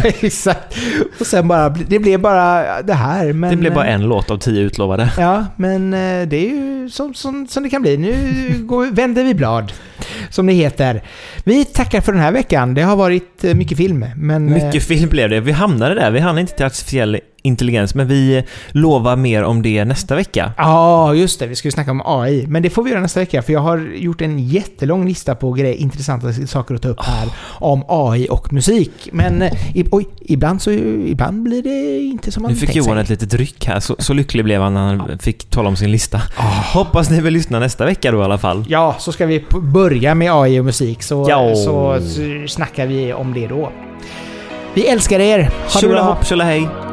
exakt. 0.05 0.75
Och 1.21 1.27
sen 1.27 1.49
bara, 1.49 1.69
det 1.69 1.99
blev 1.99 2.21
bara 2.21 2.83
det 2.83 2.95
här. 2.95 3.33
Men, 3.33 3.51
det 3.51 3.57
blev 3.57 3.75
bara 3.75 3.87
en 3.87 4.03
låt 4.03 4.31
av 4.31 4.39
tio 4.39 4.61
utlovade. 4.63 5.11
Ja, 5.19 5.47
men 5.57 5.95
eh, 5.95 6.29
det 6.29 6.37
är 6.37 6.49
ju 6.51 6.91
som, 6.91 7.15
som, 7.15 7.47
som 7.49 7.63
det 7.63 7.71
kan 7.71 7.83
bli. 7.83 7.97
Nu 7.97 8.55
går, 8.59 8.87
vänder 8.87 9.25
vi 9.25 9.35
blad, 9.35 9.73
som 10.31 10.47
det 10.47 10.53
heter. 10.53 11.03
Vi 11.45 11.65
tackar 11.65 12.01
för 12.01 12.13
den 12.13 12.21
här 12.23 12.33
veckan. 12.33 12.75
Det 12.75 12.83
har 12.83 12.97
varit 12.97 13.45
eh, 13.45 13.55
mycket 13.55 13.79
film, 13.79 14.07
men... 14.17 14.49
eh, 14.57 14.65
Mycket 14.65 14.85
film 14.85 15.09
blev 15.09 15.31
det. 15.31 15.41
Vi 15.41 15.53
hamnade 15.53 15.95
där. 15.95 16.11
Vi 16.11 16.21
hann 16.21 16.39
inte 16.39 16.53
till 16.57 16.67
artificiell 16.67 17.19
intelligens, 17.49 17.95
men 17.95 18.09
vi 18.09 18.43
lovar 18.73 19.17
mer 19.17 19.43
om 19.45 19.63
det 19.63 19.85
nästa 19.85 20.15
vecka. 20.15 20.53
Ja, 20.57 21.15
just 21.15 21.41
det. 21.41 21.47
Vi 21.47 21.55
ska 21.55 21.69
ju 21.69 21.73
snacka 21.73 21.91
om 21.91 22.03
AI. 22.05 22.47
Men 22.47 22.63
det 22.63 22.71
får 22.71 22.83
vi 22.83 22.91
göra 22.91 23.01
nästa 23.01 23.21
vecka, 23.21 23.43
för 23.43 23.53
jag 23.53 23.61
har 23.61 23.79
gjort 23.97 24.21
en 24.21 24.39
jättelång 24.39 25.07
lista 25.07 25.35
på 25.35 25.53
grejer, 25.53 25.75
intressanta 25.75 26.33
saker 26.33 26.75
att 26.75 26.83
ta 26.83 26.89
upp 26.89 27.03
här 27.05 27.29
om 27.61 27.85
AI 27.89 28.27
och 28.31 28.53
musik. 28.53 29.09
Men 29.13 29.43
eh, 29.43 29.77
i, 29.77 29.85
oj, 29.91 30.09
ibland 30.21 30.63
så 30.63 30.71
ibland 30.71 31.43
blir 31.43 31.63
det 31.63 32.01
inte 32.01 32.33
som 32.33 32.43
man 32.43 32.53
Nu 32.53 32.57
fick 32.59 32.69
tänkt 32.69 32.77
Johan 32.87 32.95
sig. 32.95 33.03
ett 33.03 33.09
litet 33.23 33.35
ryck 33.35 33.67
här. 33.67 33.81
Så, 33.81 33.97
så 33.99 34.13
lycklig 34.13 34.45
blev 34.45 34.63
han 34.63 34.75
när 34.75 34.81
han 34.97 35.19
fick 35.19 35.51
tala 35.51 35.69
om 35.69 35.77
sin 35.77 35.91
lista. 35.93 36.21
Ah. 36.37 36.43
Hoppas 36.79 37.11
ni 37.11 37.21
vill 37.21 37.33
lyssna 37.35 37.59
nästa 37.59 37.85
vecka 37.85 38.11
då 38.13 38.21
i 38.21 38.25
alla 38.25 38.39
fall. 38.39 38.65
Ja, 38.69 38.97
så 38.99 39.13
ska 39.13 39.27
vi 39.27 39.45
börja 39.63 40.15
med 40.15 40.33
AI 40.33 40.61
och 40.61 40.65
musik, 40.65 41.03
så, 41.03 41.27
Ja. 41.29 41.55
så, 41.55 41.99
snackar 42.49 42.87
vi 42.87 43.13
om 43.13 43.35
det 43.35 43.47
då. 43.47 43.73
Vi 44.75 44.87
älskar 44.87 45.21
er! 45.21 45.39
Ha 45.39 45.47
det 45.47 45.51
bra! 45.71 45.81
Tjolahopp 45.81 46.27
tjolahej! 46.27 46.88